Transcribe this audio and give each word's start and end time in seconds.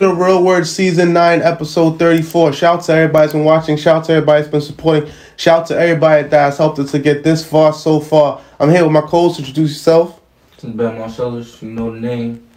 The 0.00 0.14
Real 0.14 0.44
Word 0.44 0.64
Season 0.64 1.12
9, 1.12 1.42
Episode 1.42 1.98
34. 1.98 2.52
Shout 2.52 2.84
to 2.84 2.92
everybody 2.92 3.24
that's 3.24 3.32
been 3.32 3.44
watching. 3.44 3.76
Shout 3.76 4.04
to 4.04 4.12
everybody 4.12 4.42
that's 4.42 4.52
been 4.52 4.60
supporting. 4.60 5.10
Shout 5.36 5.66
to 5.66 5.76
everybody 5.76 6.28
that 6.28 6.38
has 6.38 6.56
helped 6.56 6.78
us 6.78 6.92
to 6.92 7.00
get 7.00 7.24
this 7.24 7.44
far 7.44 7.72
so 7.72 7.98
far. 7.98 8.40
I'm 8.60 8.70
here 8.70 8.84
with 8.84 8.92
my 8.92 9.00
co-host. 9.00 9.40
Introduce 9.40 9.70
yourself. 9.70 10.20
Since 10.58 10.76
Ben 10.76 10.96
Marcellus, 10.98 11.60
you 11.60 11.70
know 11.70 11.92
the 11.92 11.98
name. 11.98 12.48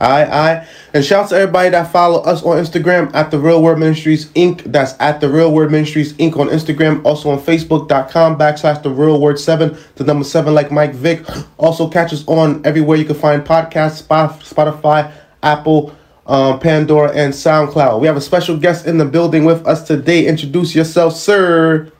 Aye, 0.00 0.24
aye. 0.24 0.68
And 0.92 1.04
shout 1.04 1.28
to 1.28 1.36
everybody 1.36 1.70
that 1.70 1.92
follow 1.92 2.22
us 2.22 2.42
on 2.42 2.56
Instagram 2.56 3.14
at 3.14 3.30
The 3.30 3.38
Real 3.38 3.62
Word 3.62 3.78
Ministries 3.78 4.26
Inc. 4.30 4.64
That's 4.64 4.94
at 4.98 5.20
The 5.20 5.28
Real 5.28 5.52
Word 5.52 5.70
Ministries 5.70 6.12
Inc. 6.14 6.36
on 6.38 6.48
Instagram. 6.48 7.04
Also 7.04 7.30
on 7.30 7.38
Facebook.com 7.38 8.36
backslash 8.36 8.82
The 8.82 8.90
Real 8.90 9.20
Word 9.20 9.38
7. 9.38 9.78
The 9.94 10.02
number 10.02 10.24
7 10.24 10.52
like 10.52 10.72
Mike 10.72 10.92
Vick. 10.92 11.24
Also 11.56 11.88
catch 11.88 12.12
us 12.12 12.26
on 12.26 12.66
everywhere 12.66 12.96
you 12.98 13.04
can 13.04 13.14
find 13.14 13.42
podcasts, 13.42 14.02
Spotify, 14.02 15.12
Apple, 15.46 15.94
um, 16.26 16.58
Pandora, 16.58 17.12
and 17.12 17.32
SoundCloud. 17.32 18.00
We 18.00 18.08
have 18.08 18.16
a 18.16 18.20
special 18.20 18.56
guest 18.56 18.84
in 18.86 18.98
the 18.98 19.04
building 19.04 19.44
with 19.44 19.64
us 19.64 19.86
today. 19.86 20.26
Introduce 20.26 20.74
yourself, 20.74 21.14
sir. 21.14 21.92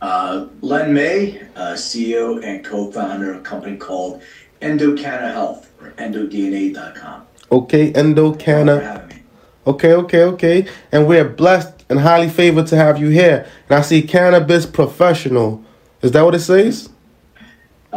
Uh, 0.00 0.46
Len 0.62 0.94
May, 0.94 1.42
uh, 1.54 1.74
CEO 1.74 2.42
and 2.42 2.64
co-founder 2.64 3.32
of 3.32 3.36
a 3.38 3.40
company 3.40 3.76
called 3.76 4.22
Endocanna 4.62 5.32
Health 5.32 5.70
or 5.80 5.90
endodna.com. 5.98 7.26
Okay, 7.52 7.92
Endo 7.92 8.30
Thank 8.30 8.34
you 8.34 8.38
for 8.38 8.44
Canna. 8.44 8.80
having 8.80 9.08
me. 9.08 9.22
Okay, 9.66 9.92
okay, 9.92 10.22
okay. 10.22 10.66
And 10.90 11.06
we're 11.06 11.28
blessed 11.28 11.84
and 11.90 12.00
highly 12.00 12.30
favored 12.30 12.66
to 12.68 12.76
have 12.76 12.98
you 12.98 13.08
here. 13.08 13.46
And 13.68 13.78
I 13.78 13.82
see 13.82 14.00
cannabis 14.02 14.64
professional. 14.64 15.62
Is 16.00 16.12
that 16.12 16.22
what 16.22 16.34
it 16.34 16.40
says? 16.40 16.88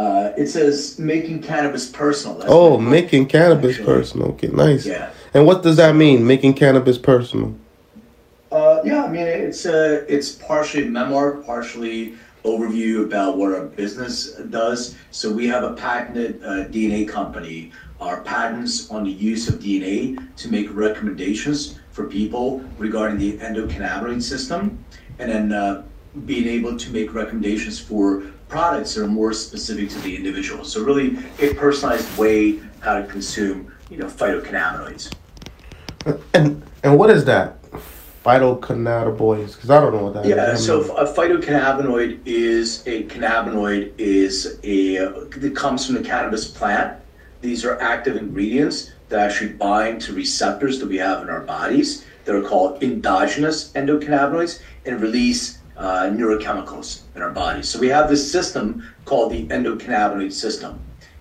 Uh, 0.00 0.32
it 0.38 0.46
says 0.46 0.98
making 0.98 1.42
cannabis 1.42 1.86
personal. 1.90 2.38
That's 2.38 2.50
Oh, 2.50 2.78
making 2.78 3.26
cannabis 3.26 3.72
actually. 3.76 3.84
personal. 3.84 4.28
Okay, 4.28 4.46
nice. 4.48 4.86
Yeah. 4.86 5.10
And 5.34 5.44
what 5.44 5.62
does 5.62 5.76
that 5.76 5.94
mean, 5.94 6.26
making 6.26 6.54
cannabis 6.54 6.96
personal? 6.96 7.54
Uh, 8.50 8.80
yeah, 8.82 9.04
I 9.04 9.08
mean 9.08 9.26
it's 9.26 9.66
uh, 9.66 10.04
it's 10.08 10.30
partially 10.32 10.88
memoir, 10.88 11.32
partially 11.52 12.14
overview 12.46 13.04
about 13.04 13.36
what 13.36 13.52
our 13.52 13.66
business 13.66 14.32
does. 14.48 14.96
So 15.10 15.30
we 15.30 15.46
have 15.48 15.64
a 15.64 15.74
patented 15.74 16.42
uh, 16.42 16.48
DNA 16.74 17.06
company. 17.06 17.70
Our 18.00 18.22
patents 18.22 18.90
on 18.90 19.04
the 19.04 19.10
use 19.10 19.50
of 19.50 19.56
DNA 19.60 20.00
to 20.38 20.50
make 20.50 20.74
recommendations 20.74 21.78
for 21.90 22.06
people 22.06 22.64
regarding 22.78 23.18
the 23.18 23.36
endocannabinoid 23.36 24.22
system, 24.22 24.82
and 25.18 25.30
then 25.30 25.52
uh, 25.52 25.82
being 26.24 26.48
able 26.48 26.78
to 26.78 26.90
make 26.90 27.12
recommendations 27.12 27.78
for 27.78 28.22
products 28.50 28.94
that 28.94 29.04
are 29.04 29.06
more 29.06 29.32
specific 29.32 29.88
to 29.90 29.98
the 30.00 30.14
individual. 30.14 30.64
So 30.64 30.82
really, 30.82 31.16
a 31.38 31.54
personalized 31.54 32.18
way 32.18 32.60
how 32.80 32.98
to 32.98 33.06
consume, 33.06 33.72
you 33.88 33.96
know, 33.96 34.06
phytocannabinoids. 34.06 35.14
And 36.34 36.62
and 36.82 36.98
what 36.98 37.10
is 37.10 37.24
that? 37.26 37.62
Phytocannabinoids, 38.24 39.54
because 39.54 39.70
I 39.70 39.80
don't 39.80 39.94
know 39.94 40.04
what 40.04 40.14
that 40.14 40.26
is. 40.26 40.30
Yeah, 40.30 40.52
I 40.52 40.54
so 40.56 40.94
a 40.96 41.06
phytocannabinoid 41.06 42.20
is 42.26 42.86
a 42.86 43.04
cannabinoid 43.04 43.92
is 43.96 44.58
a 44.62 44.96
that 44.98 45.56
comes 45.56 45.86
from 45.86 45.94
the 45.94 46.02
cannabis 46.02 46.46
plant. 46.46 46.98
These 47.40 47.64
are 47.64 47.80
active 47.80 48.16
ingredients 48.16 48.92
that 49.08 49.20
actually 49.20 49.54
bind 49.54 50.02
to 50.02 50.12
receptors 50.12 50.78
that 50.80 50.88
we 50.88 50.98
have 50.98 51.22
in 51.22 51.30
our 51.30 51.40
bodies 51.40 52.04
that 52.24 52.34
are 52.34 52.42
called 52.42 52.82
endogenous 52.82 53.72
endocannabinoids 53.72 54.60
and 54.84 55.00
release 55.00 55.59
uh, 55.80 56.10
neurochemicals 56.10 57.00
in 57.16 57.22
our 57.22 57.30
bodies. 57.30 57.68
So 57.68 57.80
we 57.80 57.88
have 57.88 58.08
this 58.08 58.30
system 58.30 58.86
called 59.06 59.32
the 59.32 59.46
endocannabinoid 59.48 60.32
system, 60.32 60.78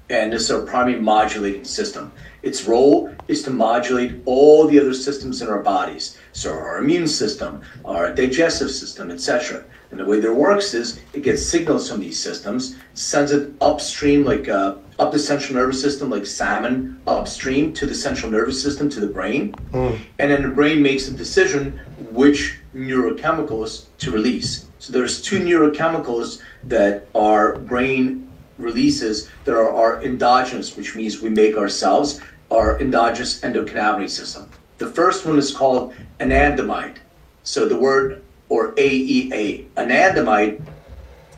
and 0.10 0.34
is 0.34 0.52
our 0.52 0.62
primary 0.62 1.00
modulating 1.00 1.64
system. 1.64 2.12
Its 2.44 2.66
role 2.66 3.14
is 3.28 3.44
to 3.44 3.52
modulate 3.52 4.22
all 4.26 4.68
the 4.68 4.80
other 4.80 4.94
systems 4.94 5.42
in 5.42 5.48
our 5.48 5.62
bodies, 5.62 6.18
so 6.34 6.52
our 6.52 6.80
immune 6.80 7.08
system, 7.08 7.62
our 7.86 8.14
digestive 8.14 8.72
system, 8.72 9.12
etc. 9.12 9.64
And 9.92 10.00
the 10.00 10.06
way 10.06 10.20
that 10.20 10.28
it 10.28 10.36
works 10.36 10.74
is 10.74 11.00
it 11.14 11.24
gets 11.24 11.46
signals 11.46 11.90
from 11.90 12.02
these 12.02 12.20
systems, 12.20 12.76
sends 12.94 13.32
it 13.32 13.54
upstream, 13.62 14.26
like 14.26 14.50
uh, 14.50 14.76
up 15.00 15.14
the 15.14 15.20
central 15.20 15.58
nervous 15.58 15.82
system, 15.82 16.10
like 16.10 16.26
salmon 16.26 17.02
upstream 17.08 17.74
to 17.74 17.86
the 17.86 17.96
central 17.96 18.32
nervous 18.32 18.62
system 18.62 18.90
to 18.90 19.00
the 19.00 19.08
brain, 19.08 19.54
hmm. 19.72 19.96
and 20.20 20.30
then 20.32 20.44
the 20.44 20.50
brain 20.50 20.82
makes 20.82 21.08
a 21.08 21.12
decision 21.12 21.80
which 22.12 22.60
neurochemicals 22.76 23.86
to 23.98 24.12
release. 24.12 24.66
So 24.80 24.94
there's 24.94 25.22
two 25.22 25.40
neurochemicals 25.40 26.42
that 26.64 27.08
our 27.16 27.58
brain 27.58 28.30
releases 28.58 29.30
that 29.46 29.54
are, 29.54 29.74
are 29.74 30.04
endogenous, 30.04 30.76
which 30.76 30.96
means 30.96 31.22
we 31.22 31.30
make 31.30 31.56
ourselves, 31.56 32.20
our 32.52 32.80
endogenous 32.80 33.40
endocannabinoid 33.42 34.10
system. 34.10 34.50
The 34.80 34.92
first 34.92 35.26
one 35.26 35.38
is 35.38 35.56
called 35.56 35.94
anandamide. 36.20 36.98
So 37.44 37.68
the 37.68 37.78
word, 37.78 38.22
or 38.50 38.74
AEA, 38.74 39.70
anandamide 39.72 40.62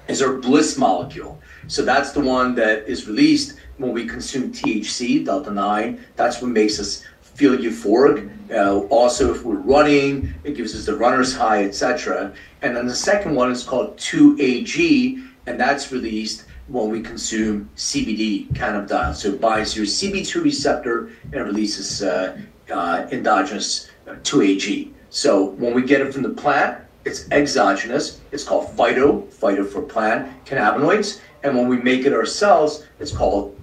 is 0.07 0.21
our 0.21 0.33
bliss 0.33 0.77
molecule. 0.77 1.40
So 1.67 1.83
that's 1.83 2.11
the 2.11 2.21
one 2.21 2.55
that 2.55 2.87
is 2.87 3.07
released 3.07 3.57
when 3.77 3.91
we 3.91 4.05
consume 4.05 4.51
THC, 4.51 5.25
delta 5.25 5.51
9. 5.51 6.05
That's 6.15 6.41
what 6.41 6.51
makes 6.51 6.79
us 6.79 7.03
feel 7.21 7.57
euphoric. 7.57 8.29
Uh, 8.51 8.85
also, 8.87 9.33
if 9.33 9.43
we're 9.43 9.55
running, 9.55 10.33
it 10.43 10.55
gives 10.55 10.75
us 10.75 10.85
the 10.85 10.95
runner's 10.95 11.35
high, 11.35 11.63
etc. 11.63 12.33
And 12.61 12.75
then 12.75 12.85
the 12.85 12.95
second 12.95 13.35
one 13.35 13.51
is 13.51 13.63
called 13.63 13.97
2AG, 13.97 15.27
and 15.47 15.59
that's 15.59 15.91
released 15.91 16.45
when 16.67 16.89
we 16.89 17.01
consume 17.01 17.69
CBD 17.75 18.47
cannabidiol. 18.53 19.15
So 19.15 19.29
it 19.29 19.41
binds 19.41 19.75
your 19.75 19.85
CB2 19.85 20.43
receptor 20.43 21.11
and 21.33 21.45
releases 21.45 22.03
uh, 22.03 22.39
uh, 22.71 23.07
endogenous 23.11 23.89
uh, 24.07 24.11
2AG. 24.23 24.93
So 25.09 25.45
when 25.51 25.73
we 25.73 25.81
get 25.81 26.01
it 26.01 26.13
from 26.13 26.23
the 26.23 26.29
plant, 26.29 26.81
it's 27.03 27.29
exogenous. 27.31 28.21
It's 28.31 28.43
called 28.43 28.67
phyto, 28.77 29.25
phyto 29.33 29.67
for 29.67 29.81
plant, 29.81 30.45
cannabinoids. 30.45 31.19
And 31.43 31.57
when 31.57 31.67
we 31.67 31.77
make 31.77 32.05
it 32.05 32.13
ourselves, 32.13 32.85
it's 32.99 33.11
called 33.11 33.59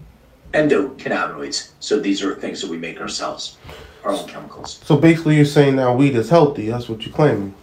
endocannabinoids. 0.52 1.70
So 1.80 2.00
these 2.00 2.22
are 2.22 2.34
things 2.34 2.60
that 2.60 2.70
we 2.70 2.76
make 2.76 3.00
ourselves, 3.00 3.58
our 4.04 4.12
own 4.12 4.26
chemicals. 4.26 4.80
so 4.84 4.96
basically, 4.96 5.36
you're 5.36 5.44
saying 5.44 5.76
now 5.76 5.94
weed 5.94 6.16
is 6.16 6.30
healthy. 6.30 6.69
That's 6.70 6.88
what 6.88 7.04
you're 7.04 7.14
claiming. 7.14 7.54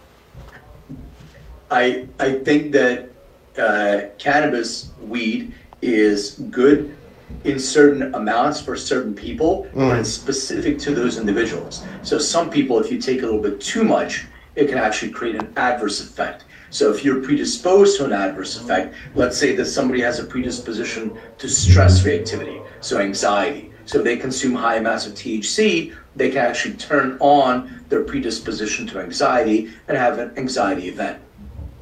I 1.72 2.08
I 2.20 2.34
think 2.34 2.72
that 2.74 3.10
uh, 3.58 4.02
cannabis 4.18 4.92
weed 5.02 5.54
is 5.82 6.32
good 6.52 6.96
in 7.44 7.60
certain 7.60 8.14
amounts 8.14 8.62
for 8.62 8.76
certain 8.76 9.14
people, 9.14 9.68
but 9.74 10.00
it's 10.00 10.10
specific 10.10 10.78
to 10.80 10.94
those 10.94 11.18
individuals. 11.18 11.84
So 12.04 12.20
some 12.20 12.50
people, 12.50 12.80
if 12.80 12.92
you 12.92 13.00
take 13.00 13.20
a 13.20 13.26
little 13.26 13.42
bit 13.42 13.60
too 13.60 13.84
much, 13.84 14.26
it 14.56 14.68
can 14.68 14.78
actually 14.78 15.12
create 15.12 15.36
an 15.36 15.52
adverse 15.58 16.00
effect. 16.02 16.45
So 16.76 16.92
if 16.92 17.06
you're 17.06 17.22
predisposed 17.22 17.96
to 17.98 18.06
an 18.06 18.12
adverse 18.12 18.60
effect, 18.60 18.96
let's 19.16 19.38
say 19.38 19.56
that 19.56 19.64
somebody 19.64 20.02
has 20.02 20.20
a 20.20 20.26
predisposition 20.26 21.18
to 21.38 21.48
stress 21.48 22.04
reactivity, 22.04 22.62
so 22.82 23.00
anxiety, 23.00 23.72
So 23.86 24.02
they 24.02 24.18
consume 24.18 24.56
high 24.56 24.76
amounts 24.76 25.08
of 25.08 25.14
THC, 25.14 25.96
they 26.18 26.30
can 26.32 26.40
actually 26.40 26.74
turn 26.76 27.16
on 27.22 27.86
their 27.88 28.04
predisposition 28.04 28.88
to 28.88 29.00
anxiety 29.00 29.70
and 29.88 29.98
have 29.98 30.20
an 30.20 30.34
anxiety 30.38 30.90
event. 30.90 31.20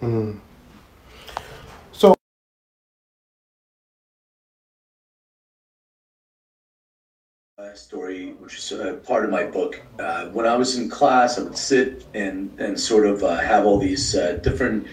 So 0.02 0.43
story, 7.78 8.34
which 8.40 8.58
is 8.58 8.72
uh, 8.72 9.00
part 9.06 9.26
of 9.26 9.32
my 9.32 9.44
book. 9.44 9.82
Uh, 10.00 10.28
when 10.28 10.46
I 10.46 10.56
was 10.56 10.78
in 10.78 10.90
class, 10.90 11.38
I 11.38 11.44
would 11.44 11.58
sit 11.58 12.06
and, 12.14 12.52
and 12.60 12.80
sort 12.80 13.06
of 13.06 13.24
uh, 13.24 13.38
have 13.38 13.66
all 13.66 13.80
these 13.80 14.16
uh, 14.16 14.34
different 14.44 14.88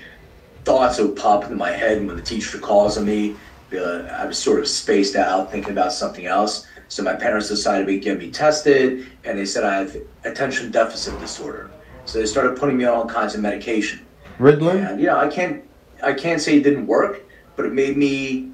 thoughts 0.64 0.96
that 0.96 1.06
would 1.06 1.16
pop 1.16 1.44
into 1.44 1.56
my 1.56 1.70
head. 1.70 1.98
And 1.98 2.06
when 2.06 2.16
the 2.16 2.22
teacher 2.22 2.58
calls 2.58 2.98
on 2.98 3.06
me, 3.06 3.36
uh, 3.72 4.02
I 4.18 4.26
was 4.26 4.38
sort 4.38 4.60
of 4.60 4.68
spaced 4.68 5.16
out 5.16 5.50
thinking 5.50 5.72
about 5.72 5.92
something 5.92 6.26
else. 6.26 6.66
So 6.88 7.02
my 7.02 7.14
parents 7.14 7.48
decided 7.48 7.86
to 7.86 7.98
get 7.98 8.18
me 8.18 8.30
tested, 8.30 9.06
and 9.24 9.38
they 9.38 9.46
said 9.46 9.62
I 9.64 9.76
have 9.76 9.96
attention 10.24 10.72
deficit 10.72 11.18
disorder. 11.20 11.70
So 12.04 12.18
they 12.18 12.26
started 12.26 12.58
putting 12.58 12.76
me 12.76 12.84
on 12.84 12.94
all 12.94 13.06
kinds 13.06 13.34
of 13.34 13.40
medication. 13.40 14.04
Ritalin. 14.40 14.90
And 14.90 15.00
you 15.00 15.06
know, 15.06 15.16
I 15.16 15.28
can't 15.28 15.62
I 16.02 16.12
can't 16.14 16.40
say 16.40 16.56
it 16.56 16.64
didn't 16.64 16.86
work, 16.86 17.22
but 17.56 17.66
it 17.66 17.72
made 17.72 17.96
me 17.96 18.49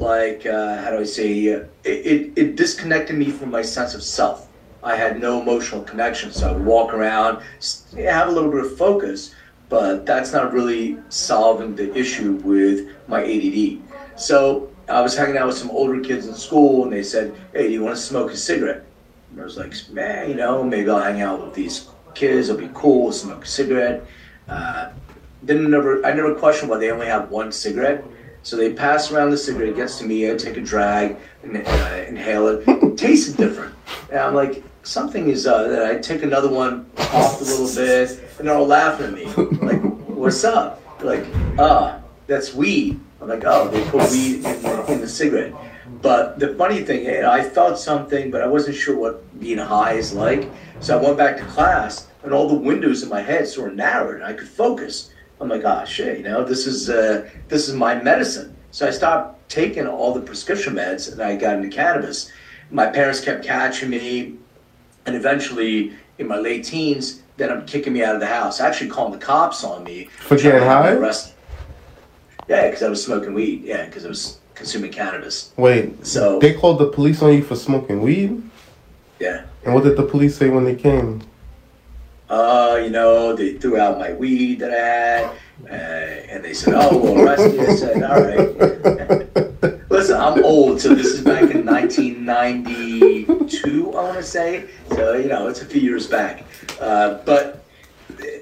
like 0.00 0.46
uh, 0.46 0.82
how 0.82 0.90
do 0.90 0.98
I 0.98 1.04
say 1.04 1.54
uh, 1.54 1.64
it, 1.84 2.06
it 2.06 2.32
it 2.36 2.56
disconnected 2.56 3.16
me 3.16 3.30
from 3.30 3.50
my 3.50 3.62
sense 3.62 3.94
of 3.94 4.02
self. 4.02 4.48
I 4.82 4.96
had 4.96 5.20
no 5.20 5.42
emotional 5.42 5.82
connection, 5.82 6.32
so 6.32 6.48
I 6.48 6.52
would 6.52 6.64
walk 6.64 6.94
around, 6.94 7.42
have 7.96 8.28
a 8.28 8.30
little 8.30 8.50
bit 8.50 8.64
of 8.64 8.78
focus, 8.78 9.34
but 9.68 10.06
that's 10.06 10.32
not 10.32 10.54
really 10.54 10.96
solving 11.10 11.76
the 11.76 11.94
issue 11.94 12.32
with 12.42 12.88
my 13.06 13.22
ADD. 13.22 13.78
So 14.16 14.70
I 14.88 15.02
was 15.02 15.14
hanging 15.14 15.36
out 15.36 15.48
with 15.48 15.58
some 15.58 15.70
older 15.70 16.00
kids 16.00 16.26
in 16.26 16.34
school, 16.34 16.84
and 16.84 16.92
they 16.92 17.02
said, 17.02 17.34
"Hey, 17.52 17.68
do 17.68 17.72
you 17.74 17.84
want 17.84 17.96
to 17.96 18.02
smoke 18.02 18.30
a 18.32 18.36
cigarette?" 18.36 18.84
And 19.30 19.40
I 19.40 19.44
was 19.44 19.58
like, 19.58 19.74
"Man, 19.90 20.30
you 20.30 20.34
know, 20.34 20.64
maybe 20.64 20.88
I'll 20.88 21.00
hang 21.00 21.20
out 21.20 21.44
with 21.44 21.54
these 21.54 21.88
kids. 22.14 22.48
It'll 22.48 22.60
be 22.60 22.70
cool, 22.72 23.12
smoke 23.12 23.44
a 23.44 23.48
cigarette." 23.48 24.06
Uh, 24.48 24.90
didn't 25.44 25.70
never 25.70 26.04
I 26.04 26.12
never 26.12 26.34
questioned 26.34 26.70
why 26.70 26.78
they 26.78 26.90
only 26.90 27.06
have 27.06 27.30
one 27.30 27.52
cigarette. 27.52 28.02
So 28.42 28.56
they 28.56 28.72
pass 28.72 29.10
around 29.12 29.30
the 29.30 29.36
cigarette, 29.36 29.68
it 29.70 29.76
gets 29.76 29.98
to 29.98 30.04
me, 30.04 30.30
I 30.30 30.36
take 30.36 30.56
a 30.56 30.62
drag, 30.62 31.16
and 31.42 31.56
uh, 31.56 32.04
inhale 32.08 32.48
it. 32.48 32.64
it. 32.66 32.96
Tasted 32.96 33.36
different. 33.36 33.74
And 34.10 34.18
I'm 34.18 34.34
like, 34.34 34.62
something 34.82 35.28
is 35.28 35.46
uh, 35.46 35.68
that 35.68 35.86
I 35.86 35.98
take 35.98 36.22
another 36.22 36.48
one 36.48 36.90
off 36.98 37.40
a 37.40 37.44
little 37.44 37.66
bit, 37.74 38.18
and 38.38 38.48
they're 38.48 38.56
all 38.56 38.66
laughing 38.66 39.06
at 39.06 39.12
me. 39.12 39.26
Like, 39.58 39.80
what's 40.08 40.42
up? 40.44 40.80
They're 40.98 41.20
like, 41.20 41.26
ah, 41.58 42.00
that's 42.26 42.54
weed. 42.54 42.98
I'm 43.20 43.28
like, 43.28 43.44
oh, 43.44 43.68
they 43.68 43.84
put 43.90 44.10
weed 44.10 44.36
in 44.36 44.42
the, 44.42 44.84
in 44.88 45.00
the 45.00 45.08
cigarette. 45.08 45.52
But 46.00 46.38
the 46.38 46.54
funny 46.54 46.82
thing, 46.82 47.24
I 47.24 47.42
felt 47.42 47.78
something, 47.78 48.30
but 48.30 48.40
I 48.40 48.46
wasn't 48.46 48.76
sure 48.76 48.96
what 48.96 49.38
being 49.38 49.58
high 49.58 49.94
is 49.94 50.14
like. 50.14 50.50
So 50.80 50.98
I 50.98 51.02
went 51.02 51.18
back 51.18 51.36
to 51.36 51.44
class, 51.44 52.06
and 52.22 52.32
all 52.32 52.48
the 52.48 52.54
windows 52.54 53.02
in 53.02 53.10
my 53.10 53.20
head 53.20 53.46
sort 53.46 53.70
of 53.70 53.76
narrowed, 53.76 54.14
and 54.14 54.24
I 54.24 54.32
could 54.32 54.48
focus. 54.48 55.10
I'm 55.40 55.48
gosh, 55.48 55.62
ah, 55.64 55.84
shit, 55.84 56.18
you 56.18 56.24
know, 56.24 56.44
this 56.44 56.66
is 56.66 56.90
uh, 56.90 57.28
this 57.48 57.68
is 57.68 57.74
my 57.74 57.94
medicine. 58.02 58.54
So 58.72 58.86
I 58.86 58.90
stopped 58.90 59.48
taking 59.48 59.86
all 59.86 60.12
the 60.12 60.20
prescription 60.20 60.74
meds, 60.74 61.10
and 61.10 61.20
I 61.22 61.36
got 61.36 61.56
into 61.56 61.68
cannabis. 61.74 62.30
My 62.70 62.86
parents 62.86 63.20
kept 63.20 63.44
catching 63.44 63.88
me, 63.90 64.36
and 65.06 65.16
eventually, 65.16 65.94
in 66.18 66.28
my 66.28 66.36
late 66.36 66.64
teens, 66.64 67.22
then 67.38 67.50
I'm 67.50 67.64
kicking 67.64 67.94
me 67.94 68.04
out 68.04 68.14
of 68.14 68.20
the 68.20 68.26
house. 68.26 68.60
Actually, 68.60 68.90
calling 68.90 69.12
the 69.12 69.18
cops 69.18 69.64
on 69.64 69.82
me 69.82 70.04
For 70.04 70.36
getting 70.36 70.60
to 70.60 70.64
have 70.66 70.84
me 70.84 70.90
high? 70.90 70.96
arrested. 70.96 71.34
Yeah, 72.46 72.66
because 72.66 72.82
I 72.82 72.88
was 72.88 73.02
smoking 73.02 73.32
weed. 73.32 73.62
Yeah, 73.64 73.86
because 73.86 74.04
I 74.04 74.08
was 74.08 74.38
consuming 74.54 74.92
cannabis. 74.92 75.52
Wait. 75.56 76.06
So- 76.06 76.38
they 76.38 76.52
called 76.52 76.78
the 76.78 76.88
police 76.88 77.22
on 77.22 77.32
you 77.32 77.42
for 77.42 77.56
smoking 77.56 78.02
weed. 78.02 78.42
Yeah. 79.18 79.44
And 79.64 79.74
what 79.74 79.84
did 79.84 79.96
the 79.96 80.02
police 80.02 80.36
say 80.36 80.48
when 80.50 80.64
they 80.64 80.74
came? 80.74 81.22
Uh, 82.30 82.80
you 82.82 82.90
know, 82.90 83.34
they 83.34 83.54
threw 83.54 83.78
out 83.78 83.98
my 83.98 84.12
weed 84.12 84.60
that 84.60 84.70
I 84.70 84.76
had, 84.76 85.24
uh, 85.68 85.72
and 86.32 86.44
they 86.44 86.54
said, 86.54 86.74
"Oh, 86.76 86.96
we'll 86.96 87.16
you." 87.16 87.28
I 87.28 87.34
said, 87.74 88.04
"All 88.04 88.22
right." 88.22 88.56
Listen, 89.90 90.20
I'm 90.20 90.44
old, 90.44 90.80
so 90.80 90.94
this 90.94 91.08
is 91.08 91.22
back 91.22 91.50
in 91.50 91.66
1992, 91.66 93.90
I 93.90 94.02
want 94.02 94.16
to 94.16 94.22
say. 94.22 94.66
So 94.90 95.16
you 95.16 95.26
know, 95.28 95.48
it's 95.48 95.62
a 95.62 95.66
few 95.66 95.80
years 95.80 96.06
back. 96.06 96.44
Uh, 96.80 97.14
but 97.24 97.64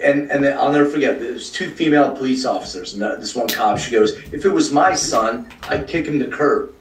and 0.02 0.30
and 0.30 0.46
I'll 0.46 0.70
never 0.70 0.90
forget. 0.90 1.18
There's 1.18 1.50
two 1.50 1.70
female 1.70 2.14
police 2.14 2.44
officers, 2.44 2.92
and 2.92 3.02
this 3.22 3.34
one 3.34 3.48
cop. 3.48 3.78
She 3.78 3.90
goes, 3.90 4.12
"If 4.32 4.44
it 4.44 4.50
was 4.50 4.70
my 4.70 4.94
son, 4.94 5.48
I'd 5.62 5.88
kick 5.88 6.04
him 6.06 6.18
to 6.18 6.26
curb." 6.26 6.74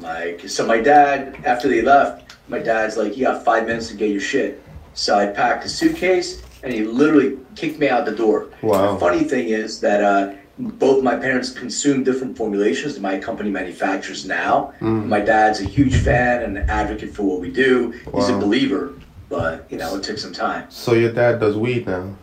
Like, 0.00 0.48
so 0.48 0.64
my 0.64 0.80
dad, 0.80 1.36
after 1.44 1.66
they 1.68 1.82
left, 1.82 2.36
my 2.48 2.60
dad's 2.60 2.96
like, 2.96 3.16
"You 3.16 3.26
got 3.26 3.44
five 3.44 3.66
minutes 3.66 3.88
to 3.88 3.94
get 3.94 4.10
your 4.10 4.20
shit." 4.20 4.62
So 4.98 5.16
I 5.16 5.26
packed 5.26 5.64
a 5.64 5.68
suitcase, 5.68 6.42
and 6.64 6.72
he 6.72 6.82
literally 6.82 7.38
kicked 7.54 7.78
me 7.78 7.88
out 7.88 8.04
the 8.04 8.16
door. 8.16 8.48
Wow. 8.62 8.94
The 8.94 8.98
funny 8.98 9.22
thing 9.22 9.50
is 9.50 9.80
that 9.80 10.02
uh, 10.02 10.34
both 10.58 11.04
my 11.04 11.14
parents 11.14 11.52
consume 11.52 12.02
different 12.02 12.36
formulations 12.36 12.94
that 12.94 13.00
my 13.00 13.16
company 13.20 13.48
manufactures 13.48 14.26
now. 14.26 14.74
My 14.80 15.20
dad's 15.20 15.60
a 15.60 15.64
huge 15.64 15.94
fan 15.94 16.42
and 16.42 16.58
an 16.58 16.68
advocate 16.68 17.14
for 17.14 17.22
what 17.22 17.38
we 17.38 17.48
do. 17.48 17.94
Wow. 18.06 18.20
He's 18.20 18.28
a 18.28 18.38
believer, 18.38 18.94
but 19.28 19.70
you 19.70 19.78
know, 19.78 19.94
it 19.94 20.02
took 20.02 20.18
some 20.18 20.32
time. 20.32 20.68
So 20.68 20.94
your 20.94 21.12
dad 21.12 21.38
does 21.38 21.56
weed 21.56 21.86
now. 21.86 22.16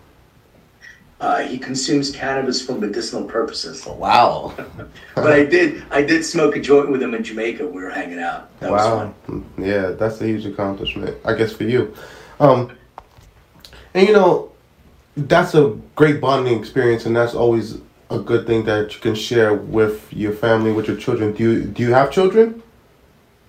Uh, 1.22 1.44
he 1.44 1.58
consumes 1.58 2.12
cannabis 2.12 2.62
for 2.62 2.74
medicinal 2.74 3.24
purposes. 3.24 3.86
Wow. 3.86 4.54
But 5.16 5.32
I 5.32 5.46
did, 5.46 5.82
I 5.90 6.02
did 6.02 6.26
smoke 6.26 6.58
a 6.58 6.60
joint 6.60 6.92
with 6.92 7.02
him 7.02 7.14
in 7.14 7.24
Jamaica. 7.24 7.66
We 7.66 7.82
were 7.82 7.90
hanging 7.90 8.20
out. 8.20 8.60
That 8.60 8.70
was 8.70 8.86
wow. 8.86 9.14
fun. 9.26 9.46
Yeah, 9.58 9.92
that's 9.92 10.20
a 10.20 10.28
huge 10.28 10.46
accomplishment, 10.46 11.16
I 11.24 11.34
guess, 11.36 11.54
for 11.54 11.64
you. 11.64 11.96
Um, 12.40 12.76
and 13.94 14.08
you 14.08 14.14
know, 14.14 14.52
that's 15.16 15.56
a 15.56 15.78
great 15.96 16.20
bonding 16.20 16.58
experience, 16.60 17.06
and 17.06 17.16
that's 17.16 17.34
always 17.34 17.80
a 18.10 18.20
good 18.20 18.46
thing 18.46 18.66
that 18.66 18.94
you 18.94 19.02
can 19.02 19.16
share 19.16 19.54
with 19.54 20.12
your 20.14 20.34
family, 20.34 20.72
with 20.72 20.88
your 20.88 20.98
children. 20.98 21.34
Do 21.34 21.44
you 21.44 21.64
do 21.64 21.84
you 21.84 21.94
have 21.94 22.12
children? 22.12 22.62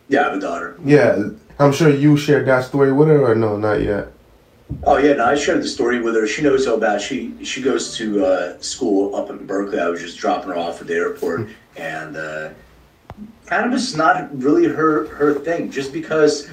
Yeah, 0.09 0.21
I 0.21 0.25
have 0.25 0.35
a 0.35 0.41
daughter. 0.41 0.79
Yeah, 0.85 1.31
I'm 1.59 1.73
sure 1.73 1.91
you 1.91 2.17
shared 2.17 2.47
that 2.47 2.65
story 2.65 2.93
with 2.93 3.09
her, 3.09 3.31
or 3.31 3.35
no, 3.35 3.57
not 3.57 3.83
yet. 3.83 4.09
Oh 4.85 4.97
yeah, 4.97 5.15
no, 5.15 5.27
I 5.27 5.35
shared 5.37 5.63
the 5.63 5.69
story 5.69 6.01
with 6.01 6.15
her. 6.15 6.27
She 6.27 6.43
knows 6.43 6.67
all 6.67 6.77
about. 6.77 6.97
It. 6.97 7.03
She 7.03 7.45
she 7.45 7.63
goes 7.63 7.97
to 7.97 8.25
uh, 8.25 8.61
school 8.61 9.15
up 9.15 9.31
in 9.31 9.47
Berkeley. 9.47 9.81
I 9.81 9.89
was 9.89 10.01
just 10.01 10.19
dropping 10.19 10.51
her 10.51 10.57
off 10.57 10.81
at 10.81 10.87
the 10.87 10.95
airport, 10.95 11.49
and 11.77 12.17
uh, 12.17 12.51
cannabis 13.47 13.89
is 13.89 13.97
not 13.97 14.37
really 14.41 14.67
her 14.67 15.07
her 15.09 15.35
thing. 15.35 15.71
Just 15.71 15.93
because 15.93 16.49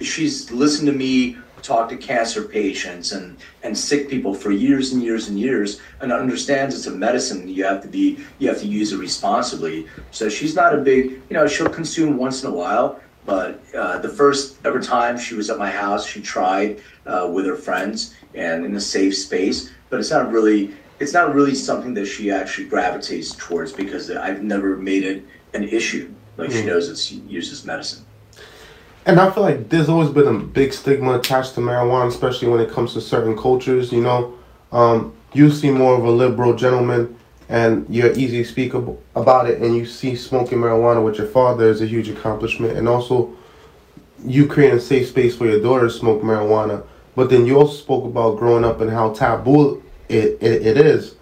she's 0.00 0.50
listened 0.50 0.86
to 0.86 0.94
me 0.94 1.36
talk 1.62 1.88
to 1.90 1.96
cancer 1.96 2.42
patients 2.42 3.12
and 3.12 3.36
and 3.62 3.76
sick 3.76 4.08
people 4.08 4.34
for 4.34 4.50
years 4.50 4.92
and 4.92 5.02
years 5.02 5.28
and 5.28 5.38
years, 5.38 5.80
and 6.00 6.12
understands 6.12 6.74
it's 6.74 6.86
a 6.86 6.90
medicine. 6.90 7.48
You 7.48 7.64
have 7.64 7.82
to 7.82 7.88
be 7.88 8.18
you 8.38 8.48
have 8.48 8.60
to 8.60 8.66
use 8.66 8.92
it 8.92 8.98
responsibly. 8.98 9.86
So 10.10 10.28
she's 10.28 10.54
not 10.54 10.74
a 10.74 10.78
big 10.78 11.22
you 11.28 11.34
know 11.34 11.46
she'll 11.46 11.68
consume 11.68 12.16
once 12.16 12.42
in 12.42 12.50
a 12.50 12.54
while. 12.54 13.00
But 13.26 13.60
uh, 13.74 13.98
the 13.98 14.08
first 14.08 14.56
ever 14.64 14.80
time 14.80 15.18
she 15.18 15.34
was 15.34 15.50
at 15.50 15.58
my 15.58 15.70
house, 15.70 16.06
she 16.06 16.22
tried 16.22 16.80
uh, 17.04 17.30
with 17.30 17.44
her 17.44 17.56
friends 17.56 18.14
and 18.34 18.64
in 18.64 18.74
a 18.74 18.80
safe 18.80 19.14
space. 19.14 19.70
But 19.90 20.00
it's 20.00 20.10
not 20.10 20.32
really 20.32 20.74
it's 20.98 21.12
not 21.12 21.34
really 21.34 21.54
something 21.54 21.94
that 21.94 22.06
she 22.06 22.30
actually 22.30 22.66
gravitates 22.66 23.34
towards 23.36 23.72
because 23.72 24.10
I've 24.10 24.42
never 24.42 24.76
made 24.76 25.04
it 25.04 25.24
an 25.54 25.64
issue. 25.64 26.12
Like 26.36 26.52
she 26.52 26.64
knows 26.64 26.88
it's 26.88 27.10
used 27.10 27.52
as 27.52 27.64
medicine. 27.64 28.04
And 29.08 29.18
I 29.18 29.30
feel 29.30 29.42
like 29.42 29.70
there's 29.70 29.88
always 29.88 30.10
been 30.10 30.26
a 30.28 30.38
big 30.38 30.74
stigma 30.74 31.18
attached 31.18 31.54
to 31.54 31.60
marijuana, 31.62 32.08
especially 32.08 32.48
when 32.48 32.60
it 32.60 32.70
comes 32.70 32.92
to 32.92 33.00
certain 33.00 33.34
cultures. 33.38 33.90
You 33.90 34.02
know, 34.02 34.34
um, 34.70 35.14
you 35.32 35.50
see 35.50 35.70
more 35.70 35.94
of 35.96 36.04
a 36.04 36.10
liberal 36.10 36.54
gentleman, 36.54 37.18
and 37.48 37.86
you're 37.88 38.12
easy 38.12 38.42
to 38.42 38.44
speak 38.44 38.74
ab- 38.74 38.98
about 39.14 39.48
it. 39.48 39.62
And 39.62 39.74
you 39.74 39.86
see 39.86 40.14
smoking 40.14 40.58
marijuana 40.58 41.02
with 41.02 41.16
your 41.16 41.26
father 41.26 41.70
is 41.70 41.80
a 41.80 41.86
huge 41.86 42.10
accomplishment, 42.10 42.76
and 42.76 42.86
also 42.86 43.34
you 44.26 44.46
create 44.46 44.74
a 44.74 44.80
safe 44.80 45.08
space 45.08 45.34
for 45.34 45.46
your 45.46 45.62
daughter 45.62 45.86
to 45.86 45.90
smoke 45.90 46.20
marijuana. 46.20 46.84
But 47.16 47.30
then 47.30 47.46
you 47.46 47.56
also 47.58 47.78
spoke 47.78 48.04
about 48.04 48.36
growing 48.36 48.62
up 48.62 48.82
and 48.82 48.90
how 48.90 49.14
taboo 49.14 49.82
it, 50.10 50.36
it, 50.42 50.66
it 50.66 50.76
is. 50.76 51.14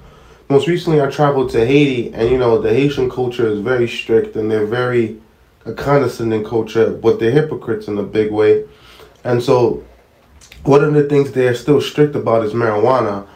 Most 0.49 0.66
recently, 0.66 1.00
I 1.00 1.07
traveled 1.09 1.50
to 1.50 1.64
Haiti, 1.64 2.12
and 2.12 2.31
you 2.31 2.37
know 2.37 2.59
the 2.59 2.75
Haitian 2.75 3.09
culture 3.09 3.47
is 3.47 3.61
very 3.61 3.87
strict, 3.87 4.35
and 4.35 4.50
they're 4.50 4.66
very 4.66 5.21
a 5.67 5.75
condescending 5.75 6.45
culture, 6.45 6.91
but 6.91 7.19
they're 7.19 7.31
hypocrites 7.31 7.89
in 7.89 7.99
a 7.99 8.03
big 8.03 8.31
way. 8.31 8.65
And 9.25 9.43
so, 9.43 9.85
one 10.63 10.83
of 10.83 10.95
the 10.95 11.05
things 11.09 11.33
they're 11.33 11.55
still 11.55 11.81
strict 11.81 12.17
about 12.17 12.45
is 12.45 12.53
marijuana. 12.53 13.27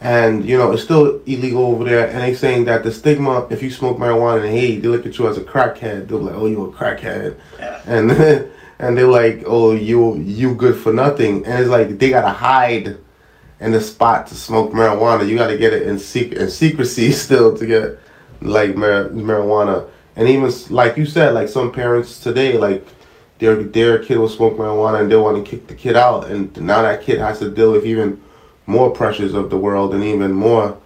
And, 0.00 0.46
you 0.48 0.56
know, 0.56 0.72
it's 0.72 0.82
still 0.82 1.20
illegal 1.26 1.66
over 1.66 1.84
there. 1.84 2.08
And 2.08 2.22
they 2.22 2.34
saying 2.34 2.64
that 2.64 2.84
the 2.84 2.90
stigma, 2.90 3.46
if 3.50 3.62
you 3.62 3.70
smoke 3.70 3.98
marijuana 3.98 4.46
in 4.46 4.52
Haiti, 4.52 4.80
they 4.80 4.88
look 4.88 5.04
at 5.04 5.18
you 5.18 5.28
as 5.28 5.36
a 5.36 5.42
crackhead. 5.42 6.08
They're 6.08 6.18
like, 6.18 6.34
oh, 6.34 6.46
you 6.46 6.64
a 6.64 6.72
crackhead. 6.72 7.38
Yeah. 7.58 7.82
And 7.86 8.10
and 8.78 8.96
they're 8.96 9.06
like, 9.06 9.42
oh, 9.46 9.72
you 9.72 10.16
you 10.16 10.54
good 10.54 10.76
for 10.76 10.92
nothing. 10.92 11.44
And 11.44 11.60
it's 11.60 11.68
like 11.68 11.98
they 11.98 12.08
got 12.08 12.22
to 12.22 12.30
hide 12.30 12.96
in 13.60 13.72
the 13.72 13.80
spot 13.80 14.26
to 14.28 14.34
smoke 14.34 14.72
marijuana. 14.72 15.28
You 15.28 15.36
got 15.36 15.48
to 15.48 15.58
get 15.58 15.74
it 15.74 15.82
in, 15.82 15.98
sec- 15.98 16.32
in 16.32 16.48
secrecy 16.48 17.12
still 17.26 17.56
to 17.58 17.66
get, 17.66 17.98
like, 18.40 18.74
mar- 18.74 19.10
marijuana 19.10 19.86
and 20.20 20.28
even 20.28 20.52
like 20.68 20.98
you 20.98 21.06
said, 21.06 21.32
like 21.32 21.48
some 21.48 21.72
parents 21.72 22.20
today, 22.20 22.58
like 22.58 22.86
their 23.38 23.56
their 23.62 23.98
kid 24.04 24.18
will 24.18 24.28
smoke 24.28 24.58
marijuana 24.58 25.00
and 25.00 25.10
they 25.10 25.16
want 25.16 25.42
to 25.42 25.50
kick 25.50 25.66
the 25.66 25.74
kid 25.74 25.96
out, 25.96 26.26
and 26.30 26.54
now 26.60 26.82
that 26.82 27.00
kid 27.00 27.18
has 27.18 27.38
to 27.38 27.50
deal 27.50 27.72
with 27.72 27.86
even 27.86 28.20
more 28.66 28.90
pressures 28.90 29.32
of 29.32 29.48
the 29.48 29.56
world 29.56 29.94
and 29.94 30.04
even 30.04 30.30
more 30.30 30.76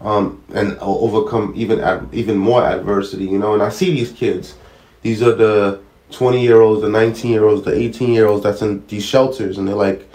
um, 0.00 0.42
and 0.54 0.78
overcome 0.80 1.52
even 1.54 1.78
even 2.12 2.38
more 2.38 2.64
adversity. 2.64 3.26
You 3.26 3.38
know, 3.38 3.52
and 3.52 3.62
I 3.62 3.68
see 3.68 3.90
these 3.90 4.10
kids. 4.10 4.54
These 5.02 5.20
are 5.20 5.34
the 5.34 5.82
twenty 6.10 6.40
year 6.40 6.62
olds, 6.62 6.80
the 6.80 6.88
nineteen 6.88 7.32
year 7.32 7.44
olds, 7.44 7.66
the 7.66 7.74
eighteen 7.74 8.14
year 8.14 8.26
olds 8.26 8.42
that's 8.42 8.62
in 8.62 8.86
these 8.86 9.04
shelters, 9.04 9.58
and 9.58 9.68
they're 9.68 9.74
like, 9.74 10.08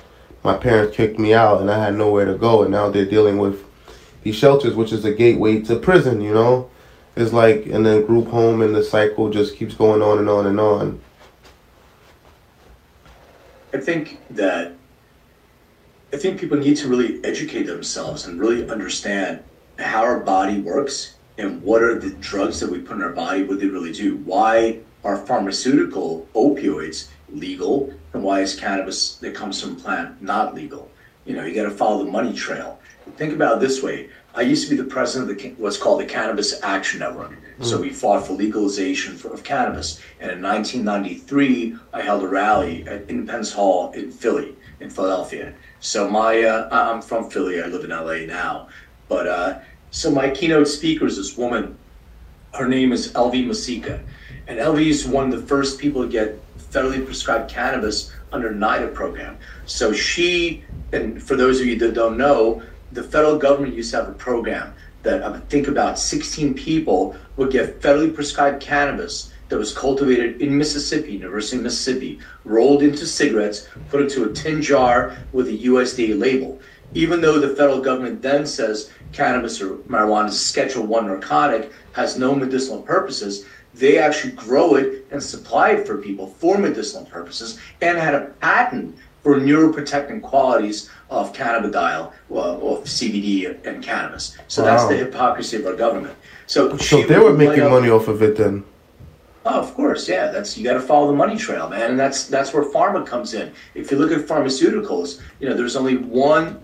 my 0.43 0.57
parents 0.57 0.97
kicked 0.97 1.19
me 1.19 1.35
out, 1.35 1.61
and 1.61 1.69
I 1.69 1.77
had 1.77 1.95
nowhere 1.95 2.25
to 2.25 2.33
go, 2.33 2.63
and 2.63 2.71
now 2.71 2.89
they're 2.89 3.05
dealing 3.05 3.37
with 3.37 3.63
these 4.23 4.35
shelters, 4.35 4.73
which 4.73 4.91
is 4.91 5.05
a 5.05 5.13
gateway 5.13 5.61
to 5.61 5.75
prison. 5.77 6.21
You 6.21 6.33
know, 6.33 6.71
it's 7.15 7.33
like, 7.33 7.65
and 7.67 7.85
then 7.85 8.05
group 8.05 8.27
home, 8.27 8.61
and 8.61 8.75
the 8.75 8.83
cycle 8.83 9.29
just 9.29 9.55
keeps 9.55 9.75
going 9.75 10.01
on 10.01 10.17
and 10.19 10.29
on 10.29 10.47
and 10.47 10.59
on. 10.59 11.01
I 13.73 13.77
think 13.77 14.19
that 14.31 14.75
I 16.13 16.17
think 16.17 16.39
people 16.39 16.57
need 16.57 16.77
to 16.77 16.87
really 16.87 17.23
educate 17.25 17.63
themselves 17.63 18.27
and 18.27 18.39
really 18.39 18.69
understand 18.69 19.43
how 19.79 20.03
our 20.03 20.19
body 20.19 20.59
works 20.59 21.15
and 21.39 21.61
what 21.63 21.81
are 21.81 21.97
the 21.97 22.11
drugs 22.11 22.59
that 22.59 22.69
we 22.69 22.79
put 22.79 22.97
in 22.97 23.01
our 23.01 23.11
body, 23.11 23.43
what 23.43 23.59
they 23.59 23.65
really 23.65 23.91
do. 23.91 24.17
Why 24.17 24.79
are 25.03 25.17
pharmaceutical 25.17 26.27
opioids 26.35 27.07
legal 27.29 27.91
and 28.13 28.23
why 28.23 28.41
is 28.41 28.55
cannabis 28.55 29.15
that 29.15 29.33
comes 29.33 29.59
from 29.59 29.75
plant 29.75 30.21
not 30.21 30.53
legal? 30.53 30.91
You 31.25 31.35
know, 31.35 31.45
you 31.45 31.55
got 31.55 31.63
to 31.63 31.71
follow 31.71 32.03
the 32.05 32.11
money 32.11 32.33
trail. 32.33 32.79
Think 33.17 33.33
about 33.33 33.57
it 33.57 33.61
this 33.61 33.81
way. 33.81 34.09
I 34.35 34.41
used 34.41 34.67
to 34.67 34.75
be 34.75 34.81
the 34.81 34.87
president 34.87 35.29
of 35.29 35.37
the, 35.37 35.49
what's 35.61 35.77
called 35.77 36.01
the 36.01 36.05
Cannabis 36.05 36.59
Action 36.63 36.99
Network. 36.99 37.37
So 37.61 37.79
we 37.79 37.91
fought 37.91 38.25
for 38.25 38.33
legalization 38.33 39.15
for, 39.15 39.31
of 39.31 39.43
cannabis. 39.43 40.01
And 40.19 40.31
in 40.31 40.41
1993, 40.41 41.77
I 41.93 42.01
held 42.01 42.23
a 42.23 42.27
rally 42.27 42.85
at 42.87 43.09
Independence 43.09 43.53
Hall 43.53 43.91
in 43.91 44.11
Philly, 44.11 44.55
in 44.79 44.89
Philadelphia. 44.89 45.53
So 45.79 46.09
my, 46.09 46.41
uh, 46.43 46.67
I'm 46.71 47.01
from 47.01 47.29
Philly. 47.29 47.61
I 47.61 47.67
live 47.67 47.83
in 47.83 47.91
LA 47.91 48.25
now. 48.25 48.69
But 49.07 49.27
uh, 49.27 49.59
so 49.91 50.09
my 50.09 50.31
keynote 50.31 50.67
speaker 50.67 51.05
is 51.05 51.17
this 51.17 51.37
woman. 51.37 51.77
Her 52.53 52.67
name 52.67 52.91
is 52.91 53.13
Elvy 53.13 53.45
Musikka. 53.45 54.01
And 54.47 54.59
Elvy 54.59 54.89
is 54.89 55.07
one 55.07 55.31
of 55.31 55.39
the 55.39 55.47
first 55.47 55.79
people 55.79 56.01
to 56.01 56.09
get 56.09 56.39
federally 56.57 57.05
prescribed 57.05 57.51
cannabis 57.51 58.11
under 58.31 58.51
NIDA 58.51 58.93
program. 58.93 59.37
So 59.67 59.93
she, 59.93 60.63
and 60.91 61.21
for 61.21 61.35
those 61.35 61.61
of 61.61 61.67
you 61.67 61.77
that 61.77 61.93
don't 61.93 62.17
know, 62.17 62.63
the 62.93 63.03
federal 63.03 63.37
government 63.37 63.73
used 63.73 63.91
to 63.91 63.97
have 63.97 64.09
a 64.09 64.13
program 64.13 64.73
that 65.01 65.23
I 65.23 65.39
think 65.39 65.67
about 65.67 65.99
16 65.99 66.53
people 66.53 67.15
would 67.35 67.51
get 67.51 67.81
federally 67.81 68.13
prescribed 68.13 68.61
cannabis 68.61 69.33
that 69.49 69.57
was 69.57 69.75
cultivated 69.77 70.41
in 70.41 70.57
Mississippi, 70.57 71.13
University 71.13 71.57
of 71.57 71.63
Mississippi, 71.63 72.19
rolled 72.43 72.81
into 72.81 73.05
cigarettes, 73.05 73.67
put 73.89 74.01
into 74.01 74.23
a 74.23 74.33
tin 74.33 74.61
jar 74.61 75.17
with 75.31 75.47
a 75.47 75.57
USDA 75.57 76.17
label. 76.17 76.61
Even 76.93 77.21
though 77.21 77.39
the 77.39 77.55
federal 77.55 77.81
government 77.81 78.21
then 78.21 78.45
says 78.45 78.91
cannabis 79.11 79.61
or 79.61 79.77
marijuana 79.89 80.29
is 80.29 80.35
a 80.35 80.39
Schedule 80.39 80.85
One 80.85 81.07
narcotic, 81.07 81.71
has 81.93 82.17
no 82.17 82.33
medicinal 82.33 82.81
purposes, 82.81 83.45
they 83.73 83.97
actually 83.97 84.33
grow 84.33 84.75
it 84.75 85.07
and 85.11 85.21
supply 85.21 85.71
it 85.71 85.87
for 85.87 85.97
people 85.97 86.27
for 86.27 86.57
medicinal 86.57 87.05
purposes, 87.05 87.59
and 87.81 87.97
had 87.97 88.13
a 88.13 88.27
patent 88.39 88.97
for 89.23 89.39
neuroprotecting 89.39 90.21
qualities 90.21 90.89
of 91.09 91.33
cannabidiol, 91.33 92.11
well, 92.29 92.55
of 92.55 92.83
CBD 92.83 93.65
and 93.65 93.81
cannabis. 93.81 94.37
So 94.47 94.63
that's 94.63 94.87
the 94.87 94.97
hypocrisy 94.97 95.57
of 95.57 95.65
our 95.65 95.75
government. 95.75 96.15
So, 96.45 96.77
So 96.77 97.03
they 97.03 97.17
were 97.17 97.33
making 97.33 97.69
money 97.69 97.89
off 97.89 98.07
of 98.09 98.21
it 98.21 98.35
then. 98.35 98.65
Oh, 99.45 99.59
of 99.59 99.73
course, 99.73 100.07
yeah. 100.07 100.27
That's 100.27 100.57
you 100.57 100.63
got 100.63 100.73
to 100.73 100.81
follow 100.81 101.07
the 101.07 101.13
money 101.13 101.37
trail, 101.37 101.69
man, 101.69 101.91
and 101.91 101.99
that's 101.99 102.27
that's 102.27 102.53
where 102.53 102.63
pharma 102.63 103.05
comes 103.05 103.33
in. 103.33 103.51
If 103.73 103.91
you 103.91 103.97
look 103.97 104.11
at 104.11 104.25
pharmaceuticals, 104.25 105.21
you 105.39 105.49
know, 105.49 105.53
there's 105.53 105.75
only 105.75 105.97
one 105.97 106.61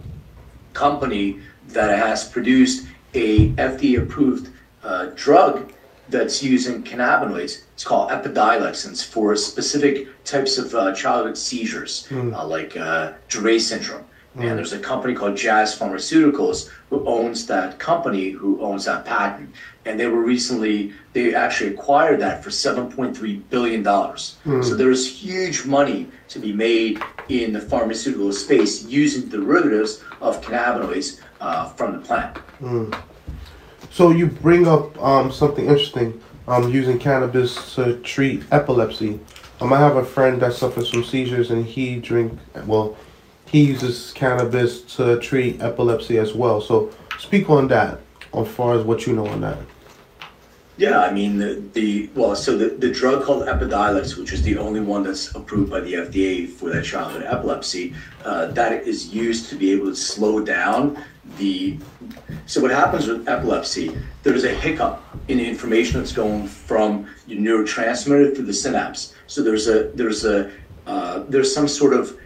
company 0.73 1.39
that 1.69 1.97
has 1.97 2.27
produced 2.27 2.87
a 3.13 3.49
FDA-approved 3.51 4.49
uh, 4.83 5.07
drug 5.15 5.73
that's 6.09 6.41
using 6.43 6.83
cannabinoids. 6.83 7.63
It's 7.73 7.83
called 7.83 8.09
Epidiolex, 8.11 8.85
and 8.85 8.93
it's 8.93 9.03
for 9.03 9.35
specific 9.35 10.07
types 10.25 10.57
of 10.57 10.73
uh, 10.75 10.93
childhood 10.93 11.37
seizures, 11.37 12.07
uh, 12.33 12.45
like 12.45 12.75
uh, 12.77 13.13
Dravet 13.29 13.61
syndrome. 13.61 14.05
And 14.35 14.57
there's 14.57 14.73
a 14.73 14.79
company 14.79 15.13
called 15.15 15.35
Jazz 15.35 15.77
Pharmaceuticals 15.77 16.69
who 16.89 17.05
owns 17.07 17.45
that 17.47 17.77
company, 17.79 18.29
who 18.29 18.61
owns 18.61 18.85
that 18.85 19.03
patent. 19.03 19.53
And 19.85 19.99
they 19.99 20.07
were 20.07 20.21
recently, 20.21 20.93
they 21.13 21.33
actually 21.35 21.73
acquired 21.73 22.19
that 22.21 22.43
for 22.43 22.49
$7.3 22.51 23.41
billion. 23.49 23.83
So 24.63 24.75
there's 24.75 25.05
huge 25.11 25.65
money 25.65 26.09
to 26.29 26.39
be 26.39 26.53
made 26.53 27.01
in 27.27 27.51
the 27.53 27.59
pharmaceutical 27.59 28.31
space 28.31 28.83
using 28.85 29.27
derivatives 29.29 30.03
of 30.21 30.41
cannabinoids 30.41 31.19
uh, 31.41 31.69
from 31.69 31.93
the 31.93 31.99
plant. 32.05 32.37
So 33.91 34.11
you 34.11 34.27
bring 34.27 34.67
up 34.67 35.01
um, 35.01 35.31
something 35.31 35.65
interesting, 35.65 36.21
um, 36.47 36.71
using 36.71 36.99
cannabis 36.99 37.75
to 37.75 37.97
treat 38.01 38.43
epilepsy. 38.51 39.19
Um, 39.61 39.73
I 39.73 39.79
have 39.79 39.97
a 39.97 40.05
friend 40.05 40.41
that 40.41 40.53
suffers 40.53 40.89
from 40.89 41.03
seizures, 41.03 41.51
and 41.51 41.65
he 41.65 41.97
drink 41.97 42.39
well, 42.65 42.97
he 43.45 43.65
uses 43.65 44.11
cannabis 44.13 44.81
to 44.95 45.19
treat 45.19 45.61
epilepsy 45.61 46.17
as 46.17 46.33
well. 46.33 46.61
So 46.61 46.91
speak 47.17 47.49
on 47.49 47.67
that, 47.69 47.99
as 48.33 48.47
far 48.47 48.75
as 48.75 48.83
what 48.83 49.07
you 49.07 49.13
know 49.13 49.27
on 49.27 49.41
that. 49.41 49.57
Yeah, 50.79 51.01
I 51.01 51.11
mean 51.11 51.37
the, 51.37 51.61
the 51.73 52.09
well, 52.15 52.37
so 52.37 52.57
the, 52.57 52.69
the 52.69 52.89
drug 52.89 53.25
called 53.25 53.45
Epidiolex, 53.45 54.17
which 54.17 54.31
is 54.31 54.41
the 54.43 54.57
only 54.57 54.79
one 54.79 55.03
that's 55.03 55.35
approved 55.35 55.69
by 55.69 55.81
the 55.81 55.95
FDA 55.95 56.47
for 56.47 56.69
that 56.69 56.85
childhood 56.85 57.23
epilepsy, 57.23 57.93
uh, 58.23 58.45
that 58.53 58.87
is 58.87 59.13
used 59.13 59.49
to 59.49 59.57
be 59.57 59.73
able 59.73 59.87
to 59.87 59.95
slow 59.95 60.39
down 60.39 61.03
the. 61.37 61.77
So 62.45 62.61
what 62.61 62.71
happens 62.71 63.07
with 63.07 63.27
epilepsy? 63.27 63.91
There's 64.23 64.45
a 64.45 64.55
hiccup 64.55 65.03
in 65.27 65.39
the 65.39 65.45
information 65.49 65.99
that's 65.99 66.13
going 66.13 66.47
from 66.47 67.09
your 67.27 67.39
neurotransmitter 67.39 68.33
through 68.33 68.45
the 68.45 68.53
synapse. 68.53 69.15
So 69.27 69.43
there's 69.43 69.67
a 69.67 69.89
there's 69.95 70.23
a 70.23 70.49
uh, 70.87 71.25
there's 71.27 71.53
some 71.53 71.67
sort 71.67 71.93
of 71.93 72.17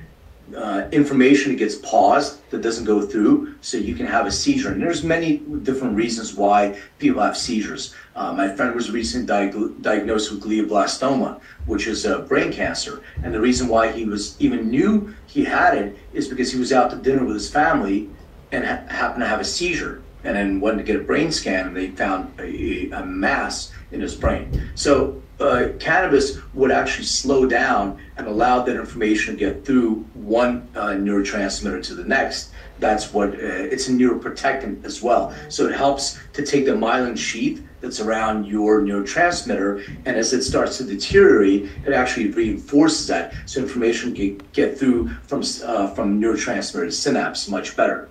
uh, 0.55 0.87
information 0.91 1.55
gets 1.55 1.75
paused 1.75 2.39
that 2.49 2.61
doesn't 2.61 2.85
go 2.85 3.01
through, 3.01 3.55
so 3.61 3.77
you 3.77 3.95
can 3.95 4.05
have 4.05 4.25
a 4.25 4.31
seizure. 4.31 4.71
And 4.71 4.81
there's 4.81 5.03
many 5.03 5.37
different 5.63 5.95
reasons 5.95 6.33
why 6.35 6.79
people 6.99 7.21
have 7.21 7.37
seizures. 7.37 7.93
Uh, 8.15 8.33
my 8.33 8.53
friend 8.55 8.75
was 8.75 8.91
recently 8.91 9.27
diag- 9.27 9.81
diagnosed 9.81 10.31
with 10.31 10.43
glioblastoma, 10.43 11.39
which 11.65 11.87
is 11.87 12.05
a 12.05 12.19
brain 12.19 12.51
cancer. 12.51 13.01
And 13.23 13.33
the 13.33 13.41
reason 13.41 13.67
why 13.67 13.91
he 13.91 14.05
was 14.05 14.39
even 14.39 14.69
knew 14.69 15.13
he 15.27 15.43
had 15.43 15.77
it 15.77 15.97
is 16.13 16.27
because 16.27 16.51
he 16.51 16.59
was 16.59 16.71
out 16.71 16.89
to 16.91 16.97
dinner 16.97 17.25
with 17.25 17.35
his 17.35 17.49
family 17.49 18.09
and 18.51 18.65
ha- 18.65 18.83
happened 18.87 19.23
to 19.23 19.27
have 19.27 19.39
a 19.39 19.45
seizure. 19.45 20.01
And 20.25 20.37
then 20.37 20.61
went 20.61 20.77
to 20.77 20.83
get 20.85 20.95
a 20.95 21.03
brain 21.03 21.33
scan, 21.33 21.67
and 21.67 21.75
they 21.75 21.89
found 21.89 22.39
a, 22.39 22.89
a 22.91 23.05
mass 23.05 23.73
in 23.91 23.99
his 23.99 24.15
brain. 24.15 24.71
So 24.73 25.21
uh, 25.43 25.73
cannabis 25.77 26.39
would 26.53 26.71
actually 26.71 27.05
slow 27.05 27.45
down 27.45 27.99
and 28.17 28.27
allow 28.27 28.63
that 28.63 28.75
information 28.75 29.33
to 29.33 29.39
get 29.39 29.65
through 29.65 29.95
one 30.13 30.67
uh, 30.75 30.89
neurotransmitter 30.89 31.83
to 31.83 31.95
the 31.95 32.03
next. 32.03 32.51
That's 32.79 33.13
what 33.13 33.29
uh, 33.29 33.37
it's 33.73 33.87
a 33.89 33.91
neuroprotectant 33.91 34.85
as 34.85 35.01
well. 35.01 35.35
So 35.49 35.67
it 35.67 35.75
helps 35.75 36.19
to 36.33 36.45
take 36.45 36.65
the 36.65 36.71
myelin 36.71 37.17
sheath 37.17 37.63
that's 37.81 37.99
around 37.99 38.45
your 38.45 38.81
neurotransmitter, 38.81 39.85
and 40.05 40.15
as 40.15 40.31
it 40.31 40.43
starts 40.43 40.77
to 40.77 40.85
deteriorate, 40.85 41.69
it 41.85 41.91
actually 41.93 42.29
reinforces 42.31 43.07
that, 43.07 43.33
so 43.45 43.59
information 43.59 44.15
can 44.15 44.41
get 44.53 44.77
through 44.77 45.09
from 45.27 45.41
uh, 45.41 45.87
from 45.93 46.21
neurotransmitter 46.21 46.85
to 46.85 46.91
synapse 46.91 47.49
much 47.49 47.75
better. 47.75 48.09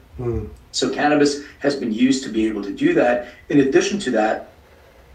So 0.73 0.91
cannabis 0.91 1.43
has 1.61 1.75
been 1.77 1.93
used 1.93 2.23
to 2.25 2.31
be 2.31 2.47
able 2.47 2.62
to 2.62 2.75
do 2.75 2.93
that. 2.95 3.29
In 3.49 3.61
addition 3.61 3.99
to 4.01 4.11
that, 4.12 4.53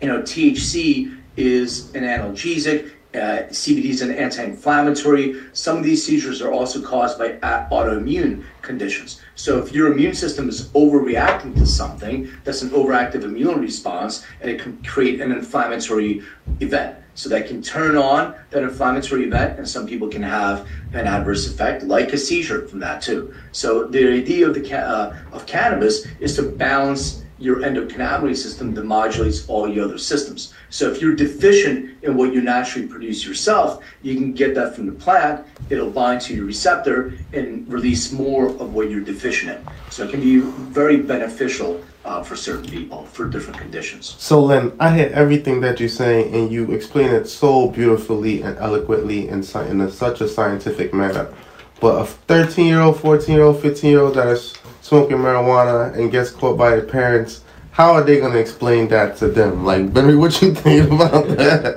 you 0.01 0.07
know, 0.07 0.21
THC 0.21 1.16
is 1.37 1.93
an 1.95 2.03
analgesic. 2.03 2.91
Uh, 3.15 3.47
CBD 3.49 3.85
is 3.85 4.01
an 4.01 4.11
anti-inflammatory. 4.11 5.41
Some 5.53 5.77
of 5.77 5.83
these 5.83 6.05
seizures 6.05 6.41
are 6.41 6.51
also 6.51 6.81
caused 6.81 7.17
by 7.17 7.37
a- 7.41 7.67
autoimmune 7.71 8.43
conditions. 8.61 9.21
So 9.35 9.57
if 9.59 9.71
your 9.71 9.91
immune 9.91 10.13
system 10.13 10.49
is 10.49 10.69
overreacting 10.69 11.55
to 11.55 11.65
something, 11.65 12.29
that's 12.43 12.61
an 12.61 12.69
overactive 12.71 13.23
immune 13.23 13.61
response, 13.61 14.25
and 14.41 14.51
it 14.51 14.59
can 14.59 14.83
create 14.83 15.21
an 15.21 15.31
inflammatory 15.31 16.21
event. 16.59 16.97
So 17.15 17.29
that 17.29 17.47
can 17.47 17.63
turn 17.63 17.95
on 17.97 18.35
that 18.51 18.61
inflammatory 18.61 19.23
event, 19.23 19.57
and 19.57 19.67
some 19.67 19.87
people 19.87 20.07
can 20.07 20.21
have 20.21 20.67
an 20.93 21.07
adverse 21.07 21.47
effect, 21.47 21.83
like 21.83 22.13
a 22.13 22.17
seizure 22.17 22.67
from 22.67 22.79
that 22.81 23.01
too. 23.01 23.33
So 23.53 23.87
the 23.87 24.07
idea 24.07 24.47
of 24.47 24.53
the 24.53 24.77
uh, 24.77 25.17
of 25.31 25.47
cannabis 25.47 26.05
is 26.19 26.35
to 26.35 26.43
balance 26.43 27.23
your 27.39 27.57
endocannabinoid 27.57 28.35
system 28.35 28.73
that 28.73 28.85
modulates 28.85 29.47
all 29.47 29.67
your 29.67 29.85
other 29.85 29.97
systems. 29.97 30.53
So 30.69 30.91
if 30.91 31.01
you're 31.01 31.15
deficient 31.15 32.03
in 32.03 32.17
what 32.17 32.33
you 32.33 32.41
naturally 32.41 32.87
produce 32.87 33.25
yourself, 33.25 33.83
you 34.01 34.15
can 34.15 34.33
get 34.33 34.55
that 34.55 34.75
from 34.75 34.85
the 34.85 34.91
plant. 34.91 35.45
It'll 35.69 35.89
bind 35.89 36.21
to 36.21 36.35
your 36.35 36.45
receptor 36.45 37.13
and 37.33 37.71
release 37.71 38.11
more 38.11 38.47
of 38.47 38.73
what 38.73 38.89
you're 38.89 39.01
deficient 39.01 39.51
in. 39.51 39.73
So 39.89 40.03
it 40.05 40.11
can 40.11 40.21
be 40.21 40.39
very 40.39 40.97
beneficial 40.97 41.83
uh, 42.07 42.23
for 42.23 42.35
certain 42.35 42.69
people 42.69 43.03
for 43.05 43.27
different 43.27 43.59
conditions. 43.59 44.15
So, 44.17 44.41
Len, 44.41 44.71
I 44.79 44.95
hear 44.95 45.11
everything 45.13 45.59
that 45.61 45.79
you're 45.79 45.89
saying, 45.89 46.33
and 46.33 46.49
you 46.49 46.71
explain 46.71 47.11
it 47.11 47.27
so 47.27 47.69
beautifully 47.69 48.41
and 48.41 48.57
eloquently 48.57 49.27
and 49.27 49.43
in 49.69 49.81
a, 49.81 49.91
such 49.91 50.21
a 50.21 50.27
scientific 50.27 50.93
manner. 50.93 51.33
But 51.79 52.01
a 52.01 52.05
13 52.05 52.65
year 52.65 52.79
old, 52.79 52.99
14 52.99 53.35
year 53.35 53.43
old, 53.43 53.61
15 53.61 53.89
year 53.89 54.01
old 54.01 54.15
that 54.15 54.27
is 54.29 54.56
smoking 54.87 55.17
marijuana 55.17 55.93
and 55.97 56.09
gets 56.11 56.31
caught 56.31 56.57
by 56.57 56.69
their 56.69 56.85
parents, 56.85 57.41
how 57.71 57.91
are 57.91 58.03
they 58.03 58.21
to 58.21 58.37
explain 58.37 58.87
that 58.87 59.17
to 59.17 59.27
them? 59.27 59.65
Like, 59.65 59.93
Barry, 59.93 60.15
what 60.15 60.41
you 60.41 60.53
think 60.53 60.89
about 60.89 61.27
that? 61.27 61.75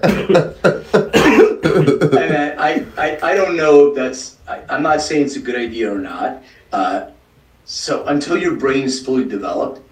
and 1.64 2.60
I, 2.60 2.86
I, 2.96 3.18
I 3.30 3.34
don't 3.34 3.56
know 3.56 3.88
if 3.88 3.96
that's, 3.96 4.38
I, 4.46 4.62
I'm 4.68 4.84
not 4.84 5.02
saying 5.02 5.26
it's 5.26 5.34
a 5.34 5.40
good 5.40 5.56
idea 5.56 5.92
or 5.92 5.98
not. 5.98 6.42
Uh, 6.72 7.10
so 7.64 8.06
until 8.06 8.38
your 8.38 8.54
brain 8.54 8.84
is 8.84 9.04
fully 9.04 9.24
developed, 9.24 9.82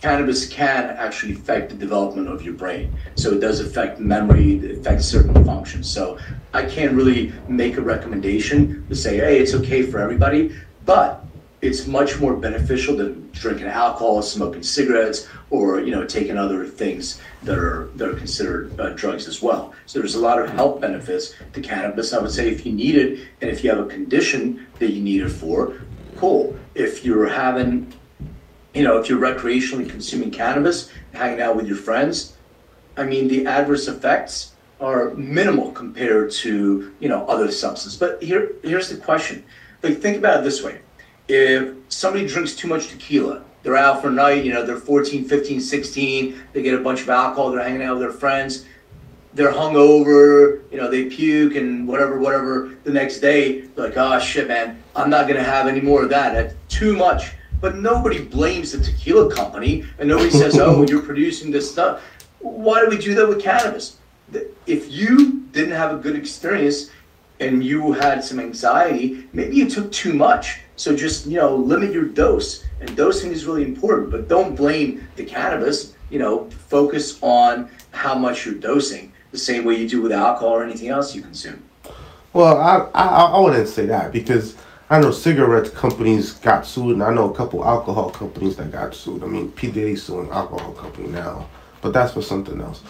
cannabis 0.00 0.48
can 0.48 0.84
actually 0.96 1.34
affect 1.34 1.68
the 1.68 1.76
development 1.76 2.28
of 2.28 2.42
your 2.42 2.54
brain. 2.54 2.96
So 3.16 3.32
it 3.32 3.40
does 3.40 3.60
affect 3.60 4.00
memory, 4.00 4.56
it 4.56 4.78
affects 4.78 5.04
certain 5.04 5.44
functions. 5.44 5.86
So 5.90 6.18
I 6.54 6.64
can't 6.64 6.94
really 6.94 7.30
make 7.46 7.76
a 7.76 7.82
recommendation 7.82 8.88
to 8.88 8.94
say, 8.96 9.18
hey, 9.18 9.38
it's 9.38 9.52
okay 9.52 9.82
for 9.82 9.98
everybody, 9.98 10.56
but 10.86 11.27
it's 11.60 11.86
much 11.86 12.20
more 12.20 12.36
beneficial 12.36 12.96
than 12.96 13.30
drinking 13.32 13.66
alcohol, 13.66 14.22
smoking 14.22 14.62
cigarettes, 14.62 15.28
or 15.50 15.80
you 15.80 15.90
know 15.90 16.04
taking 16.04 16.36
other 16.38 16.64
things 16.66 17.20
that 17.42 17.58
are 17.58 17.90
that 17.96 18.08
are 18.08 18.14
considered 18.14 18.78
uh, 18.80 18.90
drugs 18.90 19.26
as 19.26 19.42
well. 19.42 19.74
So 19.86 19.98
there's 19.98 20.14
a 20.14 20.20
lot 20.20 20.40
of 20.40 20.50
health 20.50 20.80
benefits 20.80 21.34
to 21.52 21.60
cannabis. 21.60 22.12
I 22.12 22.18
would 22.20 22.30
say 22.30 22.48
if 22.48 22.64
you 22.64 22.72
need 22.72 22.96
it 22.96 23.28
and 23.40 23.50
if 23.50 23.64
you 23.64 23.70
have 23.70 23.80
a 23.80 23.86
condition 23.88 24.66
that 24.78 24.92
you 24.92 25.02
need 25.02 25.22
it 25.22 25.30
for, 25.30 25.80
cool. 26.16 26.56
If 26.74 27.04
you're 27.04 27.28
having 27.28 27.92
you 28.74 28.84
know, 28.84 28.98
if 28.98 29.08
you're 29.08 29.20
recreationally 29.20 29.88
consuming 29.88 30.30
cannabis, 30.30 30.90
hanging 31.12 31.40
out 31.40 31.56
with 31.56 31.66
your 31.66 31.76
friends, 31.76 32.34
I 32.96 33.04
mean, 33.04 33.26
the 33.28 33.46
adverse 33.46 33.88
effects 33.88 34.52
are 34.80 35.10
minimal 35.14 35.72
compared 35.72 36.30
to, 36.30 36.94
you 37.00 37.08
know, 37.08 37.26
other 37.26 37.50
substances. 37.50 37.98
But 37.98 38.22
here, 38.22 38.52
here's 38.62 38.88
the 38.88 38.96
question. 38.96 39.44
Like, 39.82 39.98
think 40.00 40.16
about 40.16 40.40
it 40.40 40.44
this 40.44 40.62
way. 40.62 40.80
If 41.28 41.74
somebody 41.88 42.26
drinks 42.26 42.54
too 42.54 42.68
much 42.68 42.88
tequila, 42.88 43.42
they're 43.62 43.76
out 43.76 44.00
for 44.00 44.08
a 44.08 44.12
night, 44.12 44.44
you 44.44 44.52
know, 44.52 44.64
they're 44.64 44.76
14, 44.76 45.24
15, 45.24 45.60
16, 45.60 46.42
they 46.52 46.62
get 46.62 46.74
a 46.74 46.82
bunch 46.82 47.02
of 47.02 47.10
alcohol, 47.10 47.50
they're 47.50 47.62
hanging 47.62 47.82
out 47.82 47.98
with 47.98 48.02
their 48.02 48.12
friends, 48.12 48.64
they're 49.34 49.52
hungover, 49.52 50.62
you 50.70 50.78
know, 50.78 50.90
they 50.90 51.04
puke 51.04 51.54
and 51.54 51.86
whatever, 51.86 52.18
whatever. 52.18 52.76
The 52.84 52.90
next 52.90 53.20
day, 53.20 53.68
like, 53.76 53.96
oh 53.96 54.18
shit, 54.18 54.48
man, 54.48 54.82
I'm 54.96 55.10
not 55.10 55.28
gonna 55.28 55.42
have 55.42 55.66
any 55.66 55.80
more 55.80 56.02
of 56.02 56.10
that. 56.10 56.32
That's 56.32 56.54
too 56.68 56.96
much. 56.96 57.32
But 57.60 57.76
nobody 57.76 58.24
blames 58.24 58.72
the 58.72 58.78
tequila 58.78 59.34
company, 59.34 59.84
and 59.98 60.08
nobody 60.08 60.30
says, 60.30 60.58
"Oh, 60.60 60.86
you're 60.88 61.02
producing 61.02 61.50
this 61.50 61.70
stuff." 61.70 62.02
Why 62.38 62.80
do 62.80 62.88
we 62.88 62.98
do 62.98 63.14
that 63.16 63.28
with 63.28 63.42
cannabis? 63.42 63.96
If 64.66 64.92
you 64.92 65.40
didn't 65.52 65.72
have 65.72 65.92
a 65.92 65.96
good 65.96 66.14
experience 66.14 66.90
and 67.40 67.64
you 67.64 67.92
had 67.92 68.22
some 68.22 68.38
anxiety, 68.38 69.26
maybe 69.32 69.56
you 69.56 69.68
took 69.68 69.90
too 69.90 70.12
much. 70.12 70.60
So 70.78 70.94
just 70.96 71.26
you 71.26 71.36
know, 71.38 71.56
limit 71.56 71.92
your 71.92 72.04
dose, 72.04 72.64
and 72.80 72.96
dosing 72.96 73.32
is 73.32 73.44
really 73.44 73.64
important. 73.64 74.10
But 74.10 74.28
don't 74.28 74.54
blame 74.54 75.06
the 75.16 75.24
cannabis. 75.24 75.94
You 76.08 76.20
know, 76.20 76.48
focus 76.68 77.18
on 77.20 77.68
how 77.90 78.14
much 78.14 78.46
you're 78.46 78.54
dosing, 78.54 79.12
the 79.32 79.38
same 79.38 79.64
way 79.64 79.74
you 79.74 79.88
do 79.88 80.00
with 80.00 80.12
alcohol 80.12 80.50
or 80.50 80.64
anything 80.64 80.88
else 80.88 81.14
you 81.14 81.20
consume. 81.20 81.62
Well, 82.32 82.56
I, 82.58 82.88
I 82.94 83.06
I 83.36 83.40
wouldn't 83.40 83.68
say 83.68 83.86
that 83.86 84.12
because 84.12 84.56
I 84.88 85.00
know 85.00 85.10
cigarette 85.10 85.74
companies 85.74 86.32
got 86.34 86.64
sued, 86.64 86.92
and 86.94 87.02
I 87.02 87.12
know 87.12 87.28
a 87.30 87.34
couple 87.34 87.64
alcohol 87.64 88.10
companies 88.10 88.56
that 88.56 88.70
got 88.70 88.94
sued. 88.94 89.24
I 89.24 89.26
mean, 89.26 89.50
P 89.52 89.70
Diddy's 89.70 90.04
suing 90.04 90.30
alcohol 90.30 90.72
company 90.72 91.08
now, 91.08 91.48
but 91.82 91.92
that's 91.92 92.12
for 92.14 92.22
something 92.22 92.60
else. 92.60 92.82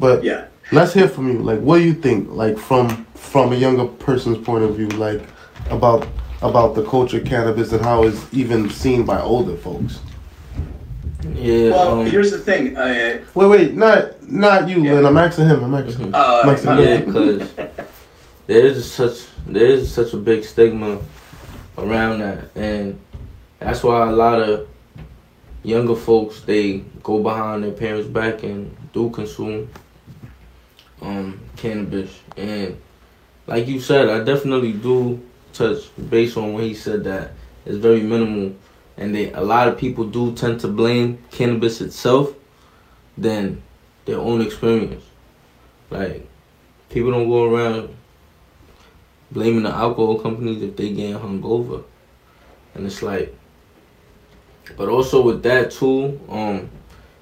But 0.00 0.24
Yeah. 0.24 0.46
let's 0.72 0.94
hear 0.94 1.08
from 1.08 1.28
you. 1.30 1.38
Like, 1.40 1.60
what 1.60 1.78
do 1.78 1.84
you 1.84 1.94
think? 1.94 2.30
Like, 2.30 2.56
from 2.58 3.04
from 3.14 3.52
a 3.52 3.56
younger 3.56 3.84
person's 3.84 4.38
point 4.38 4.64
of 4.64 4.76
view, 4.76 4.88
like 4.88 5.22
about 5.70 6.06
about 6.44 6.74
the 6.74 6.84
culture 6.84 7.16
of 7.18 7.24
cannabis 7.24 7.72
and 7.72 7.82
how 7.82 8.04
it's 8.04 8.22
even 8.32 8.68
seen 8.70 9.04
by 9.04 9.20
older 9.20 9.56
folks. 9.56 9.98
Yeah. 11.32 11.70
Well, 11.70 12.00
um, 12.00 12.06
here's 12.06 12.30
the 12.30 12.38
thing. 12.38 12.76
Uh, 12.76 13.24
Wait, 13.34 13.46
wait, 13.48 13.74
not 13.74 14.22
not 14.30 14.68
you, 14.68 14.82
Yeah. 14.82 14.92
Len. 14.94 15.06
I'm 15.06 15.16
asking 15.16 15.46
him. 15.48 15.64
I'm 15.64 15.74
asking. 15.74 16.06
him. 16.06 16.14
uh, 16.14 16.40
I'm 16.44 16.50
asking 16.50 16.70
my- 16.70 16.82
him. 16.82 16.84
yeah, 16.84 16.98
because 17.06 17.50
there 18.46 18.66
is 18.66 18.90
such 18.92 19.24
there 19.46 19.66
is 19.66 19.90
such 19.90 20.12
a 20.12 20.18
big 20.18 20.44
stigma 20.44 20.98
around 21.78 22.18
that, 22.20 22.50
and 22.54 22.98
that's 23.58 23.82
why 23.82 24.06
a 24.08 24.12
lot 24.12 24.38
of 24.38 24.68
younger 25.62 25.96
folks 25.96 26.42
they 26.42 26.84
go 27.02 27.22
behind 27.22 27.64
their 27.64 27.72
parents' 27.72 28.06
back 28.06 28.42
and 28.42 28.76
do 28.92 29.08
consume 29.08 29.66
um 31.00 31.40
cannabis. 31.56 32.10
And 32.36 32.76
like 33.46 33.66
you 33.66 33.80
said, 33.80 34.10
I 34.10 34.22
definitely 34.22 34.72
do 34.72 35.22
touch 35.54 35.84
based 36.10 36.36
on 36.36 36.52
what 36.52 36.64
he 36.64 36.74
said 36.74 37.04
that 37.04 37.32
it's 37.64 37.76
very 37.76 38.02
minimal, 38.02 38.54
and 38.96 39.14
they 39.14 39.32
a 39.32 39.40
lot 39.40 39.68
of 39.68 39.78
people 39.78 40.04
do 40.04 40.34
tend 40.34 40.60
to 40.60 40.68
blame 40.68 41.24
cannabis 41.30 41.80
itself 41.80 42.34
than 43.16 43.62
their 44.04 44.18
own 44.18 44.40
experience. 44.40 45.04
Like 45.90 46.28
people 46.90 47.10
don't 47.10 47.28
go 47.28 47.44
around 47.44 47.96
blaming 49.30 49.62
the 49.62 49.70
alcohol 49.70 50.18
companies 50.18 50.62
if 50.62 50.76
they 50.76 50.90
getting 50.90 51.18
hungover, 51.18 51.84
and 52.74 52.86
it's 52.86 53.02
like. 53.02 53.34
But 54.78 54.88
also 54.88 55.20
with 55.20 55.42
that 55.42 55.72
too, 55.72 56.18
um, 56.30 56.70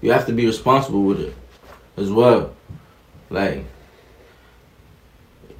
you 0.01 0.13
have 0.13 0.27
to 0.27 0.33
be 0.33 0.47
responsible 0.47 1.03
with 1.03 1.21
it, 1.21 1.35
as 1.97 2.11
well, 2.11 2.55
like. 3.31 3.65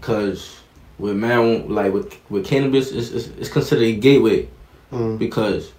Cause 0.01 0.62
with 1.03 1.17
marijuana, 1.17 1.69
like 1.69 1.93
with 1.93 2.09
with 2.31 2.47
cannabis, 2.47 2.93
it's, 2.93 3.11
it's, 3.11 3.27
it's 3.41 3.49
considered 3.49 3.85
a 3.85 3.95
gateway 3.97 4.49
Mm. 4.93 5.19
because, 5.19 5.73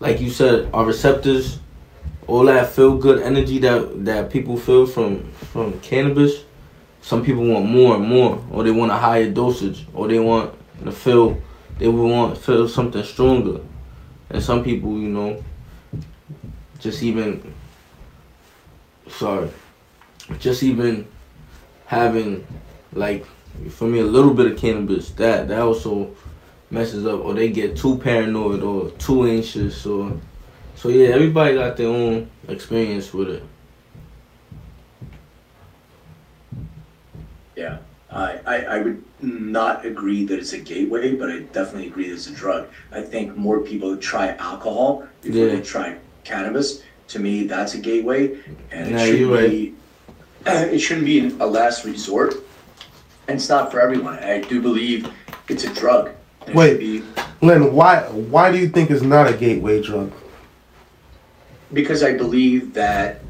like 0.00 0.18
you 0.18 0.30
said, 0.30 0.70
our 0.72 0.86
receptors, 0.86 1.58
all 2.26 2.46
that 2.46 2.70
feel 2.70 2.96
good 2.96 3.20
energy 3.20 3.58
that 3.58 4.04
that 4.06 4.30
people 4.30 4.56
feel 4.56 4.86
from 4.86 5.30
from 5.52 5.78
cannabis, 5.80 6.32
some 7.02 7.22
people 7.22 7.44
want 7.46 7.66
more 7.66 7.96
and 7.96 8.04
more, 8.08 8.42
or 8.50 8.64
they 8.64 8.70
want 8.70 8.90
a 8.90 8.96
higher 8.96 9.30
dosage, 9.30 9.86
or 9.92 10.08
they 10.08 10.18
want 10.18 10.54
to 10.84 10.90
feel 10.90 11.36
they 11.78 11.86
want 11.86 12.34
to 12.34 12.40
feel 12.40 12.66
something 12.66 13.04
stronger, 13.04 13.60
and 14.30 14.42
some 14.42 14.64
people, 14.64 14.92
you 14.98 15.10
know, 15.10 15.44
just 16.80 17.02
even 17.02 17.42
sorry, 19.08 19.50
just 20.38 20.62
even 20.62 21.06
having 21.84 22.46
like 22.94 23.26
for 23.70 23.86
me 23.88 23.98
a 24.00 24.04
little 24.04 24.32
bit 24.34 24.50
of 24.52 24.58
cannabis 24.58 25.10
that 25.12 25.48
that 25.48 25.60
also 25.60 26.10
messes 26.70 27.06
up 27.06 27.24
or 27.24 27.34
they 27.34 27.48
get 27.50 27.76
too 27.76 27.96
paranoid 27.98 28.62
or 28.62 28.90
too 28.92 29.24
anxious 29.26 29.84
or 29.86 30.12
so 30.74 30.88
yeah 30.88 31.08
everybody 31.08 31.54
got 31.54 31.76
their 31.76 31.88
own 31.88 32.30
experience 32.48 33.12
with 33.12 33.28
it 33.28 33.42
Yeah, 37.56 37.78
I, 38.10 38.38
I, 38.46 38.56
I 38.64 38.78
would 38.82 39.02
not 39.20 39.84
agree 39.84 40.24
that 40.26 40.38
it's 40.38 40.52
a 40.52 40.58
gateway, 40.58 41.14
but 41.14 41.28
I 41.30 41.40
definitely 41.40 41.88
agree 41.88 42.08
that 42.08 42.14
it's 42.14 42.28
a 42.28 42.32
drug. 42.32 42.68
I 42.92 43.00
think 43.02 43.36
more 43.36 43.60
people 43.60 43.96
try 43.96 44.34
alcohol 44.36 45.06
before 45.22 45.46
Yeah. 45.46 45.56
they 45.56 45.62
try 45.62 45.96
cannabis. 46.24 46.82
To 47.08 47.18
me, 47.18 47.46
that's 47.46 47.74
a 47.74 47.78
gateway, 47.78 48.38
and 48.70 48.92
Nah, 48.92 48.98
it 49.02 49.18
should 49.18 49.50
be. 49.50 49.74
It 50.46 50.78
shouldn't 50.78 51.04
be 51.06 51.34
a 51.40 51.46
last 51.46 51.84
resort, 51.84 52.34
it's 53.28 53.48
not 53.48 53.70
for 53.70 53.80
everyone. 53.80 54.18
I 54.18 54.40
do 54.40 54.60
believe 54.60 55.10
it's 55.48 55.64
a 55.64 55.74
drug. 55.74 56.10
and 56.42 56.50
it 56.50 56.56
Wait. 56.56 56.78
be- 56.78 57.02
Len, 57.40 57.72
why 57.72 58.00
why 58.08 58.50
do 58.50 58.58
you 58.58 58.68
think 58.68 58.90
it's 58.90 59.02
not 59.02 59.28
a 59.28 59.32
gateway 59.32 59.82
drug? 59.82 60.12
because 61.70 62.02
I 62.02 62.16
believe 62.16 62.72
that 62.72 63.20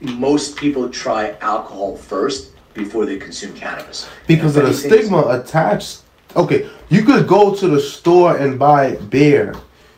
most 0.00 0.56
people 0.56 0.88
try 0.90 1.36
alcohol 1.40 1.96
first 1.96 2.50
before 2.74 3.06
they 3.06 3.16
consume 3.16 3.54
cannabis. 3.54 4.08
Because 4.26 4.56
of 4.56 4.66
the 4.66 4.74
stigma 4.74 5.24
attached. 5.28 6.02
Okay, 6.34 6.68
you 6.88 7.04
could 7.04 7.28
go 7.28 7.54
to 7.54 7.68
the 7.68 7.80
store 7.80 8.36
and 8.36 8.58
buy 8.58 8.96
beer. 8.96 9.54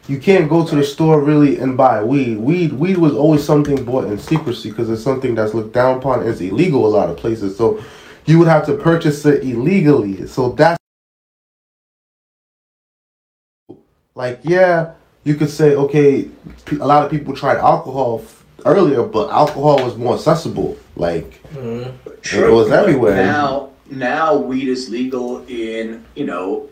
You 0.07 0.19
can't 0.19 0.49
go 0.49 0.67
to 0.67 0.77
the 0.77 0.85
store 0.85 1.23
really 1.23 1.59
and 1.59 1.79
buy 1.79 2.03
weed. 2.03 2.39
Weed, 2.39 2.75
weed 2.75 2.99
was 2.99 3.15
always 3.15 3.43
something 3.43 3.85
bought 3.85 4.05
in 4.05 4.19
secrecy 4.19 4.69
because 4.71 4.91
it's 4.91 5.03
something 5.03 5.35
that's 5.35 5.55
looked 5.55 5.73
down 5.73 5.97
upon 5.99 6.23
as 6.23 6.43
illegal 6.43 6.87
a 6.87 6.89
lot 6.89 7.09
of 7.09 7.17
places. 7.17 7.57
So 7.57 7.83
you 8.29 8.39
would 8.39 8.49
have 8.49 8.67
to 8.67 8.75
purchase 8.75 9.25
it 9.25 9.43
illegally. 9.43 10.27
So 10.27 10.51
that's 10.51 10.79
like, 14.15 14.41
yeah, 14.43 14.93
you 15.25 15.35
could 15.35 15.49
say, 15.49 15.75
okay, 15.75 16.29
a 16.73 16.87
lot 16.87 17.05
of 17.05 17.11
people 17.11 17.35
tried 17.35 17.57
alcohol 17.57 18.21
f- 18.23 18.45
earlier, 18.67 19.03
but 19.03 19.31
alcohol 19.31 19.83
was 19.83 19.97
more 19.97 20.15
accessible. 20.15 20.77
Like 20.95 21.43
mm-hmm. 21.53 21.89
it 22.07 22.53
was 22.53 22.71
everywhere. 22.71 23.17
Now, 23.17 23.71
now 23.91 24.37
weed 24.37 24.69
is 24.69 24.91
legal 24.91 25.47
in 25.47 26.05
you 26.15 26.27
know 26.27 26.69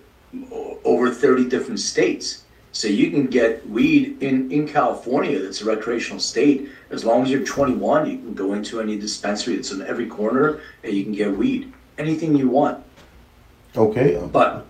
over 0.85 1.11
thirty 1.11 1.49
different 1.49 1.81
states. 1.81 2.43
So 2.73 2.89
you 2.89 3.11
can 3.11 3.29
get 3.29 3.67
weed 3.67 4.23
in 4.23 4.53
in 4.53 4.69
California. 4.69 5.39
That's 5.39 5.63
a 5.63 5.65
recreational 5.65 6.21
state. 6.21 6.69
As 6.91 7.05
long 7.05 7.23
as 7.23 7.31
you're 7.31 7.45
21, 7.45 8.09
you 8.11 8.19
can 8.19 8.35
go 8.35 8.53
into 8.53 8.81
any 8.81 8.97
dispensary 8.99 9.57
that's 9.57 9.73
in 9.73 9.83
every 9.83 10.07
corner, 10.07 10.61
and 10.85 10.93
you 10.95 11.03
can 11.03 11.13
get 11.13 11.37
weed, 11.37 11.73
anything 11.99 12.37
you 12.37 12.49
want. 12.49 12.85
okay, 13.77 14.21
But 14.33 14.67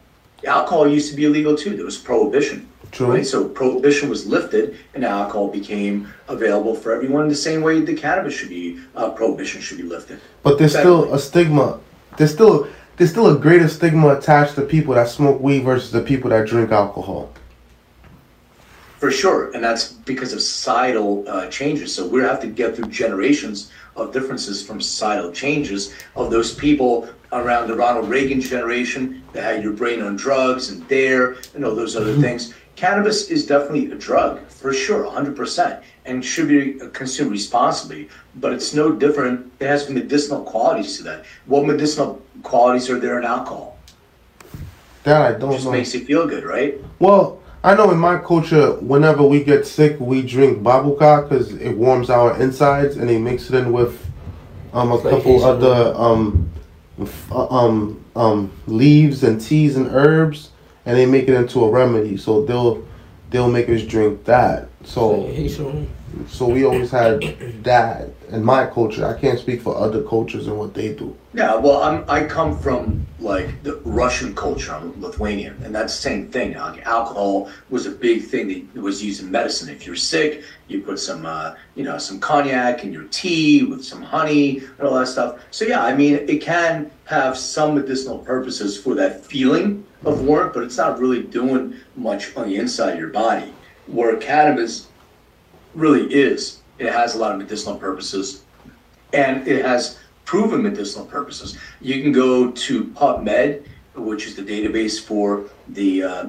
alcohol 0.46 0.88
used 0.88 1.11
to 1.11 1.16
be 1.16 1.24
illegal 1.26 1.57
too. 1.57 1.76
There 1.76 1.85
was 1.85 1.98
prohibition. 1.98 2.68
True. 2.92 3.09
Right? 3.09 3.26
So 3.26 3.48
prohibition 3.48 4.09
was 4.09 4.26
lifted, 4.26 4.76
and 4.94 5.05
alcohol 5.05 5.48
became 5.48 6.09
available 6.29 6.74
for 6.74 6.92
everyone. 6.92 7.29
The 7.29 7.35
same 7.35 7.61
way 7.61 7.81
the 7.81 7.94
cannabis 7.94 8.33
should 8.35 8.48
be, 8.48 8.81
uh, 8.94 9.11
prohibition 9.11 9.61
should 9.61 9.76
be 9.79 9.83
lifted. 9.83 10.20
but 10.42 10.59
there's 10.59 10.72
still 10.72 11.12
a 11.12 11.18
stigma. 11.18 11.81
There's 12.16 12.33
still 12.33 12.68
there's 12.96 13.11
still 13.11 13.26
a 13.26 13.38
greater 13.38 13.68
stigma 13.68 14.09
attached 14.16 14.55
to 14.55 14.62
people 14.62 14.94
that 14.94 15.09
smoke 15.09 15.38
weed 15.40 15.64
versus 15.64 15.90
the 15.90 16.00
people 16.00 16.31
that 16.31 16.46
drink 16.46 16.72
alcohol. 16.72 17.31
For 18.98 19.11
sure, 19.11 19.50
and 19.52 19.62
that's 19.62 19.92
because 19.92 20.32
of 20.32 20.40
societal 20.40 21.24
uh, 21.28 21.48
changes. 21.48 21.94
So 21.94 22.06
we 22.06 22.22
have 22.22 22.40
to 22.40 22.46
get 22.46 22.76
through 22.76 22.88
generations 22.88 23.70
of 23.94 24.12
differences 24.12 24.66
from 24.66 24.80
societal 24.80 25.32
changes 25.32 25.92
of 26.14 26.30
those 26.30 26.54
people 26.54 27.09
around 27.32 27.68
the 27.68 27.74
Ronald 27.74 28.09
Reagan 28.09 28.40
generation 28.40 29.22
that 29.32 29.44
had 29.44 29.62
your 29.62 29.72
brain 29.72 30.00
on 30.00 30.16
drugs 30.16 30.70
and 30.70 30.87
dare 30.88 31.37
and 31.54 31.64
all 31.64 31.74
those 31.74 31.94
other 31.94 32.16
things. 32.16 32.54
Cannabis 32.76 33.30
is 33.30 33.46
definitely 33.46 33.90
a 33.90 33.94
drug 33.94 34.46
for 34.48 34.72
sure, 34.72 35.04
100%, 35.04 35.82
and 36.04 36.24
should 36.24 36.48
be 36.48 36.78
consumed 36.92 37.30
responsibly. 37.30 38.09
But 38.37 38.52
it's 38.52 38.74
no 38.74 38.92
different. 38.92 39.50
It 39.61 39.66
has 39.66 39.88
medicinal 39.90 40.42
qualities 40.42 40.96
to 40.98 41.02
that. 41.04 41.24
What 41.46 41.66
medicinal 41.66 42.22
qualities 42.42 42.88
are 42.90 43.00
there 43.00 43.18
in 43.18 43.24
alcohol? 43.24 43.78
That 45.04 45.22
I 45.22 45.38
don't 45.38 45.52
Just 45.52 45.64
know. 45.66 45.72
makes 45.72 45.94
you 45.94 46.04
feel 46.04 46.26
good, 46.26 46.44
right? 46.44 46.74
Well, 46.98 47.40
I 47.66 47.74
know 47.74 47.90
in 47.90 47.98
my 47.98 48.18
culture, 48.18 48.74
whenever 48.74 49.24
we 49.24 49.42
get 49.42 49.66
sick, 49.66 49.98
we 49.98 50.22
drink 50.22 50.62
babuka 50.62 51.29
because 51.29 51.52
it 51.55 51.72
warms 51.72 52.11
our 52.11 52.40
insides, 52.40 52.96
and 52.96 53.09
they 53.09 53.18
mix 53.18 53.50
it 53.50 53.57
in 53.57 53.72
with 53.72 54.07
um, 54.72 54.92
a 54.92 55.02
couple 55.02 55.44
other 55.44 55.92
um, 55.96 56.48
f- 57.00 57.33
uh, 57.33 57.48
um, 57.48 58.05
um, 58.14 58.52
leaves 58.68 59.24
and 59.24 59.40
teas 59.40 59.76
and 59.76 59.88
herbs, 59.88 60.50
and 60.85 60.96
they 60.96 61.07
make 61.07 61.26
it 61.26 61.35
into 61.35 61.64
a 61.64 61.68
remedy. 61.68 62.16
So 62.16 62.44
they'll 62.44 62.87
they'll 63.31 63.50
make 63.50 63.68
us 63.68 63.83
drink 63.83 64.24
that. 64.26 64.68
So 64.87 65.27
Haitian. 65.27 65.90
so 66.29 66.46
we 66.46 66.64
always 66.64 66.92
had 66.92 67.20
that 67.64 68.09
in 68.31 68.44
my 68.44 68.66
culture. 68.66 69.05
I 69.05 69.18
can't 69.18 69.38
speak 69.38 69.61
for 69.61 69.77
other 69.77 70.03
cultures 70.03 70.46
and 70.46 70.57
what 70.57 70.75
they 70.75 70.94
do. 70.94 71.14
Yeah, 71.35 71.57
well, 71.57 71.83
I'm, 71.83 72.05
I 72.09 72.25
come 72.25 72.57
from 72.57 73.05
like 73.18 73.62
the 73.64 73.77
Russian 73.85 74.35
culture. 74.35 74.72
I'm 74.72 74.99
Lithuanian, 75.03 75.61
and 75.64 75.75
that's 75.75 75.94
the 75.96 76.03
same 76.03 76.29
thing. 76.29 76.55
Like, 76.55 76.87
alcohol 76.87 77.51
was 77.68 77.87
a 77.87 77.90
big 77.90 78.22
thing 78.22 78.70
that 78.75 78.81
was 78.81 79.05
used 79.05 79.22
in 79.22 79.31
medicine. 79.31 79.68
If 79.68 79.87
you're 79.87 79.96
sick, 79.96 80.44
you 80.68 80.81
put 80.83 81.01
some, 81.01 81.27
uh, 81.27 81.57
you 81.75 81.83
know, 81.83 81.99
some 81.99 82.20
cognac 82.20 82.85
in 82.85 82.92
your 82.92 83.05
tea 83.11 83.64
with 83.64 83.85
some 83.85 84.03
honey 84.03 84.59
and 84.59 84.81
all 84.83 84.94
that 84.94 85.09
stuff. 85.09 85.40
So 85.51 85.64
yeah, 85.64 85.85
I 85.85 85.94
mean, 85.94 86.14
it 86.14 86.40
can 86.40 86.90
have 87.07 87.37
some 87.37 87.75
medicinal 87.75 88.18
purposes 88.18 88.81
for 88.81 88.94
that 88.94 89.27
feeling 89.27 89.85
of 90.05 90.22
warmth, 90.22 90.55
but 90.55 90.62
it's 90.62 90.77
not 90.77 91.01
really 91.01 91.25
doing 91.25 91.75
much 91.96 92.37
on 92.37 92.49
the 92.49 92.57
inside 92.57 92.92
of 92.92 92.99
your 92.99 93.09
body. 93.09 93.53
Where 93.87 94.16
cannabis 94.16 94.88
really 95.75 96.12
is, 96.12 96.61
it 96.79 96.92
has 96.92 97.14
a 97.14 97.18
lot 97.18 97.33
of 97.33 97.38
medicinal 97.38 97.77
purposes 97.77 98.42
and 99.12 99.46
it 99.46 99.64
has 99.64 99.99
proven 100.25 100.62
medicinal 100.62 101.07
purposes. 101.07 101.57
You 101.81 102.03
can 102.03 102.12
go 102.12 102.51
to 102.51 102.85
PubMed, 102.85 103.64
which 103.94 104.27
is 104.27 104.35
the 104.35 104.42
database 104.42 105.01
for 105.01 105.44
the 105.68 106.03
uh, 106.03 106.27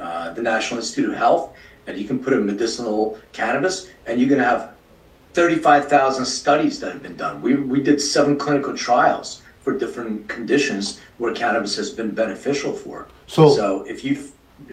uh, 0.00 0.32
the 0.32 0.42
National 0.42 0.80
Institute 0.80 1.10
of 1.10 1.16
Health, 1.16 1.52
and 1.86 1.96
you 1.96 2.04
can 2.06 2.18
put 2.18 2.32
in 2.32 2.44
medicinal 2.44 3.18
cannabis, 3.32 3.88
and 4.06 4.18
you're 4.18 4.28
going 4.28 4.40
to 4.40 4.48
have 4.48 4.72
35,000 5.34 6.24
studies 6.24 6.80
that 6.80 6.92
have 6.92 7.02
been 7.02 7.16
done. 7.16 7.40
We 7.42 7.54
we 7.54 7.80
did 7.82 8.00
seven 8.00 8.36
clinical 8.38 8.74
trials 8.76 9.42
for 9.60 9.76
different 9.78 10.28
conditions 10.28 11.00
where 11.18 11.32
cannabis 11.34 11.76
has 11.76 11.90
been 11.90 12.10
beneficial 12.10 12.72
for. 12.72 13.06
So- 13.26 13.54
so 13.54 13.82
if 13.88 14.04
you 14.04 14.16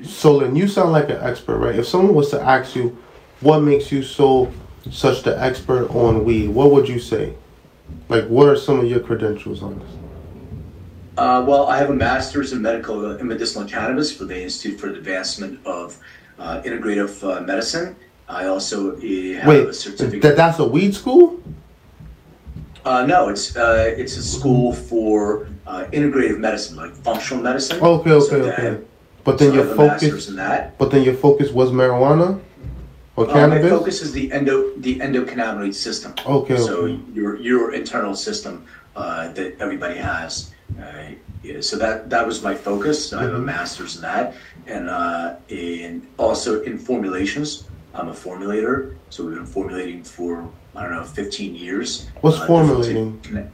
So 0.03 0.39
then 0.39 0.55
you 0.55 0.67
sound 0.67 0.91
like 0.91 1.09
an 1.09 1.19
expert, 1.21 1.57
right? 1.57 1.75
If 1.75 1.87
someone 1.87 2.13
was 2.15 2.29
to 2.31 2.41
ask 2.41 2.75
you, 2.75 2.97
what 3.41 3.59
makes 3.59 3.91
you 3.91 4.03
so 4.03 4.51
such 4.89 5.23
the 5.23 5.39
expert 5.41 5.89
on 5.91 6.23
weed, 6.23 6.49
what 6.49 6.71
would 6.71 6.87
you 6.89 6.99
say? 6.99 7.33
Like, 8.09 8.25
what 8.27 8.47
are 8.47 8.55
some 8.55 8.79
of 8.79 8.85
your 8.87 8.99
credentials 8.99 9.61
on 9.61 9.79
this? 9.79 9.89
Uh, 11.17 11.43
well, 11.47 11.67
I 11.67 11.77
have 11.77 11.89
a 11.89 11.93
master's 11.95 12.53
in 12.53 12.61
medical 12.61 13.11
and 13.11 13.27
medicinal 13.27 13.67
cannabis 13.67 14.15
for 14.15 14.25
the 14.25 14.41
Institute 14.41 14.79
for 14.79 14.87
the 14.87 14.95
Advancement 14.97 15.63
of 15.65 15.97
uh, 16.39 16.61
Integrative 16.63 17.21
uh, 17.23 17.41
Medicine. 17.41 17.95
I 18.27 18.45
also 18.47 18.95
uh, 18.95 18.99
have 19.41 19.49
a 19.67 19.73
certificate. 19.73 20.21
that 20.21 20.37
that's 20.37 20.59
a 20.59 20.65
weed 20.65 20.95
school? 20.95 21.41
uh, 22.85 23.05
no, 23.05 23.29
it's 23.29 23.55
uh, 23.55 23.93
it's 23.97 24.15
a 24.17 24.23
school 24.23 24.73
for 24.73 25.47
uh, 25.67 25.85
integrative 25.91 26.39
medicine, 26.39 26.77
like 26.77 26.93
functional 26.95 27.43
medicine. 27.43 27.79
Okay, 27.81 28.09
So 28.09 28.25
okay, 28.37 28.39
that- 28.41 28.59
okay. 28.59 28.83
But 29.23 29.37
then 29.37 29.53
your 29.53 29.65
focus, 29.75 30.29
in 30.29 30.35
that. 30.37 30.77
but 30.77 30.91
then 30.91 31.03
your 31.03 31.13
focus 31.13 31.51
was 31.51 31.71
marijuana 31.71 32.39
or 33.15 33.27
my 33.27 33.33
cannabis? 33.33 33.69
focus 33.69 34.01
is 34.01 34.11
the 34.13 34.31
endo 34.31 34.73
the 34.77 34.99
endocannabinoid 34.99 35.73
system. 35.75 36.13
Okay, 36.25 36.57
So 36.57 36.85
okay. 36.85 36.99
your 37.13 37.37
your 37.37 37.73
internal 37.73 38.15
system 38.15 38.65
uh, 38.95 39.29
that 39.33 39.55
everybody 39.59 39.97
has. 39.97 40.51
Uh, 40.79 41.13
yeah, 41.43 41.59
so 41.61 41.77
that 41.77 42.09
that 42.09 42.25
was 42.25 42.41
my 42.43 42.55
focus. 42.55 43.13
I 43.13 43.21
have 43.23 43.33
a 43.33 43.35
Mm-hmm. 43.37 43.45
master's 43.45 43.95
in 43.97 44.01
that, 44.03 44.35
and 44.67 44.89
uh, 44.89 45.35
in 45.49 46.07
also 46.17 46.61
in 46.63 46.77
formulations. 46.77 47.65
I'm 47.93 48.07
a 48.07 48.13
formulator, 48.13 48.95
so 49.09 49.25
we've 49.25 49.35
been 49.35 49.45
formulating 49.45 50.01
for 50.03 50.47
I 50.75 50.83
don't 50.83 50.93
know 50.95 51.03
15 51.03 51.53
years. 51.55 52.07
What's 52.21 52.39
Uh, 52.39 52.47
formulating? 52.47 53.17
different- 53.19 53.49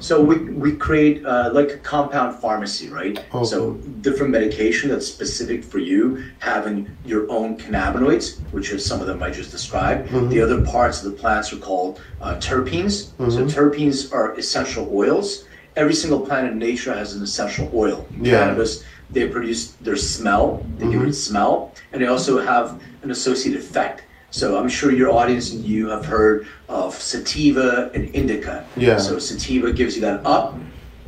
So 0.00 0.20
we 0.20 0.36
we 0.64 0.76
create 0.76 1.24
uh, 1.24 1.50
like 1.52 1.70
a 1.70 1.76
compound 1.78 2.38
pharmacy, 2.40 2.88
right? 2.88 3.22
So 3.44 3.74
different 4.00 4.32
medication 4.32 4.90
that's 4.90 5.06
specific 5.06 5.62
for 5.62 5.78
you, 5.78 6.24
having 6.38 6.88
your 7.04 7.30
own 7.30 7.56
cannabinoids, 7.58 8.40
which 8.52 8.70
is 8.70 8.84
some 8.84 9.00
of 9.00 9.06
them 9.06 9.22
I 9.22 9.30
just 9.30 9.50
described. 9.50 10.08
Mm-hmm. 10.08 10.28
The 10.30 10.40
other 10.40 10.62
parts 10.64 11.04
of 11.04 11.12
the 11.12 11.16
plants 11.18 11.52
are 11.52 11.58
called 11.58 12.00
uh, 12.20 12.34
terpenes. 12.36 13.10
Mm-hmm. 13.18 13.30
So 13.30 13.44
terpenes 13.44 14.12
are 14.12 14.34
essential 14.38 14.88
oils. 14.92 15.44
Every 15.76 15.94
single 15.94 16.20
plant 16.26 16.50
in 16.50 16.58
nature 16.58 16.92
has 16.94 17.14
an 17.14 17.22
essential 17.22 17.70
oil. 17.74 18.06
Yeah. 18.20 18.38
Cannabis, 18.38 18.82
they 19.10 19.28
produce 19.28 19.72
their 19.82 19.96
smell, 19.96 20.64
they 20.78 20.86
give 20.86 21.00
Mm-hmm. 21.02 21.10
it 21.10 21.14
smell, 21.14 21.72
and 21.92 22.02
they 22.02 22.06
also 22.06 22.40
have 22.40 22.80
an 23.02 23.10
associated 23.10 23.60
effect. 23.60 24.02
So 24.30 24.58
I'm 24.58 24.68
sure 24.68 24.92
your 24.92 25.10
audience 25.10 25.52
and 25.52 25.64
you 25.64 25.88
have 25.88 26.04
heard 26.04 26.46
of 26.68 26.94
sativa 26.94 27.90
and 27.94 28.14
indica. 28.14 28.66
Yeah. 28.76 28.98
So 28.98 29.18
sativa 29.18 29.72
gives 29.72 29.96
you 29.96 30.02
that 30.02 30.24
up, 30.24 30.56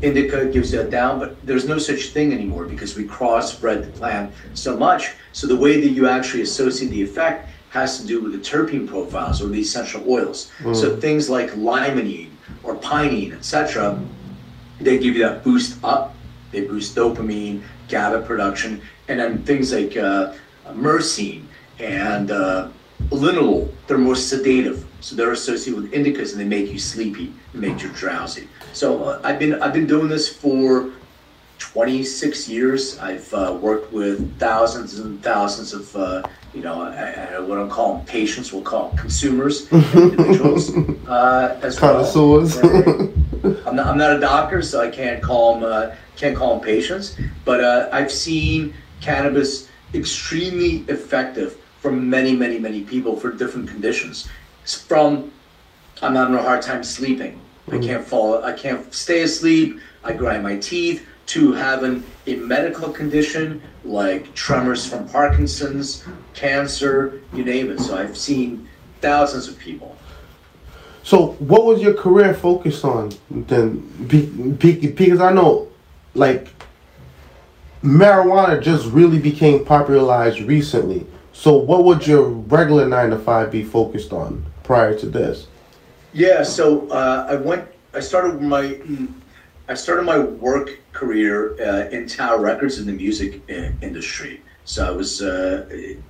indica 0.02 0.46
gives 0.46 0.72
you 0.72 0.78
that 0.78 0.90
down, 0.90 1.18
but 1.18 1.44
there's 1.46 1.66
no 1.66 1.78
such 1.78 2.08
thing 2.08 2.32
anymore 2.32 2.64
because 2.64 2.96
we 2.96 3.04
crossbred 3.04 3.84
the 3.84 3.92
plant 3.92 4.32
so 4.54 4.76
much. 4.76 5.12
So 5.32 5.46
the 5.46 5.56
way 5.56 5.80
that 5.80 5.88
you 5.88 6.08
actually 6.08 6.42
associate 6.42 6.90
the 6.90 7.02
effect 7.02 7.48
has 7.70 8.00
to 8.00 8.06
do 8.06 8.20
with 8.20 8.32
the 8.32 8.38
terpene 8.38 8.86
profiles 8.86 9.40
or 9.40 9.48
the 9.48 9.60
essential 9.60 10.02
oils. 10.10 10.50
So 10.74 10.96
things 10.96 11.30
like 11.30 11.50
limonene 11.52 12.30
or 12.62 12.76
pinene, 12.76 13.32
etc., 13.32 13.98
they 14.80 14.98
give 14.98 15.16
you 15.16 15.22
that 15.22 15.42
boost 15.44 15.82
up. 15.84 16.14
They 16.50 16.62
boost 16.62 16.94
dopamine, 16.94 17.62
GABA 17.88 18.22
production, 18.22 18.82
and 19.08 19.18
then 19.18 19.42
things 19.44 19.72
like 19.72 19.96
uh, 19.96 20.34
myrcene 20.72 21.44
and 21.78 22.30
uh, 22.30 22.68
linalool, 23.10 23.72
they're 23.86 23.98
more 23.98 24.16
sedative. 24.16 24.86
So 25.00 25.16
they're 25.16 25.32
associated 25.32 25.82
with 25.82 25.92
indicas 25.92 26.32
and 26.32 26.40
they 26.40 26.44
make 26.44 26.70
you 26.70 26.78
sleepy, 26.78 27.32
make 27.52 27.82
you 27.82 27.88
drowsy. 27.90 28.48
So 28.72 29.04
uh, 29.04 29.20
I've 29.24 29.38
been 29.38 29.60
I've 29.60 29.72
been 29.72 29.86
doing 29.86 30.08
this 30.08 30.28
for 30.28 30.92
26 31.58 32.48
years. 32.48 32.98
I've 32.98 33.32
uh, 33.34 33.58
worked 33.60 33.92
with 33.92 34.38
thousands 34.38 34.98
and 34.98 35.22
thousands 35.22 35.72
of 35.72 35.94
uh, 35.96 36.22
you 36.54 36.62
know 36.62 36.82
I, 36.82 37.34
I, 37.34 37.40
what 37.40 37.58
I'm 37.58 37.68
calling 37.68 38.04
patients. 38.06 38.52
We'll 38.52 38.62
call 38.62 38.88
them 38.88 38.98
consumers, 38.98 39.70
individuals 39.72 40.70
uh, 41.08 41.58
as 41.62 41.80
well. 41.80 42.04
Connoisseurs. 42.04 42.58
I'm 43.66 43.76
not, 43.76 43.86
I'm 43.86 43.98
not 43.98 44.16
a 44.16 44.20
doctor, 44.20 44.62
so 44.62 44.80
I 44.80 44.88
can't 44.88 45.22
call 45.22 45.58
them 45.58 45.64
uh, 45.64 45.94
can't 46.16 46.36
call 46.36 46.56
them 46.56 46.64
patients. 46.64 47.16
But 47.44 47.62
uh, 47.62 47.88
I've 47.92 48.12
seen 48.12 48.74
cannabis 49.00 49.68
extremely 49.94 50.84
effective 50.88 51.58
for 51.82 51.90
many, 51.90 52.34
many, 52.34 52.58
many 52.58 52.82
people 52.82 53.16
for 53.16 53.32
different 53.32 53.68
conditions. 53.68 54.28
It's 54.62 54.80
from 54.80 55.32
I'm 56.00 56.14
having 56.14 56.34
a 56.34 56.42
hard 56.42 56.62
time 56.62 56.82
sleeping. 56.82 57.40
I 57.68 57.72
mm-hmm. 57.72 57.84
can't 57.84 58.04
fall. 58.04 58.44
I 58.44 58.52
can't 58.52 58.92
stay 58.94 59.22
asleep. 59.22 59.80
I 60.02 60.12
grind 60.12 60.42
my 60.42 60.56
teeth. 60.56 61.06
to 61.24 61.52
having 61.52 62.02
a 62.26 62.34
medical 62.36 62.90
condition 62.92 63.62
like 63.84 64.34
tremors 64.34 64.84
from 64.84 65.08
Parkinson's, 65.08 66.04
cancer, 66.34 67.22
you 67.32 67.44
name 67.44 67.70
it. 67.70 67.78
So 67.78 67.96
I've 67.96 68.16
seen 68.16 68.68
thousands 69.00 69.46
of 69.48 69.56
people. 69.58 69.96
So, 71.04 71.32
what 71.38 71.64
was 71.64 71.80
your 71.80 71.94
career 71.94 72.34
focused 72.34 72.84
on 72.84 73.12
then? 73.30 73.78
Be, 74.08 74.26
be, 74.26 74.88
because 74.88 75.20
I 75.20 75.32
know, 75.32 75.68
like, 76.14 76.48
marijuana 77.82 78.62
just 78.62 78.86
really 78.86 79.18
became 79.18 79.64
popularized 79.64 80.40
recently. 80.40 81.06
So, 81.32 81.56
what 81.56 81.84
would 81.84 82.06
your 82.06 82.28
regular 82.28 82.86
nine 82.86 83.10
to 83.10 83.18
five 83.18 83.50
be 83.50 83.64
focused 83.64 84.12
on 84.12 84.44
prior 84.62 84.96
to 84.98 85.06
this? 85.06 85.46
Yeah, 86.12 86.42
so 86.42 86.88
uh, 86.90 87.26
I 87.28 87.36
went. 87.36 87.66
I 87.94 88.00
started 88.00 88.40
my. 88.40 88.78
I 89.68 89.74
started 89.74 90.02
my 90.02 90.18
work 90.18 90.78
career 90.92 91.54
uh, 91.60 91.88
in 91.88 92.06
Tower 92.06 92.40
Records 92.40 92.78
in 92.78 92.86
the 92.86 92.92
music 92.92 93.40
uh, 93.48 93.70
industry. 93.80 94.42
So 94.64 94.86
I 94.86 94.90
was. 94.90 95.22
Uh, 95.22 95.66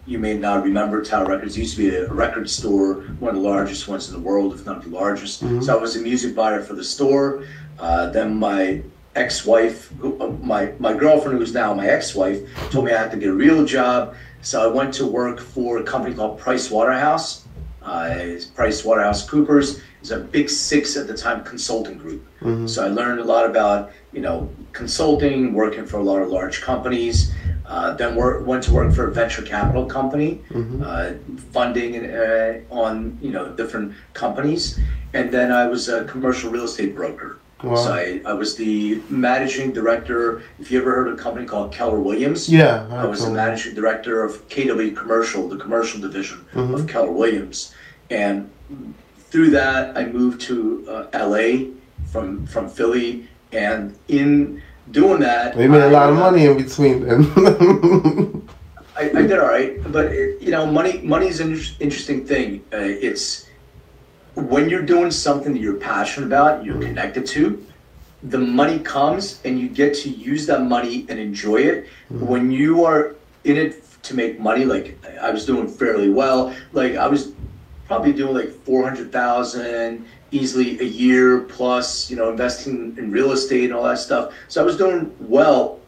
you 0.06 0.18
may 0.18 0.34
not 0.34 0.64
remember 0.64 1.02
Tower 1.02 1.26
Records. 1.26 1.56
It 1.56 1.60
used 1.60 1.76
to 1.76 1.88
be 1.88 1.96
a 1.96 2.12
record 2.12 2.50
store, 2.50 3.02
one 3.20 3.36
of 3.36 3.42
the 3.42 3.48
largest 3.48 3.86
ones 3.86 4.08
in 4.08 4.14
the 4.14 4.20
world, 4.20 4.54
if 4.54 4.66
not 4.66 4.82
the 4.82 4.90
largest. 4.90 5.40
So 5.62 5.78
I 5.78 5.80
was 5.80 5.94
a 5.96 6.00
music 6.00 6.34
buyer 6.34 6.62
for 6.62 6.74
the 6.74 6.84
store. 6.84 7.44
Uh, 7.78 8.10
then 8.10 8.34
my 8.34 8.82
ex-wife, 9.14 9.92
uh, 10.02 10.26
my 10.42 10.72
my 10.78 10.94
girlfriend, 10.94 11.38
who's 11.38 11.54
now 11.54 11.72
my 11.74 11.86
ex-wife, 11.86 12.40
told 12.70 12.86
me 12.86 12.92
I 12.92 12.98
had 12.98 13.10
to 13.12 13.16
get 13.16 13.28
a 13.28 13.34
real 13.34 13.64
job. 13.64 14.16
So 14.42 14.62
I 14.62 14.66
went 14.66 14.92
to 14.94 15.06
work 15.06 15.40
for 15.40 15.78
a 15.78 15.82
company 15.84 16.14
called 16.14 16.38
Price 16.38 16.70
Waterhouse. 16.70 17.46
Uh, 17.80 18.36
Price 18.54 18.84
Waterhouse 18.84 19.28
Coopers 19.28 19.80
is 20.02 20.10
a 20.10 20.18
big 20.18 20.48
six 20.50 20.96
at 20.96 21.06
the 21.06 21.16
time 21.16 21.42
consulting 21.44 21.96
group. 21.98 22.22
So 22.68 22.84
I 22.84 22.88
learned 22.88 23.20
a 23.20 23.24
lot 23.24 23.44
about 23.48 23.90
you 24.12 24.20
know 24.20 24.48
consulting, 24.72 25.52
working 25.54 25.86
for 25.86 25.98
a 25.98 26.02
lot 26.02 26.20
of 26.22 26.28
large 26.28 26.60
companies. 26.60 27.32
Uh, 27.66 27.94
then 27.94 28.16
work, 28.16 28.44
went 28.46 28.62
to 28.64 28.72
work 28.72 28.92
for 28.92 29.06
a 29.08 29.12
venture 29.12 29.42
capital 29.42 29.86
company, 29.86 30.40
uh, 30.84 31.12
funding 31.52 32.04
uh, 32.10 32.60
on 32.70 33.16
you 33.22 33.30
know 33.30 33.48
different 33.52 33.94
companies, 34.14 34.78
and 35.14 35.30
then 35.32 35.52
I 35.52 35.66
was 35.66 35.88
a 35.88 36.04
commercial 36.04 36.50
real 36.50 36.64
estate 36.64 36.94
broker. 36.94 37.38
Wow. 37.62 37.76
So 37.76 37.92
I, 37.92 38.20
I 38.26 38.32
was 38.32 38.56
the 38.56 39.00
managing 39.08 39.72
director. 39.72 40.42
If 40.58 40.70
you 40.70 40.80
ever 40.80 40.90
heard 40.90 41.08
of 41.08 41.14
a 41.14 41.22
company 41.22 41.46
called 41.46 41.72
Keller 41.72 42.00
Williams, 42.00 42.48
Yeah, 42.48 42.86
I 42.90 43.04
was 43.04 43.24
the 43.24 43.30
managing 43.30 43.74
director 43.74 44.24
of 44.24 44.48
KW 44.48 44.96
Commercial, 44.96 45.48
the 45.48 45.56
commercial 45.56 46.00
division 46.00 46.44
of 46.54 46.86
Keller 46.88 47.12
Williams, 47.12 47.74
and 48.10 48.50
through 49.30 49.50
that 49.50 49.96
I 49.96 50.06
moved 50.06 50.40
to 50.42 50.84
uh, 50.88 51.26
LA 51.28 51.70
from 52.10 52.46
from 52.46 52.68
Philly, 52.68 53.28
and 53.52 53.96
in 54.08 54.60
doing 54.90 55.20
that, 55.20 55.56
They 55.56 55.68
made 55.68 55.82
a 55.82 55.86
I, 55.86 55.90
lot 55.90 56.10
of 56.10 56.16
money 56.16 56.46
in 56.46 56.56
between 56.56 57.06
then. 57.06 57.22
I, 58.96 59.04
I 59.08 59.22
did 59.22 59.38
all 59.38 59.48
right, 59.48 59.80
but 59.90 60.06
it, 60.06 60.42
you 60.42 60.50
know, 60.50 60.66
money 60.66 61.00
money 61.02 61.28
is 61.28 61.40
an 61.40 61.52
inter- 61.52 61.74
interesting 61.80 62.26
thing. 62.26 62.62
Uh, 62.72 62.78
it's 63.08 63.46
when 64.34 64.68
you're 64.68 64.82
doing 64.82 65.10
something 65.10 65.52
that 65.52 65.60
you're 65.60 65.76
passionate 65.76 66.26
about, 66.26 66.64
you're 66.64 66.80
connected 66.80 67.26
to. 67.26 67.64
The 68.22 68.38
money 68.38 68.78
comes, 68.78 69.40
and 69.44 69.58
you 69.58 69.68
get 69.68 69.94
to 69.94 70.08
use 70.08 70.46
that 70.46 70.62
money 70.62 71.06
and 71.08 71.18
enjoy 71.18 71.56
it. 71.56 71.88
When 72.08 72.50
you 72.50 72.84
are 72.84 73.16
in 73.44 73.56
it 73.56 73.84
to 74.04 74.14
make 74.14 74.38
money, 74.38 74.64
like 74.64 74.98
I 75.20 75.30
was 75.30 75.44
doing 75.44 75.66
fairly 75.68 76.08
well. 76.08 76.54
Like 76.72 76.96
I 76.96 77.08
was 77.08 77.32
probably 77.86 78.12
doing 78.12 78.34
like 78.34 78.50
four 78.64 78.84
hundred 78.84 79.10
thousand 79.10 80.06
easily 80.30 80.80
a 80.80 80.84
year 80.84 81.40
plus. 81.40 82.10
You 82.10 82.16
know, 82.16 82.30
investing 82.30 82.96
in 82.96 83.10
real 83.10 83.32
estate 83.32 83.64
and 83.64 83.74
all 83.74 83.84
that 83.84 83.98
stuff. 83.98 84.32
So 84.48 84.62
I 84.62 84.64
was 84.64 84.76
doing 84.76 85.14
well 85.18 85.80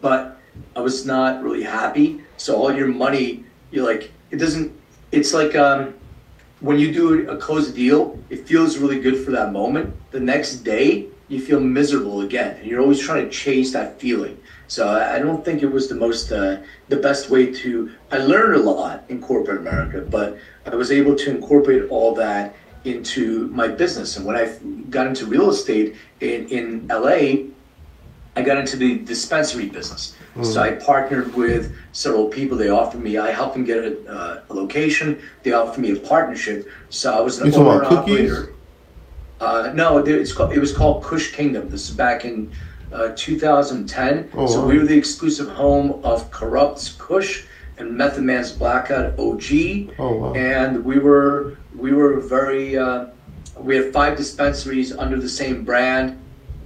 but 0.00 0.38
I 0.76 0.80
was 0.80 1.04
not 1.04 1.42
really 1.42 1.62
happy. 1.62 2.22
So 2.36 2.56
all 2.56 2.72
your 2.72 2.88
money, 2.88 3.44
you're 3.70 3.84
like, 3.84 4.10
it 4.30 4.36
doesn't. 4.36 4.72
It's 5.10 5.34
like 5.34 5.54
um, 5.54 5.94
when 6.62 6.78
you 6.78 6.92
do 6.92 7.28
a 7.28 7.36
closed 7.36 7.74
deal, 7.74 8.18
it 8.30 8.46
feels 8.46 8.78
really 8.78 9.00
good 9.00 9.24
for 9.24 9.32
that 9.32 9.52
moment. 9.52 9.94
The 10.12 10.20
next 10.20 10.58
day, 10.58 11.08
you 11.28 11.40
feel 11.40 11.58
miserable 11.58 12.20
again, 12.20 12.56
and 12.56 12.66
you're 12.66 12.80
always 12.80 13.00
trying 13.00 13.24
to 13.24 13.30
chase 13.30 13.72
that 13.72 13.98
feeling. 13.98 14.38
So 14.68 14.88
I 14.88 15.18
don't 15.18 15.44
think 15.44 15.62
it 15.62 15.70
was 15.70 15.88
the 15.88 15.96
most, 15.96 16.30
uh, 16.30 16.62
the 16.88 16.96
best 16.96 17.30
way 17.30 17.52
to. 17.52 17.90
I 18.10 18.18
learned 18.18 18.54
a 18.54 18.62
lot 18.62 19.04
in 19.08 19.20
corporate 19.20 19.58
America, 19.58 20.06
but 20.08 20.38
I 20.64 20.74
was 20.76 20.92
able 20.92 21.16
to 21.16 21.30
incorporate 21.30 21.90
all 21.90 22.14
that 22.14 22.54
into 22.84 23.48
my 23.48 23.68
business. 23.68 24.16
And 24.16 24.24
when 24.24 24.36
I 24.36 24.56
got 24.88 25.06
into 25.06 25.26
real 25.26 25.50
estate 25.50 25.96
in 26.20 26.48
in 26.48 26.86
LA, 26.88 27.50
I 28.36 28.42
got 28.42 28.56
into 28.56 28.76
the 28.76 28.98
dispensary 28.98 29.68
business. 29.68 30.14
So 30.42 30.62
I 30.62 30.70
partnered 30.72 31.34
with 31.34 31.76
several 31.92 32.26
people. 32.28 32.56
They 32.56 32.70
offered 32.70 33.02
me, 33.02 33.18
I 33.18 33.30
helped 33.30 33.54
them 33.54 33.64
get 33.64 33.78
a, 33.84 34.08
uh, 34.10 34.40
a 34.48 34.54
location. 34.54 35.20
They 35.42 35.52
offered 35.52 35.80
me 35.80 35.92
a 35.92 35.96
partnership. 35.96 36.68
So 36.88 37.12
I 37.12 37.20
was 37.20 37.38
an 37.40 37.52
owner 37.54 37.84
operator. 37.84 38.54
Uh, 39.40 39.72
no, 39.74 39.98
it- 39.98 40.08
it's 40.08 40.32
called, 40.32 40.52
it 40.52 40.58
was 40.58 40.72
called 40.72 41.02
Kush 41.04 41.32
Kingdom. 41.32 41.68
This 41.68 41.88
is 41.90 41.94
back 41.94 42.24
in 42.24 42.50
uh, 42.92 43.12
2010. 43.16 44.30
Oh, 44.34 44.46
so 44.46 44.60
wow. 44.60 44.66
we 44.66 44.78
were 44.78 44.84
the 44.86 44.96
exclusive 44.96 45.48
home 45.48 46.00
of 46.04 46.30
Kurupt's 46.30 46.92
Kush 46.98 47.44
and 47.78 47.90
Method 47.96 48.22
Man's 48.24 48.52
Blackout 48.52 49.18
OG. 49.18 49.94
Oh, 49.98 50.16
wow. 50.16 50.34
And 50.34 50.84
we 50.84 50.98
were 50.98 51.56
we 51.76 51.92
were 51.92 52.20
very 52.20 52.76
uh, 52.78 53.06
we 53.58 53.76
had 53.76 53.92
five 53.92 54.16
dispensaries 54.16 54.92
under 54.92 55.18
the 55.20 55.28
same 55.28 55.64
brand, 55.64 56.18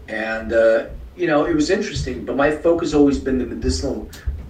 and 0.09 0.53
uh, 0.53 0.87
you 1.17 1.27
know 1.27 1.45
it 1.45 1.55
was 1.55 1.71
interesting. 1.71 2.25
But 2.25 2.37
my 2.37 2.51
focus 2.51 2.95
always 2.95 3.19
been 3.19 3.39
the 3.39 3.47
medicinal 3.47 4.09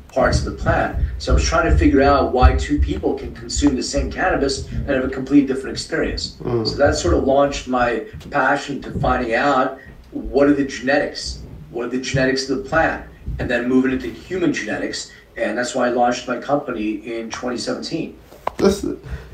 parts 0.09 0.39
of 0.39 0.45
the 0.47 0.63
plant. 0.63 0.99
So 1.19 1.33
I 1.33 1.35
was 1.35 1.45
trying 1.45 1.71
to 1.71 1.77
figure 1.77 2.01
out 2.01 2.33
why 2.33 2.57
two 2.57 2.79
people 2.79 3.15
can 3.15 3.35
consume 3.35 3.77
the 3.77 3.83
same 3.83 4.11
cannabis 4.11 4.67
and 4.73 4.89
have 4.89 5.05
a 5.05 5.09
completely 5.09 5.47
different 5.47 5.77
experience. 5.77 6.37
Mm. 6.41 6.67
So 6.67 6.77
that 6.77 6.97
sort 6.97 7.15
of 7.15 7.25
launched 7.25 7.69
my 7.69 8.07
passion 8.31 8.81
to 8.83 8.99
finding 8.99 9.35
out 9.35 9.79
what 10.13 10.49
are 10.49 10.55
the 10.55 10.65
genetics, 10.65 11.43
what 11.71 11.87
are 11.87 11.91
the 11.91 12.01
genetics 12.01 12.49
of 12.49 12.59
the 12.59 12.69
plant, 12.69 13.07
and 13.39 13.51
then 13.51 13.69
moving 13.69 13.93
into 13.93 14.09
human 14.09 14.55
genetics. 14.55 15.13
And 15.37 15.59
that's 15.59 15.75
why 15.75 15.89
I 15.89 15.91
launched 15.91 16.27
my 16.27 16.39
company 16.39 16.93
in 17.19 17.31
2017. 17.31 18.19
This, 18.57 18.87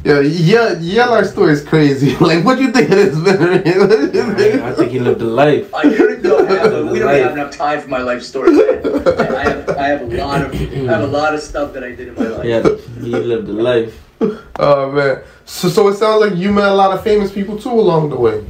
yeah, 0.04 0.20
yeah, 0.20 0.78
yeah. 0.80 1.08
Our 1.08 1.24
story 1.24 1.52
is 1.52 1.62
crazy. 1.64 2.16
Like, 2.20 2.44
what 2.44 2.56
do 2.58 2.64
you 2.64 2.72
think 2.72 2.90
of 2.90 2.96
this, 2.96 3.16
man? 3.16 4.62
I 4.62 4.72
think 4.72 4.90
he 4.92 4.98
lived 4.98 5.20
a 5.22 5.24
life. 5.24 5.72
I 5.82 5.82
couldn't 5.82 6.22
go 6.22 6.44
have 6.44 6.72
a, 6.72 6.86
we 6.86 6.98
don't 6.98 7.08
Life. 7.08 7.22
have 7.22 7.32
enough 7.32 7.56
time 7.56 7.80
for 7.80 7.88
my 7.88 7.98
life 8.02 8.22
story. 8.22 8.50
man. 8.52 9.08
I 9.08 9.42
have, 9.42 9.68
I 9.70 9.86
have 9.88 10.02
a 10.02 10.16
lot 10.16 10.42
of, 10.42 10.54
I 10.54 10.56
have 10.92 11.02
a 11.02 11.06
lot 11.06 11.34
of 11.34 11.40
stuff 11.40 11.72
that 11.74 11.84
I 11.84 11.92
did 11.94 12.08
in 12.08 12.14
my 12.14 12.26
life. 12.26 12.44
Yeah, 12.44 12.62
he 13.02 13.10
lived 13.10 13.48
a 13.48 13.52
life. 13.52 13.98
Oh 14.58 14.92
man. 14.92 15.22
So, 15.46 15.68
so 15.68 15.88
it 15.88 15.94
sounds 15.96 16.20
like 16.20 16.36
you 16.36 16.52
met 16.52 16.68
a 16.68 16.74
lot 16.74 16.92
of 16.96 17.02
famous 17.02 17.32
people 17.32 17.58
too 17.58 17.70
along 17.72 18.10
the 18.10 18.16
way. 18.16 18.44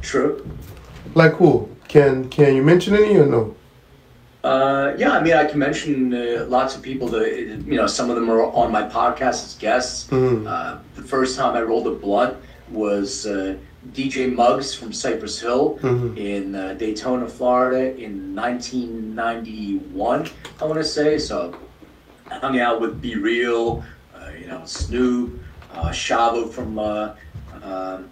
True. 0.00 0.44
Like 1.14 1.34
who? 1.34 1.68
Can 1.86 2.28
Can 2.28 2.56
you 2.56 2.62
mention 2.62 2.94
any 2.94 3.16
or 3.18 3.26
no? 3.26 3.54
Uh, 4.44 4.92
yeah, 4.98 5.12
I 5.12 5.20
mean, 5.22 5.34
I 5.34 5.44
can 5.44 5.58
mention 5.60 6.12
uh, 6.12 6.44
lots 6.48 6.74
of 6.74 6.82
people 6.82 7.06
that, 7.08 7.28
you 7.64 7.76
know, 7.76 7.86
some 7.86 8.10
of 8.10 8.16
them 8.16 8.28
are 8.28 8.42
on 8.42 8.72
my 8.72 8.82
podcast 8.82 9.44
as 9.46 9.54
guests. 9.54 10.08
Mhm. 10.10 10.46
Uh, 10.46 10.78
the 10.96 11.02
first 11.02 11.36
time 11.36 11.54
I 11.54 11.62
rolled 11.62 11.86
a 11.86 11.92
blunt 11.92 12.36
was 12.68 13.24
uh, 13.26 13.54
DJ 13.92 14.26
Muggs 14.26 14.74
from 14.74 14.92
Cypress 14.92 15.40
Hill 15.40 15.78
Mhm. 15.82 16.16
in 16.16 16.54
uh, 16.56 16.74
Daytona, 16.74 17.28
Florida 17.28 17.96
in 17.96 18.34
1991, 18.34 20.26
I 20.60 20.64
want 20.64 20.78
to 20.78 20.84
say. 20.84 21.18
So 21.18 21.54
I 22.30 22.34
hung 22.38 22.58
out 22.58 22.80
with 22.80 23.00
B-Real, 23.00 23.84
uh, 24.14 24.30
you 24.40 24.46
know, 24.48 24.62
Snoop, 24.64 25.40
uh, 25.72 25.90
Shavo 25.90 26.50
from, 26.50 26.78
uh, 26.80 27.10
um, 27.62 28.08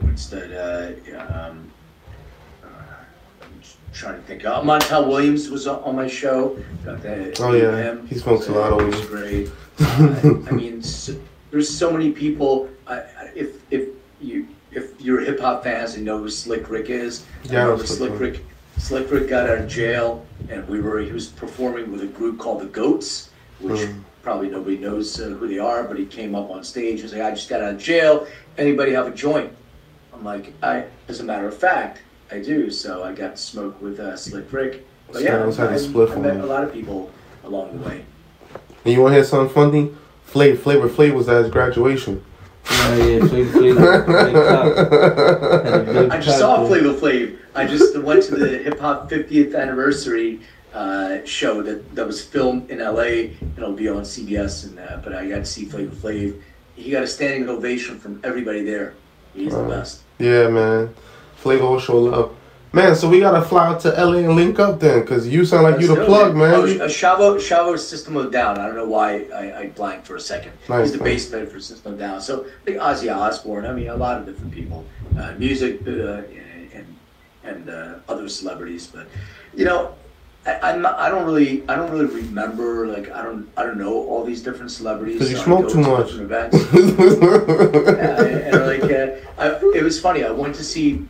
what's 0.00 0.26
that? 0.28 0.50
Uh, 0.52 1.48
um, 1.48 1.70
trying 3.96 4.16
to 4.16 4.22
think. 4.22 4.44
Uh, 4.44 4.60
Montel 4.62 5.08
Williams 5.08 5.48
was 5.50 5.66
on 5.66 5.96
my 5.96 6.06
show. 6.06 6.56
Got 6.84 7.02
that. 7.02 7.40
Oh, 7.40 7.52
yeah. 7.52 7.76
him. 7.76 8.06
He 8.06 8.16
smokes 8.18 8.46
a 8.48 8.52
lot 8.52 8.72
of 8.72 8.86
weed. 8.86 9.06
great. 9.08 9.50
Uh, 9.78 10.40
I 10.48 10.52
mean, 10.52 10.78
s 10.78 11.10
there's 11.50 11.68
so 11.68 11.90
many 11.90 12.10
people. 12.10 12.68
I- 12.86 13.02
if 13.34 13.48
if 13.70 13.88
you 14.22 14.48
if 14.72 14.98
you're 14.98 15.20
hip 15.20 15.38
hop 15.40 15.62
fans 15.64 15.96
and 15.96 16.04
know 16.04 16.16
who 16.18 16.30
Slick 16.30 16.70
Rick 16.70 16.88
is, 16.88 17.24
Yeah, 17.44 17.60
I 17.60 17.62
remember 17.64 17.84
Slick 17.86 17.98
Slick 18.10 18.20
Rick. 18.20 18.32
Rick. 18.32 18.42
Slick 18.78 19.10
Rick 19.10 19.28
got 19.28 19.48
out 19.50 19.58
of 19.58 19.68
jail, 19.68 20.24
and 20.48 20.66
we 20.66 20.80
were 20.80 21.00
he 21.00 21.12
was 21.12 21.26
performing 21.28 21.92
with 21.92 22.00
a 22.02 22.06
group 22.06 22.38
called 22.38 22.60
the 22.62 22.66
Goats, 22.80 23.28
which 23.60 23.80
Mm. 23.82 24.00
probably 24.22 24.48
nobody 24.48 24.78
knows 24.78 25.20
uh, 25.20 25.24
who 25.38 25.46
they 25.46 25.58
are. 25.58 25.82
But 25.84 25.98
he 25.98 26.06
came 26.06 26.34
up 26.34 26.48
on 26.50 26.64
stage 26.64 27.00
and 27.02 27.10
said, 27.10 27.20
"I 27.20 27.30
just 27.32 27.48
got 27.50 27.60
out 27.60 27.74
of 27.74 27.78
jail. 27.78 28.26
Anybody 28.56 28.92
have 28.92 29.06
a 29.08 29.14
joint?" 29.14 29.50
I'm 30.14 30.24
like, 30.24 30.54
I, 30.62 30.84
as 31.08 31.20
a 31.20 31.24
matter 31.24 31.46
of 31.46 31.54
fact, 31.54 32.00
I 32.30 32.40
do. 32.40 32.70
So 32.70 33.04
I 33.04 33.12
got 33.12 33.36
to 33.36 33.42
smoke 33.42 33.80
with 33.80 34.00
uh, 34.00 34.16
Slick 34.16 34.52
Rick. 34.52 34.86
But 35.06 35.16
So 35.16 35.20
yeah, 35.20 35.42
I 35.42 35.46
was 35.46 35.56
having 35.56 35.74
I, 35.74 35.78
a 35.78 35.80
spliff 35.80 36.12
I 36.12 36.20
met 36.20 36.36
a 36.36 36.46
lot 36.46 36.64
of 36.64 36.72
people 36.72 37.10
along 37.44 37.78
the 37.78 37.88
way. 37.88 38.04
And 38.84 38.92
you 38.92 39.00
want 39.00 39.12
to 39.12 39.16
hear 39.16 39.24
something 39.24 39.54
funny? 39.54 39.94
Flavor 40.24 40.56
Flavor 40.56 40.88
Flav 40.88 41.14
was 41.14 41.28
at 41.28 41.44
his 41.44 41.52
graduation. 41.52 42.24
Yeah, 42.70 42.96
yeah, 42.96 43.26
Flavor 43.26 43.60
Flav. 43.60 44.06
Big 44.06 44.34
top. 44.34 45.64
Had 45.64 45.74
a 45.74 45.92
big 45.92 46.10
I 46.10 46.20
just 46.20 46.40
top 46.40 46.58
saw 46.58 46.68
there. 46.68 46.82
Flavor 46.82 46.94
Flav. 46.94 47.38
I 47.54 47.66
just 47.66 47.96
went 47.98 48.22
to 48.24 48.36
the 48.36 48.58
hip 48.58 48.78
hop 48.78 49.10
50th 49.10 49.56
anniversary 49.56 50.40
uh, 50.74 51.24
show 51.24 51.62
that, 51.62 51.94
that 51.94 52.06
was 52.06 52.22
filmed 52.22 52.70
in 52.70 52.80
LA. 52.80 53.32
It'll 53.56 53.72
be 53.72 53.88
on 53.88 54.02
CBS, 54.02 54.66
and 54.66 54.78
uh, 54.78 55.00
but 55.02 55.14
I 55.14 55.28
got 55.28 55.38
to 55.38 55.46
see 55.46 55.64
Flavor 55.64 55.94
Flav. 55.94 56.40
He 56.74 56.90
got 56.90 57.02
a 57.02 57.06
standing 57.06 57.48
ovation 57.48 57.98
from 57.98 58.20
everybody 58.22 58.62
there. 58.62 58.94
He's 59.34 59.54
the 59.54 59.62
best. 59.64 60.02
Yeah, 60.18 60.48
man. 60.48 60.94
Flavor 61.46 61.78
show 61.78 61.98
love. 62.00 62.36
Man, 62.72 62.96
so 62.96 63.08
we 63.08 63.20
gotta 63.20 63.40
fly 63.40 63.68
out 63.68 63.80
to 63.82 63.90
LA 63.90 64.18
and 64.18 64.34
link 64.34 64.58
up 64.58 64.80
then, 64.80 65.06
cause 65.06 65.28
you 65.28 65.44
sound 65.46 65.62
like 65.62 65.80
you 65.80 65.86
the 65.86 66.02
it, 66.02 66.06
plug, 66.06 66.34
man. 66.34 66.52
Oh, 66.54 66.64
Shavo, 66.88 67.36
Shavo 67.36 67.78
System 67.78 68.16
of 68.16 68.32
Down. 68.32 68.58
I 68.58 68.66
don't 68.66 68.74
know 68.74 68.88
why 68.88 69.26
I, 69.32 69.60
I 69.60 69.66
blanked 69.68 70.08
for 70.08 70.16
a 70.16 70.20
second. 70.20 70.52
Nice, 70.68 70.90
He's 70.90 70.98
the 70.98 71.04
bass 71.04 71.30
player 71.30 71.46
for 71.46 71.60
System 71.60 71.92
of 71.92 71.98
Down. 72.00 72.20
So 72.20 72.44
I 72.44 72.64
think 72.64 72.78
Ozzy 72.78 73.14
Osbourne. 73.14 73.64
I 73.64 73.72
mean, 73.72 73.88
a 73.88 73.96
lot 73.96 74.18
of 74.18 74.26
different 74.26 74.52
people, 74.52 74.84
uh, 75.16 75.34
music 75.38 75.80
uh, 75.86 76.22
and 76.74 76.96
and 77.44 77.70
uh, 77.70 77.94
other 78.08 78.28
celebrities. 78.28 78.88
But 78.88 79.06
you 79.54 79.64
know, 79.64 79.94
I, 80.44 80.58
I'm 80.72 80.84
I 80.84 81.08
don't 81.08 81.24
really 81.24 81.62
I 81.68 81.76
don't 81.76 81.92
really 81.92 82.06
remember 82.06 82.88
like 82.88 83.08
I 83.12 83.22
don't 83.22 83.48
I 83.56 83.62
don't 83.62 83.78
know 83.78 83.94
all 84.10 84.24
these 84.24 84.42
different 84.42 84.72
celebrities. 84.72 85.18
'Cause 85.20 85.30
you 85.30 85.36
so 85.36 85.44
smoke 85.44 85.68
too 85.70 85.82
to 85.82 85.88
much. 85.88 86.12
Events. 86.14 86.56
And, 87.86 88.54
and, 88.54 88.66
like 88.66 88.90
uh, 88.90 89.16
I, 89.38 89.60
it 89.78 89.82
was 89.84 90.00
funny. 90.00 90.24
I 90.24 90.30
went 90.30 90.56
to 90.56 90.64
see 90.64 91.06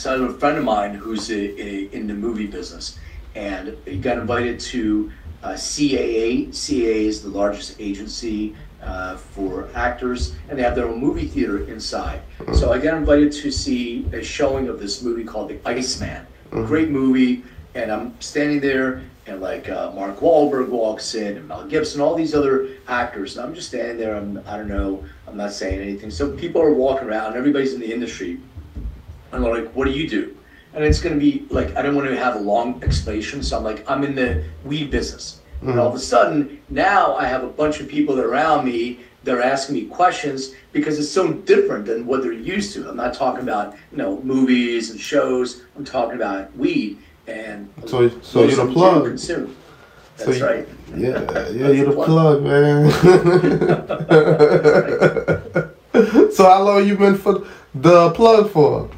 so 0.00 0.10
I 0.14 0.18
have 0.18 0.30
a 0.30 0.38
friend 0.38 0.56
of 0.56 0.64
mine 0.64 0.94
who's 0.94 1.30
a, 1.30 1.34
a, 1.34 1.94
in 1.94 2.06
the 2.06 2.14
movie 2.14 2.46
business, 2.46 2.98
and 3.34 3.76
he 3.84 3.98
got 3.98 4.16
invited 4.16 4.58
to 4.60 5.12
uh, 5.42 5.50
CAA. 5.50 6.48
CAA 6.48 7.04
is 7.04 7.22
the 7.22 7.28
largest 7.28 7.76
agency 7.78 8.56
uh, 8.82 9.18
for 9.18 9.68
actors, 9.74 10.34
and 10.48 10.58
they 10.58 10.62
have 10.62 10.74
their 10.74 10.88
own 10.88 10.98
movie 10.98 11.26
theater 11.26 11.68
inside. 11.68 12.22
So 12.54 12.72
I 12.72 12.78
got 12.78 12.96
invited 12.96 13.30
to 13.32 13.50
see 13.50 14.06
a 14.14 14.22
showing 14.22 14.68
of 14.68 14.80
this 14.80 15.02
movie 15.02 15.22
called 15.24 15.50
The 15.50 15.60
Iceman. 15.68 16.26
Great 16.50 16.88
movie, 16.88 17.44
and 17.74 17.92
I'm 17.92 18.18
standing 18.22 18.60
there. 18.60 19.02
And 19.26 19.42
like 19.42 19.68
uh, 19.68 19.92
Mark 19.92 20.18
Wahlberg 20.20 20.70
walks 20.70 21.14
in, 21.14 21.36
and 21.36 21.46
Mel 21.46 21.66
Gibson, 21.66 22.00
all 22.00 22.14
these 22.14 22.34
other 22.34 22.68
actors, 22.88 23.36
and 23.36 23.46
I'm 23.46 23.54
just 23.54 23.68
standing 23.68 23.98
there. 23.98 24.16
I'm, 24.16 24.42
I 24.46 24.56
don't 24.56 24.66
know. 24.66 25.04
I'm 25.28 25.36
not 25.36 25.52
saying 25.52 25.78
anything. 25.78 26.10
So 26.10 26.34
people 26.36 26.60
are 26.62 26.72
walking 26.72 27.06
around. 27.06 27.36
Everybody's 27.36 27.74
in 27.74 27.80
the 27.80 27.92
industry, 27.92 28.40
and 29.32 29.44
they're 29.44 29.54
like, 29.54 29.72
"What 29.72 29.86
do 29.86 29.92
you 29.92 30.08
do?" 30.08 30.36
And 30.72 30.84
it's 30.84 31.00
going 31.00 31.14
to 31.14 31.20
be 31.20 31.46
like 31.50 31.76
I 31.76 31.82
don't 31.82 31.96
want 31.96 32.08
to 32.08 32.16
have 32.16 32.36
a 32.36 32.40
long 32.40 32.82
explanation, 32.82 33.42
so 33.42 33.56
I'm 33.56 33.64
like, 33.64 33.88
"I'm 33.90 34.04
in 34.04 34.14
the 34.14 34.44
weed 34.64 34.90
business." 34.90 35.40
And 35.62 35.78
all 35.78 35.88
of 35.88 35.92
a 35.92 35.96
mm-hmm. 35.96 36.04
sudden, 36.04 36.62
now 36.70 37.14
I 37.16 37.26
have 37.26 37.44
a 37.44 37.48
bunch 37.48 37.80
of 37.80 37.88
people 37.88 38.16
that 38.16 38.24
are 38.24 38.30
around 38.30 38.64
me. 38.64 39.00
that 39.22 39.34
are 39.34 39.42
asking 39.42 39.74
me 39.74 39.84
questions 39.84 40.54
because 40.72 40.98
it's 40.98 41.10
so 41.10 41.30
different 41.30 41.84
than 41.84 42.06
what 42.06 42.22
they're 42.22 42.32
used 42.32 42.72
to. 42.72 42.88
I'm 42.88 42.96
not 42.96 43.12
talking 43.12 43.42
about 43.42 43.76
you 43.92 43.98
know 43.98 44.22
movies 44.22 44.88
and 44.90 44.98
shows. 44.98 45.62
I'm 45.76 45.84
talking 45.84 46.14
about 46.14 46.56
weed 46.56 46.96
and 47.26 47.68
So- 47.86 48.08
so 48.22 48.44
you're 48.44 48.66
the 48.66 48.72
plug. 48.72 49.04
Consume. 49.04 49.54
So 50.16 50.24
That's 50.24 50.38
you- 50.38 50.46
right. 50.46 50.66
Yeah, 50.96 51.50
yeah, 51.50 51.68
you're 51.70 51.86
the 51.86 51.92
plug, 51.92 52.42
man. 52.42 52.90
so 56.32 56.44
how 56.44 56.62
long 56.62 56.86
you 56.86 56.96
been 56.96 57.16
for 57.16 57.46
the 57.74 58.10
plug 58.10 58.50
for? 58.50 58.90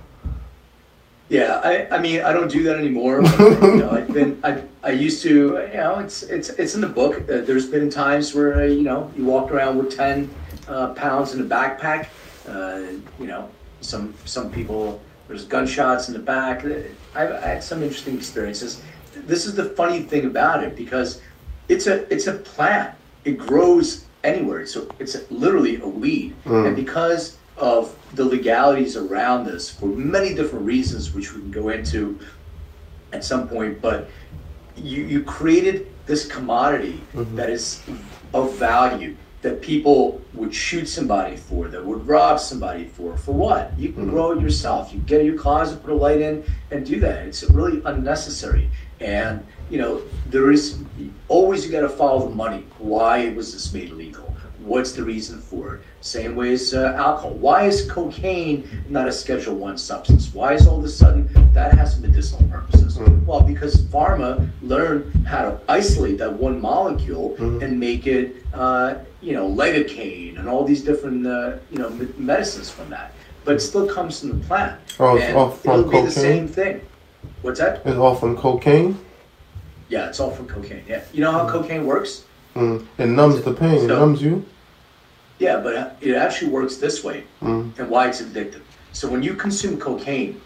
Yeah, 1.33 1.62
I, 1.64 1.88
I 1.97 1.99
mean, 1.99 2.21
I 2.21 2.31
don't 2.35 2.51
do 2.51 2.62
that 2.64 2.77
anymore. 2.77 3.23
you 3.23 3.77
know, 3.79 3.90
I've 3.90 4.12
been, 4.12 4.38
I, 4.45 4.62
I 4.83 4.90
used 4.90 5.23
to, 5.23 5.66
you 5.73 5.79
know, 5.79 5.99
it's, 5.99 6.23
it's, 6.25 6.51
it's 6.51 6.75
in 6.75 6.83
the 6.83 6.88
book. 6.88 7.23
Uh, 7.23 7.40
there's 7.40 7.64
been 7.64 7.88
times 7.88 8.35
where, 8.35 8.61
uh, 8.61 8.66
you 8.66 8.83
know, 8.83 9.11
you 9.16 9.25
walk 9.25 9.51
around 9.51 9.79
with 9.79 9.97
10 9.97 10.29
uh, 10.68 10.88
pounds 10.92 11.33
in 11.33 11.40
a 11.40 11.45
backpack. 11.45 12.09
Uh, 12.47 13.01
you 13.18 13.27
know, 13.27 13.49
some, 13.81 14.12
some 14.27 14.53
people, 14.53 15.01
there's 15.27 15.47
gunshots 15.47 16.09
in 16.09 16.12
the 16.12 16.21
back. 16.21 16.66
Uh, 16.66 16.81
I've 17.14 17.33
I 17.33 17.47
had 17.47 17.64
some 17.64 17.83
interesting 17.83 18.14
experiences. 18.14 18.83
This 19.14 19.47
is 19.47 19.55
the 19.55 19.71
funny 19.71 20.03
thing 20.03 20.27
about 20.27 20.62
it 20.62 20.77
because 20.77 21.23
it's 21.68 21.87
a, 21.87 22.12
it's 22.12 22.27
a 22.27 22.35
plant. 22.35 22.95
It 23.25 23.38
grows 23.38 24.05
anywhere. 24.23 24.66
So 24.66 24.87
it's 24.99 25.16
literally 25.31 25.81
a 25.81 25.88
weed. 25.88 26.35
And 26.45 26.77
because 26.77 27.38
of 27.62 27.94
the 28.14 28.25
legalities 28.25 28.96
around 28.96 29.46
this 29.46 29.70
for 29.70 29.87
many 29.87 30.35
different 30.35 30.66
reasons, 30.66 31.14
which 31.14 31.33
we 31.33 31.40
can 31.40 31.53
go 31.53 31.68
into 31.68 32.18
at 33.12 33.25
some 33.25 33.48
point, 33.48 33.81
but 33.81 34.09
you, 34.77 35.05
you 35.05 35.22
created 35.22 35.87
this 36.07 36.27
commodity 36.27 37.01
mm-hmm. 37.14 37.37
that 37.37 37.48
is 37.48 37.81
of 38.35 38.55
value 38.57 39.16
that 39.42 39.61
people 39.61 40.20
would 40.35 40.55
shoot 40.55 40.87
somebody 40.87 41.37
for, 41.37 41.68
that 41.68 41.85
would 41.85 42.07
rob 42.07 42.40
somebody 42.40 42.85
for. 42.85 43.16
For 43.16 43.33
what? 43.33 43.79
You 43.79 43.92
can 43.92 44.03
mm-hmm. 44.03 44.11
grow 44.11 44.33
it 44.33 44.40
yourself. 44.40 44.92
You 44.92 44.98
get 45.01 45.20
in 45.20 45.27
your 45.27 45.38
closet, 45.38 45.83
put 45.83 45.90
a 45.90 45.94
light 45.94 46.20
in, 46.20 46.44
and 46.70 46.85
do 46.85 46.98
that. 47.01 47.27
It's 47.27 47.44
really 47.44 47.81
unnecessary. 47.85 48.70
And 49.01 49.44
you 49.70 49.79
know, 49.79 50.03
there 50.27 50.51
is 50.51 50.79
always 51.29 51.64
you 51.64 51.72
got 51.72 51.81
to 51.83 51.88
follow 51.88 52.29
the 52.29 52.35
money. 52.35 52.66
Why 52.79 53.31
was 53.31 53.53
this 53.53 53.72
made 53.72 53.90
illegal? 53.90 54.32
What's 54.64 54.92
the 54.92 55.03
reason 55.03 55.40
for 55.40 55.75
it? 55.77 55.83
Same 56.01 56.37
way 56.37 56.53
as 56.53 56.72
uh, 56.72 56.94
alcohol. 56.96 57.35
Why 57.35 57.64
is 57.64 57.90
cocaine 57.90 58.85
not 58.88 59.09
a 59.09 59.12
Schedule 59.12 59.57
One 59.57 59.77
substance? 59.77 60.33
Why 60.33 60.55
is 60.55 60.66
all 60.66 60.79
of 60.79 60.85
a 60.85 60.88
sudden 60.88 61.29
that 61.53 61.75
has 61.75 62.01
medicinal 62.01 62.48
purposes? 62.48 62.98
Well, 63.27 63.40
because 63.40 63.83
pharma 63.83 64.48
learned 64.62 65.27
how 65.27 65.42
to 65.51 65.61
isolate 65.68 66.18
that 66.18 66.33
one 66.33 66.61
molecule 66.61 67.35
and 67.62 67.79
make 67.79 68.07
it, 68.07 68.37
uh, 68.55 68.96
you 69.20 69.33
know, 69.33 69.48
lidocaine 69.48 70.38
and 70.38 70.48
all 70.48 70.64
these 70.64 70.83
different, 70.83 71.27
uh, 71.27 71.57
you 71.70 71.79
know, 71.79 71.90
me- 71.90 72.09
medicines 72.16 72.70
from 72.70 72.90
that. 72.90 73.12
But 73.44 73.57
it 73.57 73.61
still 73.61 73.88
comes 73.88 74.20
from 74.20 74.38
the 74.38 74.46
plant. 74.46 74.81
Oh, 75.01 75.16
it's 75.16 75.25
and 75.25 75.37
all 75.37 75.51
from 75.51 75.81
it'll 75.81 75.90
be 75.90 75.96
the 75.96 76.07
cocaine? 76.09 76.12
same 76.12 76.48
thing. 76.48 76.81
What's 77.42 77.59
that? 77.59 77.83
It's 77.85 77.96
all 77.96 78.14
from 78.14 78.37
cocaine. 78.37 78.98
Yeah, 79.88 80.09
it's 80.09 80.20
all 80.20 80.31
from 80.31 80.46
cocaine. 80.46 80.85
Yeah, 80.88 81.03
you 81.12 81.20
know 81.20 81.33
how 81.33 81.48
cocaine 81.48 81.85
works? 81.87 82.25
Mm. 82.55 82.87
It 82.98 83.07
numbs 83.07 83.42
the 83.42 83.53
pain. 83.53 83.85
It 83.85 83.88
numbs 83.88 84.22
you. 84.22 84.44
Yeah, 85.38 85.59
but 85.61 85.97
it 86.01 86.14
actually 86.14 86.51
works 86.51 86.77
this 86.77 87.03
way, 87.03 87.25
Mm. 87.42 87.79
and 87.79 87.90
why 87.90 88.09
it's 88.09 88.23
addictive. 88.23 88.61
So 88.92 89.09
when 89.09 89.23
you 89.23 89.35
consume 89.35 89.79
cocaine, 89.79 90.40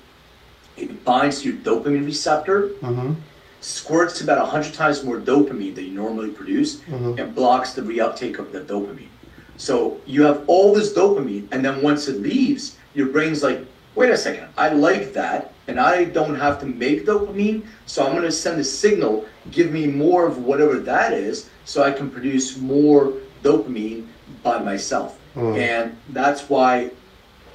it 0.77 1.05
binds 1.05 1.43
to 1.43 1.49
your 1.51 1.59
dopamine 1.59 2.05
receptor, 2.07 2.71
Mm-hmm. 2.83 3.13
squirts 3.61 4.21
about 4.21 4.39
100 4.39 4.73
times 4.75 5.03
more 5.03 5.19
dopamine 5.19 5.75
than 5.75 5.85
you 5.85 5.91
normally 5.93 6.29
produce, 6.29 6.77
Mhm. 6.91 7.19
and 7.19 7.35
blocks 7.35 7.73
the 7.73 7.83
reuptake 7.83 8.39
of 8.39 8.53
the 8.53 8.61
dopamine. 8.61 9.09
So 9.57 9.97
you 10.07 10.23
have 10.23 10.43
all 10.47 10.75
this 10.75 10.93
dopamine, 10.93 11.47
and 11.51 11.65
then 11.65 11.83
once 11.83 12.07
it 12.09 12.21
leaves, 12.23 12.77
your 12.95 13.07
brain's 13.09 13.43
like, 13.43 13.65
wait 13.95 14.11
a 14.11 14.17
second, 14.17 14.45
I 14.57 14.69
like 14.71 15.15
that, 15.15 15.53
and 15.67 15.81
I 15.81 16.05
don't 16.05 16.37
have 16.37 16.61
to 16.61 16.67
make 16.67 17.07
dopamine, 17.07 17.63
so 17.87 18.05
I'm 18.05 18.13
going 18.13 18.23
to 18.25 18.31
send 18.31 18.61
a 18.61 18.65
signal, 18.65 19.25
give 19.51 19.73
me 19.73 19.87
more 19.87 20.27
of 20.27 20.45
whatever 20.45 20.79
that 20.79 21.13
is, 21.13 21.47
so 21.65 21.83
I 21.83 21.91
can 21.91 22.09
produce 22.11 22.57
more 22.59 23.13
dopamine 23.43 24.05
by 24.47 24.59
myself. 24.61 25.19
Mm. 25.35 25.59
And 25.59 25.97
that's 26.11 26.49
why 26.49 26.91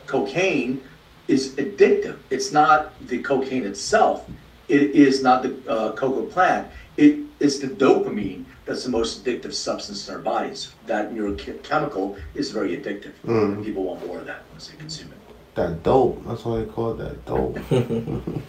cocaine 0.08 0.82
is 1.28 1.56
addictive. 1.56 2.18
It's 2.30 2.52
not 2.52 2.78
the 3.08 3.20
cocaine 3.32 3.66
itself. 3.66 4.30
It 4.68 4.92
is 5.08 5.24
not 5.24 5.38
the 5.44 5.52
uh, 5.68 5.94
cocoa 5.94 6.26
plant. 6.26 6.68
It 6.98 7.20
is 7.40 7.60
the 7.64 7.68
dopamine 7.68 8.44
that's 8.66 8.84
the 8.84 8.90
most 8.90 9.24
addictive 9.24 9.54
substance 9.54 10.08
in 10.08 10.16
our 10.16 10.22
bodies. 10.22 10.60
That 10.86 11.14
neurochemical 11.14 12.20
is 12.36 12.52
very 12.52 12.78
addictive. 12.78 13.14
Mm. 13.26 13.54
And 13.54 13.66
people 13.66 13.84
want 13.84 14.06
more 14.06 14.20
of 14.20 14.28
that 14.28 14.42
once 14.52 14.68
they 14.68 14.78
consume 14.78 15.12
it. 15.12 15.18
That 15.56 15.84
dope. 15.84 16.24
That's 16.28 16.46
why 16.46 16.60
they 16.60 16.66
call 16.66 16.92
it 16.92 16.98
that 17.04 17.26
dope. 17.26 17.58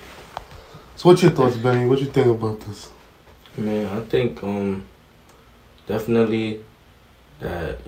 so, 0.97 1.09
what's 1.09 1.23
your 1.23 1.33
thoughts, 1.33 1.57
Benny? 1.57 1.89
What 1.89 2.01
you 2.01 2.07
think 2.07 2.29
about 2.29 2.61
this? 2.61 2.91
Man, 3.57 3.87
I 3.87 4.01
think 4.13 4.43
um 4.43 4.87
definitely 5.87 6.65
that 7.41 7.79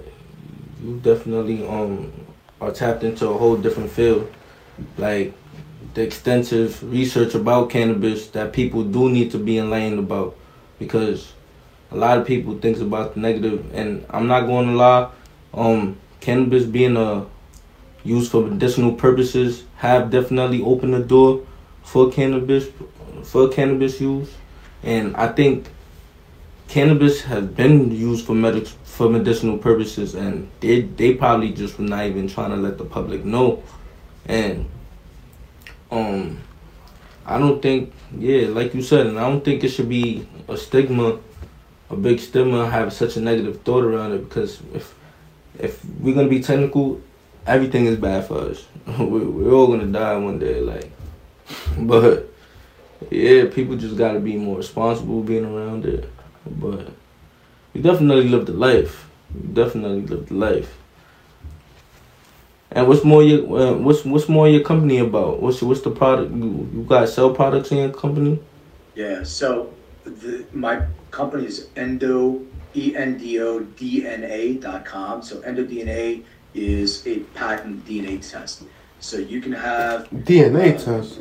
you 0.84 1.00
definitely 1.00 1.66
um 1.66 2.12
are 2.60 2.70
tapped 2.70 3.02
into 3.02 3.28
a 3.28 3.36
whole 3.36 3.56
different 3.56 3.90
field. 3.90 4.30
Like 4.98 5.34
the 5.94 6.02
extensive 6.02 6.82
research 6.92 7.34
about 7.34 7.70
cannabis 7.70 8.28
that 8.28 8.52
people 8.52 8.84
do 8.84 9.10
need 9.10 9.30
to 9.32 9.38
be 9.38 9.58
enlightened 9.58 9.98
about 9.98 10.36
because 10.78 11.32
a 11.90 11.96
lot 11.96 12.18
of 12.18 12.26
people 12.26 12.58
thinks 12.58 12.80
about 12.80 13.14
the 13.14 13.20
negative 13.20 13.72
and 13.74 14.04
I'm 14.10 14.26
not 14.26 14.42
going 14.42 14.68
to 14.68 14.74
lie, 14.74 15.10
um 15.52 15.96
cannabis 16.20 16.64
being 16.64 16.96
a 16.96 17.26
used 18.02 18.30
for 18.30 18.42
medicinal 18.42 18.92
purposes 18.92 19.64
have 19.76 20.10
definitely 20.10 20.62
opened 20.62 20.94
the 20.94 21.00
door 21.00 21.46
for 21.82 22.10
cannabis 22.10 22.68
for 23.22 23.48
cannabis 23.48 24.00
use 24.00 24.30
and 24.82 25.16
I 25.16 25.28
think 25.28 25.68
cannabis 26.68 27.22
has 27.22 27.44
been 27.46 27.90
used 27.90 28.26
for 28.26 28.34
medic 28.34 28.66
for 28.66 29.08
medicinal 29.08 29.58
purposes, 29.58 30.14
and 30.14 30.48
they 30.60 30.82
they 30.82 31.14
probably 31.14 31.52
just 31.52 31.78
were 31.78 31.84
not 31.84 32.06
even 32.06 32.28
trying 32.28 32.50
to 32.50 32.56
let 32.56 32.78
the 32.78 32.84
public 32.84 33.24
know. 33.24 33.62
And 34.26 34.66
um, 35.90 36.40
I 37.26 37.38
don't 37.38 37.60
think, 37.60 37.92
yeah, 38.16 38.48
like 38.48 38.74
you 38.74 38.82
said, 38.82 39.06
and 39.06 39.18
I 39.18 39.28
don't 39.28 39.44
think 39.44 39.64
it 39.64 39.70
should 39.70 39.88
be 39.88 40.26
a 40.48 40.56
stigma, 40.56 41.18
a 41.90 41.96
big 41.96 42.20
stigma, 42.20 42.68
have 42.68 42.92
such 42.92 43.16
a 43.16 43.20
negative 43.20 43.62
thought 43.62 43.84
around 43.84 44.12
it 44.12 44.28
because 44.28 44.60
if 44.74 44.94
if 45.58 45.84
we're 46.00 46.14
gonna 46.14 46.28
be 46.28 46.40
technical, 46.40 47.00
everything 47.46 47.86
is 47.86 47.96
bad 47.96 48.26
for 48.26 48.38
us. 48.38 48.66
we, 48.98 49.20
we're 49.20 49.52
all 49.52 49.66
gonna 49.66 49.86
die 49.86 50.16
one 50.16 50.38
day, 50.38 50.60
like. 50.60 50.90
But 51.78 52.30
yeah, 53.10 53.46
people 53.46 53.76
just 53.76 53.96
gotta 53.96 54.20
be 54.20 54.36
more 54.36 54.56
responsible 54.56 55.22
being 55.22 55.44
around 55.44 55.84
it. 55.84 56.10
But 56.46 56.88
you 57.72 57.82
definitely 57.82 58.28
lived 58.28 58.46
the 58.46 58.52
life. 58.52 59.08
You 59.34 59.48
definitely 59.52 60.02
lived 60.02 60.28
the 60.28 60.34
life. 60.34 60.76
And 62.70 62.88
what's 62.88 63.04
more 63.04 63.22
your 63.22 63.40
uh, 63.60 63.72
what's 63.74 64.04
what's 64.04 64.28
more 64.28 64.48
your 64.48 64.62
company 64.62 64.98
about? 64.98 65.40
What's 65.40 65.62
what's 65.62 65.80
the 65.82 65.90
product 65.90 66.32
you, 66.34 66.68
you 66.74 66.84
guys 66.88 67.14
sell 67.14 67.32
products 67.32 67.70
in 67.70 67.78
your 67.78 67.90
company? 67.92 68.40
Yeah, 68.94 69.22
so 69.22 69.72
the, 70.04 70.44
my 70.52 70.82
company 71.10 71.46
is 71.46 71.68
Endo 71.76 72.42
E 72.74 72.96
N 72.96 73.16
D 73.18 73.40
O 73.40 73.60
D 73.60 74.06
N 74.06 74.24
A 74.24 74.54
dot 74.54 74.84
com. 74.84 75.22
So 75.22 75.40
EndoDNA 75.42 76.24
is 76.54 77.06
a 77.06 77.20
patent 77.34 77.84
DNA 77.86 78.28
test. 78.28 78.64
So 79.00 79.18
you 79.18 79.40
can 79.40 79.52
have 79.52 80.08
DNA 80.10 80.82
test. 80.82 81.20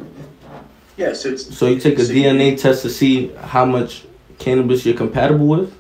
yeah. 0.98 1.14
So 1.14 1.30
it's 1.30 1.56
So 1.56 1.68
you 1.68 1.80
take 1.80 2.00
a 2.00 2.06
so 2.06 2.14
you- 2.14 2.24
DNA 2.24 2.58
test 2.60 2.82
to 2.84 2.90
see 2.90 3.28
how 3.36 3.66
much 3.66 4.06
cannabis 4.44 4.86
you're 4.86 4.96
compatible 4.96 5.48
with. 5.48 5.76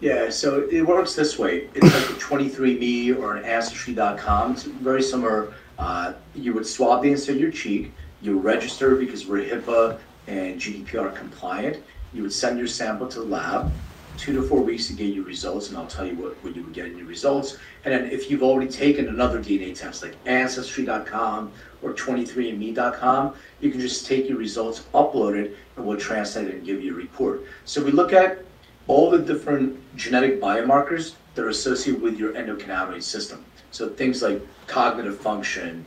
Yeah, 0.00 0.28
so 0.28 0.68
it 0.70 0.82
works 0.82 1.14
this 1.14 1.38
way. 1.38 1.70
It's 1.74 1.82
like 1.82 2.10
a 2.10 2.20
23andMe 2.20 3.18
or 3.18 3.36
an 3.36 3.44
Ancestry.com. 3.44 4.52
It's 4.52 4.64
very 4.64 5.02
similar. 5.02 5.54
Uh, 5.78 6.12
you 6.34 6.52
would 6.52 6.66
swab 6.66 7.02
the 7.02 7.10
inside 7.10 7.36
of 7.36 7.40
your 7.40 7.50
cheek. 7.50 7.92
You 8.20 8.38
register 8.38 8.94
because 8.96 9.26
we're 9.26 9.44
HIPAA 9.44 9.98
and 10.26 10.60
GDPR 10.60 11.16
compliant. 11.16 11.82
You 12.12 12.22
would 12.22 12.32
send 12.32 12.58
your 12.58 12.66
sample 12.66 13.08
to 13.08 13.20
the 13.20 13.24
lab. 13.24 13.72
Two 14.16 14.32
to 14.32 14.42
four 14.42 14.62
weeks 14.62 14.86
to 14.86 14.94
get 14.94 15.14
your 15.14 15.24
results, 15.24 15.68
and 15.68 15.76
I'll 15.76 15.86
tell 15.86 16.06
you 16.06 16.16
what, 16.16 16.42
what 16.42 16.56
you 16.56 16.62
get 16.72 16.96
your 16.96 17.06
results. 17.06 17.58
And 17.84 17.92
then 17.92 18.10
if 18.10 18.30
you've 18.30 18.42
already 18.42 18.70
taken 18.70 19.08
another 19.08 19.40
DNA 19.40 19.78
test 19.78 20.02
like 20.02 20.14
Ancestry.com 20.24 21.52
or 21.82 21.92
23andMe.com, 21.92 23.34
you 23.60 23.70
can 23.70 23.80
just 23.80 24.06
take 24.06 24.28
your 24.28 24.38
results, 24.38 24.84
upload 24.94 25.36
it, 25.36 25.56
and 25.76 25.86
we'll 25.86 25.98
translate 25.98 26.48
it 26.48 26.54
and 26.54 26.64
give 26.64 26.82
you 26.82 26.94
a 26.94 26.96
report. 26.96 27.44
So 27.66 27.84
we 27.84 27.90
look 27.90 28.12
at 28.12 28.42
all 28.88 29.10
the 29.10 29.18
different 29.18 29.78
genetic 29.96 30.40
biomarkers 30.40 31.14
that 31.34 31.44
are 31.44 31.50
associated 31.50 32.00
with 32.00 32.18
your 32.18 32.32
endocannabinoid 32.32 33.02
system. 33.02 33.44
So 33.70 33.88
things 33.90 34.22
like 34.22 34.40
cognitive 34.66 35.20
function, 35.20 35.84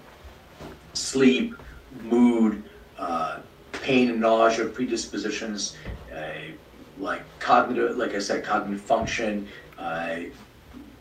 sleep, 0.93 1.55
mood, 2.03 2.63
uh, 2.97 3.39
pain 3.71 4.09
and 4.09 4.21
nausea, 4.21 4.65
predispositions, 4.65 5.75
uh, 6.15 6.51
like 6.99 7.23
cognitive, 7.39 7.97
like 7.97 8.13
I 8.13 8.19
said, 8.19 8.43
cognitive 8.43 8.81
function, 8.81 9.47
uh, 9.77 10.17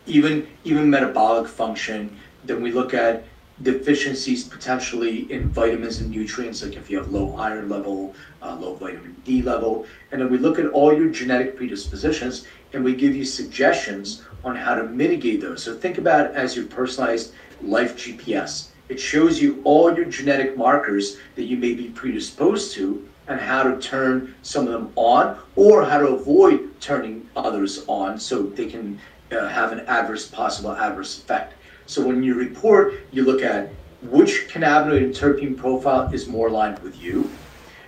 even 0.07 0.47
even 0.65 0.89
metabolic 0.89 1.49
function. 1.49 2.17
Then 2.45 2.63
we 2.63 2.73
look 2.73 2.95
at 2.95 3.25
deficiencies 3.63 4.45
potentially 4.45 5.31
in 5.33 5.49
vitamins 5.49 6.01
and 6.01 6.11
nutrients, 6.11 6.63
like 6.63 6.77
if 6.77 6.89
you 6.89 6.97
have 6.97 7.11
low 7.11 7.37
iron 7.37 7.69
level, 7.69 8.15
uh, 8.41 8.55
low 8.55 8.75
vitamin 8.77 9.17
D 9.25 9.43
level, 9.43 9.85
and 10.13 10.21
then 10.21 10.31
we 10.31 10.39
look 10.39 10.59
at 10.59 10.67
all 10.67 10.97
your 10.97 11.11
genetic 11.11 11.57
predispositions 11.57 12.47
and 12.73 12.85
we 12.85 12.95
give 12.95 13.17
you 13.17 13.25
suggestions 13.25 14.23
on 14.45 14.55
how 14.55 14.75
to 14.77 14.85
mitigate 14.85 15.41
those. 15.41 15.63
So 15.65 15.77
think 15.77 15.99
about 15.99 16.27
it 16.27 16.37
as 16.37 16.55
your 16.55 16.67
personalized 16.67 17.35
life 17.61 17.97
GPS. 17.97 18.71
It 18.89 19.01
shows 19.01 19.43
you 19.43 19.61
all 19.65 19.95
your 19.95 20.07
genetic 20.07 20.57
markers 20.57 21.17
that 21.35 21.45
you 21.45 21.57
may 21.57 21.75
be 21.75 21.91
predisposed 21.91 22.75
to 22.75 23.07
and 23.29 23.41
how 23.41 23.63
to 23.63 23.79
turn 23.81 24.35
some 24.43 24.67
of 24.67 24.73
them 24.73 24.91
on 24.97 25.39
or 25.55 25.85
how 25.85 25.99
to 25.99 26.09
avoid 26.09 26.81
turning 26.81 27.29
others 27.37 27.85
on 27.87 28.19
so 28.19 28.43
they 28.43 28.67
can 28.67 28.99
uh, 29.31 29.47
have 29.49 29.73
an 29.73 29.81
adverse, 29.81 30.27
possible 30.27 30.73
adverse 30.73 31.19
effect. 31.19 31.55
So 31.87 32.07
when 32.07 32.23
you 32.23 32.35
report, 32.35 32.95
you 33.13 33.25
look 33.25 33.43
at 33.43 33.71
which 34.03 34.49
cannabinoid 34.49 35.05
and 35.05 35.15
terpene 35.15 35.57
profile 35.57 36.11
is 36.13 36.27
more 36.27 36.49
aligned 36.49 36.79
with 36.81 37.01
you. 37.01 37.31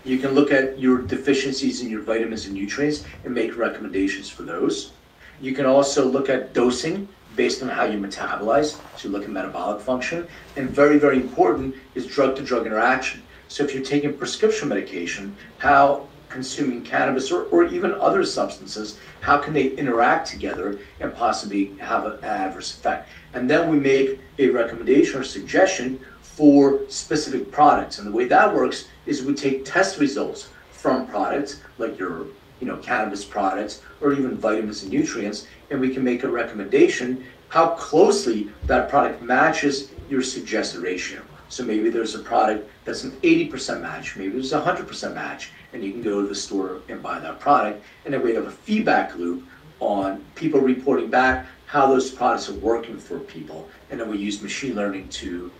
You 0.04 0.18
can 0.18 0.32
look 0.32 0.50
at 0.50 0.78
your 0.78 1.02
deficiencies 1.02 1.82
in 1.82 1.90
your 1.90 2.02
vitamins 2.02 2.46
and 2.46 2.54
nutrients 2.54 3.04
and 3.24 3.34
make 3.34 3.56
recommendations 3.56 4.28
for 4.28 4.42
those. 4.42 4.92
You 5.40 5.54
can 5.54 5.66
also 5.66 6.06
look 6.06 6.28
at 6.28 6.52
dosing 6.52 7.08
based 7.36 7.62
on 7.62 7.68
how 7.68 7.84
you 7.84 7.98
metabolize. 7.98 8.78
So 8.96 9.08
you 9.08 9.10
look 9.10 9.24
at 9.24 9.30
metabolic 9.30 9.80
function. 9.80 10.26
And 10.56 10.68
very, 10.70 10.98
very 10.98 11.16
important 11.16 11.74
is 11.94 12.06
drug 12.06 12.36
to 12.36 12.42
drug 12.42 12.66
interaction. 12.66 13.22
So 13.50 13.64
if 13.64 13.74
you're 13.74 13.82
taking 13.82 14.16
prescription 14.16 14.68
medication, 14.68 15.36
how 15.58 16.06
consuming 16.28 16.84
cannabis 16.84 17.32
or, 17.32 17.46
or 17.46 17.64
even 17.64 17.92
other 17.94 18.24
substances, 18.24 18.96
how 19.22 19.38
can 19.38 19.52
they 19.52 19.70
interact 19.70 20.28
together 20.28 20.78
and 21.00 21.12
possibly 21.12 21.76
have 21.78 22.04
an 22.06 22.22
adverse 22.22 22.72
effect? 22.72 23.08
And 23.34 23.50
then 23.50 23.68
we 23.68 23.76
make 23.76 24.20
a 24.38 24.50
recommendation 24.50 25.18
or 25.18 25.24
suggestion 25.24 25.98
for 26.22 26.88
specific 26.88 27.50
products. 27.50 27.98
And 27.98 28.06
the 28.06 28.12
way 28.12 28.26
that 28.26 28.54
works 28.54 28.86
is 29.04 29.24
we 29.24 29.34
take 29.34 29.64
test 29.64 29.98
results 29.98 30.50
from 30.70 31.08
products 31.08 31.60
like 31.78 31.98
your 31.98 32.26
you 32.60 32.68
know 32.68 32.76
cannabis 32.76 33.24
products 33.24 33.82
or 34.00 34.12
even 34.12 34.36
vitamins 34.36 34.84
and 34.84 34.92
nutrients 34.92 35.48
and 35.70 35.80
we 35.80 35.92
can 35.92 36.04
make 36.04 36.22
a 36.22 36.28
recommendation 36.28 37.24
how 37.48 37.70
closely 37.70 38.48
that 38.66 38.88
product 38.88 39.22
matches 39.22 39.90
your 40.08 40.22
suggested 40.22 40.80
ratio. 40.82 41.20
So 41.50 41.64
maybe 41.64 41.90
there's 41.90 42.14
a 42.14 42.20
product 42.20 42.70
that's 42.84 43.02
an 43.02 43.10
80% 43.22 43.82
match, 43.82 44.16
maybe 44.16 44.30
there's 44.30 44.52
a 44.52 44.60
100% 44.60 45.14
match, 45.14 45.50
and 45.72 45.82
you 45.82 45.90
can 45.90 46.00
go 46.00 46.22
to 46.22 46.28
the 46.28 46.34
store 46.34 46.80
and 46.88 47.02
buy 47.02 47.18
that 47.18 47.40
product. 47.40 47.82
And 48.04 48.14
then 48.14 48.22
we 48.22 48.32
have 48.34 48.46
a 48.46 48.52
feedback 48.52 49.16
loop 49.16 49.44
on 49.80 50.24
people 50.36 50.60
reporting 50.60 51.10
back 51.10 51.46
how 51.66 51.88
those 51.88 52.08
products 52.08 52.48
are 52.48 52.54
working 52.54 52.96
for 52.96 53.18
people. 53.18 53.68
And 53.90 53.98
then 53.98 54.08
we 54.08 54.18
use 54.18 54.40
machine 54.40 54.76
learning 54.76 55.08
to 55.08 55.50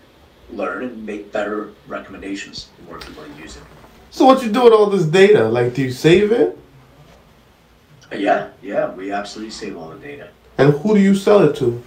learn 0.49 0.83
and 0.85 1.05
make 1.05 1.29
better 1.33 1.71
recommendations 1.87 2.69
for 2.77 2.91
where 2.91 2.99
people 2.99 3.23
are 3.23 3.41
using. 3.41 3.63
So 4.11 4.25
what 4.25 4.41
you 4.43 4.49
do 4.49 4.63
with 4.63 4.73
all 4.73 4.89
this 4.89 5.05
data? 5.05 5.43
Like, 5.43 5.73
do 5.73 5.81
you 5.81 5.91
save 5.91 6.31
it? 6.31 6.57
Uh, 8.11 8.15
Yeah, 8.15 8.49
yeah, 8.61 8.93
we 8.93 9.11
absolutely 9.11 9.51
save 9.51 9.75
all 9.75 9.89
the 9.89 9.97
data. 9.97 10.29
And 10.57 10.73
who 10.73 10.95
do 10.95 11.01
you 11.01 11.15
sell 11.15 11.43
it 11.43 11.55
to? 11.57 11.83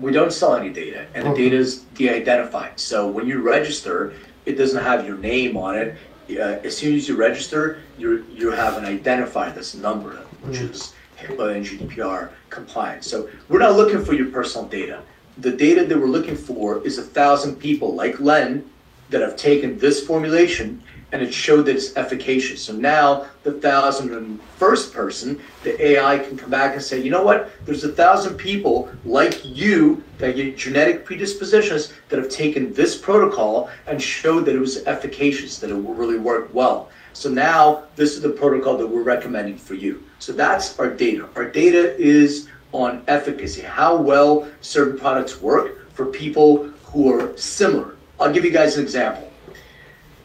We 0.00 0.12
don't 0.12 0.32
sell 0.32 0.54
any 0.56 0.70
data, 0.70 1.06
and 1.14 1.26
the 1.26 1.34
data 1.34 1.56
is 1.56 1.80
de-identified. 1.94 2.80
So 2.80 3.08
when 3.08 3.26
you 3.26 3.40
register, 3.42 4.14
it 4.44 4.54
doesn't 4.54 4.82
have 4.82 5.06
your 5.06 5.16
name 5.18 5.56
on 5.56 5.76
it. 5.76 5.96
Uh, 6.30 6.58
as 6.64 6.76
soon 6.76 6.94
as 6.94 7.08
you 7.08 7.16
register, 7.16 7.80
you 7.98 8.24
you 8.32 8.50
have 8.50 8.76
an 8.76 8.84
identifier 8.84 9.54
that's 9.54 9.74
numbered, 9.74 10.16
which 10.42 10.58
is 10.58 10.94
HIPAA 11.18 11.56
and 11.56 11.66
GDPR 11.66 12.30
compliant. 12.50 13.04
So 13.04 13.28
we're 13.48 13.58
not 13.58 13.76
looking 13.76 14.04
for 14.04 14.14
your 14.14 14.30
personal 14.30 14.66
data. 14.66 15.02
The 15.38 15.52
data 15.52 15.84
that 15.84 15.98
we're 15.98 16.06
looking 16.06 16.36
for 16.36 16.84
is 16.86 16.98
a 16.98 17.02
thousand 17.02 17.56
people 17.56 17.94
like 17.94 18.20
Len 18.20 18.68
that 19.10 19.20
have 19.20 19.36
taken 19.36 19.78
this 19.78 20.04
formulation 20.04 20.82
and 21.14 21.22
it 21.22 21.32
showed 21.32 21.66
that 21.66 21.76
it's 21.76 21.96
efficacious. 21.96 22.60
So 22.60 22.72
now 22.72 23.26
the 23.44 23.52
thousand 23.52 24.12
and 24.12 24.42
first 24.58 24.92
person, 24.92 25.40
the 25.62 25.80
AI 25.80 26.18
can 26.18 26.36
come 26.36 26.50
back 26.50 26.72
and 26.74 26.82
say, 26.82 27.00
you 27.00 27.08
know 27.08 27.22
what? 27.22 27.52
There's 27.64 27.84
a 27.84 27.92
thousand 27.92 28.36
people 28.36 28.90
like 29.04 29.44
you 29.44 30.02
that 30.18 30.34
get 30.34 30.58
genetic 30.58 31.04
predispositions 31.04 31.92
that 32.08 32.18
have 32.18 32.30
taken 32.30 32.72
this 32.74 32.98
protocol 32.98 33.70
and 33.86 34.02
showed 34.02 34.44
that 34.46 34.56
it 34.56 34.58
was 34.58 34.84
efficacious, 34.86 35.60
that 35.60 35.70
it 35.70 35.74
will 35.74 35.94
really 35.94 36.18
work 36.18 36.52
well. 36.52 36.90
So 37.12 37.30
now 37.30 37.84
this 37.94 38.14
is 38.14 38.20
the 38.20 38.30
protocol 38.30 38.76
that 38.76 38.86
we're 38.86 39.04
recommending 39.04 39.56
for 39.56 39.74
you. 39.74 40.02
So 40.18 40.32
that's 40.32 40.76
our 40.80 40.90
data. 40.90 41.28
Our 41.36 41.48
data 41.48 41.96
is 41.96 42.48
on 42.72 43.04
efficacy, 43.06 43.62
how 43.62 43.94
well 43.94 44.48
certain 44.62 44.98
products 44.98 45.40
work 45.40 45.92
for 45.92 46.06
people 46.06 46.64
who 46.82 47.12
are 47.12 47.36
similar. 47.36 47.94
I'll 48.18 48.32
give 48.32 48.44
you 48.44 48.50
guys 48.50 48.78
an 48.78 48.82
example. 48.82 49.30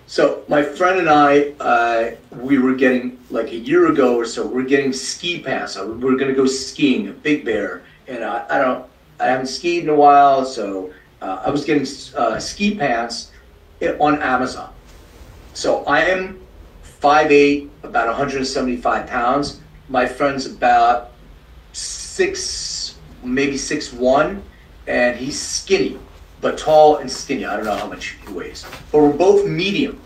So 0.09 0.43
my 0.47 0.63
friend 0.63 0.97
and 0.97 1.07
I, 1.07 1.53
uh, 1.59 2.15
we 2.31 2.57
were 2.57 2.73
getting 2.73 3.19
like 3.29 3.49
a 3.49 3.55
year 3.55 3.91
ago 3.91 4.15
or 4.15 4.25
so. 4.25 4.43
We're 4.43 4.63
getting 4.63 4.91
ski 4.91 5.39
pants. 5.39 5.73
So 5.73 5.93
we're 5.93 6.17
gonna 6.17 6.33
go 6.33 6.47
skiing 6.47 7.05
at 7.05 7.21
Big 7.21 7.45
Bear, 7.45 7.83
and 8.07 8.23
uh, 8.23 8.43
I 8.49 8.57
don't, 8.57 8.87
I 9.19 9.27
haven't 9.27 9.45
skied 9.45 9.83
in 9.83 9.89
a 9.89 9.95
while, 9.95 10.45
so 10.45 10.91
uh, 11.21 11.43
I 11.45 11.51
was 11.51 11.63
getting 11.63 11.85
uh, 12.17 12.39
ski 12.39 12.73
pants 12.73 13.29
on 13.99 14.19
Amazon. 14.23 14.73
So 15.53 15.83
I 15.85 16.05
am 16.05 16.41
5'8", 17.03 17.69
about 17.83 18.07
175 18.07 19.05
pounds. 19.05 19.61
My 19.89 20.07
friend's 20.07 20.47
about 20.47 21.11
six, 21.73 22.95
maybe 23.23 23.57
six 23.57 23.93
one, 23.93 24.41
and 24.87 25.17
he's 25.17 25.39
skinny, 25.39 25.99
but 26.41 26.57
tall 26.57 26.97
and 26.97 27.11
skinny. 27.11 27.45
I 27.45 27.55
don't 27.55 27.65
know 27.65 27.75
how 27.75 27.87
much 27.87 28.17
he 28.25 28.33
weighs, 28.33 28.65
but 28.91 28.99
we're 29.01 29.13
both 29.13 29.47
medium. 29.47 29.99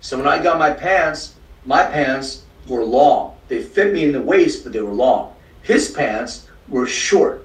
So 0.00 0.16
when 0.16 0.28
I 0.28 0.42
got 0.42 0.58
my 0.58 0.70
pants, 0.70 1.34
my 1.64 1.84
pants 1.84 2.44
were 2.66 2.84
long. 2.84 3.36
They 3.48 3.62
fit 3.62 3.92
me 3.92 4.04
in 4.04 4.12
the 4.12 4.20
waist, 4.20 4.64
but 4.64 4.72
they 4.72 4.80
were 4.80 4.92
long. 4.92 5.34
His 5.62 5.90
pants 5.90 6.48
were 6.68 6.86
short. 6.86 7.44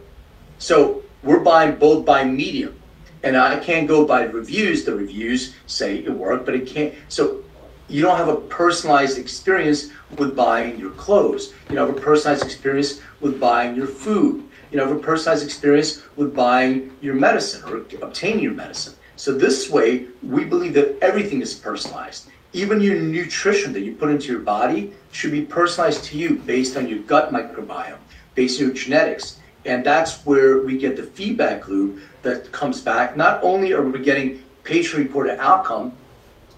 So 0.59 1.03
we're 1.23 1.39
buying 1.39 1.75
both 1.75 2.05
by 2.05 2.23
medium. 2.23 2.79
And 3.23 3.37
I 3.37 3.57
can't 3.59 3.87
go 3.87 4.05
by 4.05 4.23
reviews. 4.23 4.83
The 4.83 4.95
reviews 4.95 5.55
say 5.65 5.99
it 5.99 6.09
worked, 6.09 6.45
but 6.45 6.55
it 6.55 6.67
can't. 6.67 6.93
So 7.07 7.43
you 7.87 8.01
don't 8.01 8.17
have 8.17 8.27
a 8.27 8.35
personalized 8.35 9.17
experience 9.17 9.89
with 10.17 10.35
buying 10.35 10.77
your 10.77 10.91
clothes. 10.91 11.53
You 11.69 11.75
don't 11.75 11.87
have 11.87 11.97
a 11.97 12.01
personalized 12.01 12.43
experience 12.43 13.01
with 13.21 13.39
buying 13.39 13.75
your 13.75 13.87
food. 13.87 14.43
You 14.73 14.79
know, 14.79 14.87
have 14.87 14.97
a 14.97 14.99
personalized 14.99 15.45
experience 15.45 16.01
with 16.15 16.33
buying 16.33 16.97
your 16.99 17.13
medicine 17.13 17.63
or 17.69 17.77
obtaining 18.01 18.43
your 18.43 18.53
medicine. 18.53 18.95
So 19.15 19.31
this 19.31 19.69
way, 19.69 20.07
we 20.23 20.45
believe 20.45 20.73
that 20.73 20.97
everything 20.99 21.41
is 21.41 21.53
personalized. 21.53 22.29
Even 22.53 22.81
your 22.81 22.95
nutrition 22.95 23.71
that 23.73 23.81
you 23.81 23.93
put 23.93 24.09
into 24.09 24.31
your 24.31 24.41
body 24.41 24.93
should 25.11 25.31
be 25.31 25.45
personalized 25.45 26.05
to 26.05 26.17
you 26.17 26.37
based 26.37 26.75
on 26.75 26.87
your 26.87 26.99
gut 26.99 27.31
microbiome, 27.31 27.99
based 28.33 28.59
on 28.59 28.67
your 28.67 28.75
genetics. 28.75 29.39
And 29.63 29.85
that's 29.85 30.25
where 30.25 30.57
we 30.63 30.79
get 30.79 30.97
the 30.97 31.03
feedback 31.03 31.67
loop 31.67 31.99
that 32.23 32.51
comes 32.51 32.81
back. 32.81 33.15
Not 33.15 33.43
only 33.43 33.73
are 33.73 33.83
we 33.83 33.99
getting 33.99 34.41
patient 34.63 35.03
reported 35.03 35.39
outcome, 35.39 35.93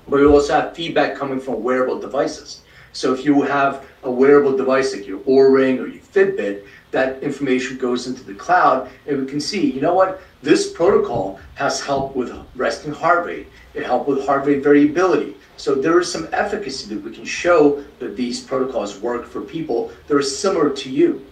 but 0.08 0.22
we 0.22 0.26
also 0.26 0.54
have 0.54 0.74
feedback 0.74 1.18
coming 1.18 1.42
from 1.42 1.62
wearable 1.62 2.00
devices. 2.00 2.62
So 2.94 3.14
if 3.14 3.26
you 3.26 3.42
have 3.42 3.86
a 4.04 4.10
wearable 4.10 4.56
device 4.56 4.96
like 4.96 5.06
your 5.06 5.20
Oura 5.22 5.54
Ring 5.54 5.80
or 5.80 5.88
your 5.88 6.02
Fitbit, 6.02 6.66
that 6.96 7.22
information 7.22 7.78
goes 7.78 8.08
into 8.08 8.24
the 8.24 8.34
cloud 8.34 8.90
and 9.06 9.20
we 9.20 9.26
can 9.28 9.42
see, 9.42 9.70
you 9.70 9.82
know 9.82 9.94
what, 9.94 10.22
this 10.42 10.72
protocol 10.72 11.38
has 11.56 11.82
helped 11.82 12.16
with 12.16 12.32
resting 12.56 12.94
heart 12.94 13.26
rate. 13.26 13.48
It 13.74 13.84
helped 13.84 14.08
with 14.08 14.26
heart 14.26 14.46
rate 14.46 14.64
variability. 14.64 15.36
So 15.58 15.76
there 15.76 16.00
is 16.00 16.10
some 16.10 16.30
efficacy 16.32 16.96
that 16.96 17.04
we 17.04 17.12
can 17.14 17.26
show 17.26 17.84
that 18.00 18.16
these 18.16 18.40
protocols 18.40 18.98
work 19.00 19.26
for 19.26 19.42
people 19.42 19.92
that 20.08 20.16
are 20.16 20.22
similar 20.22 20.70
to 20.70 20.90
you. 20.90 21.26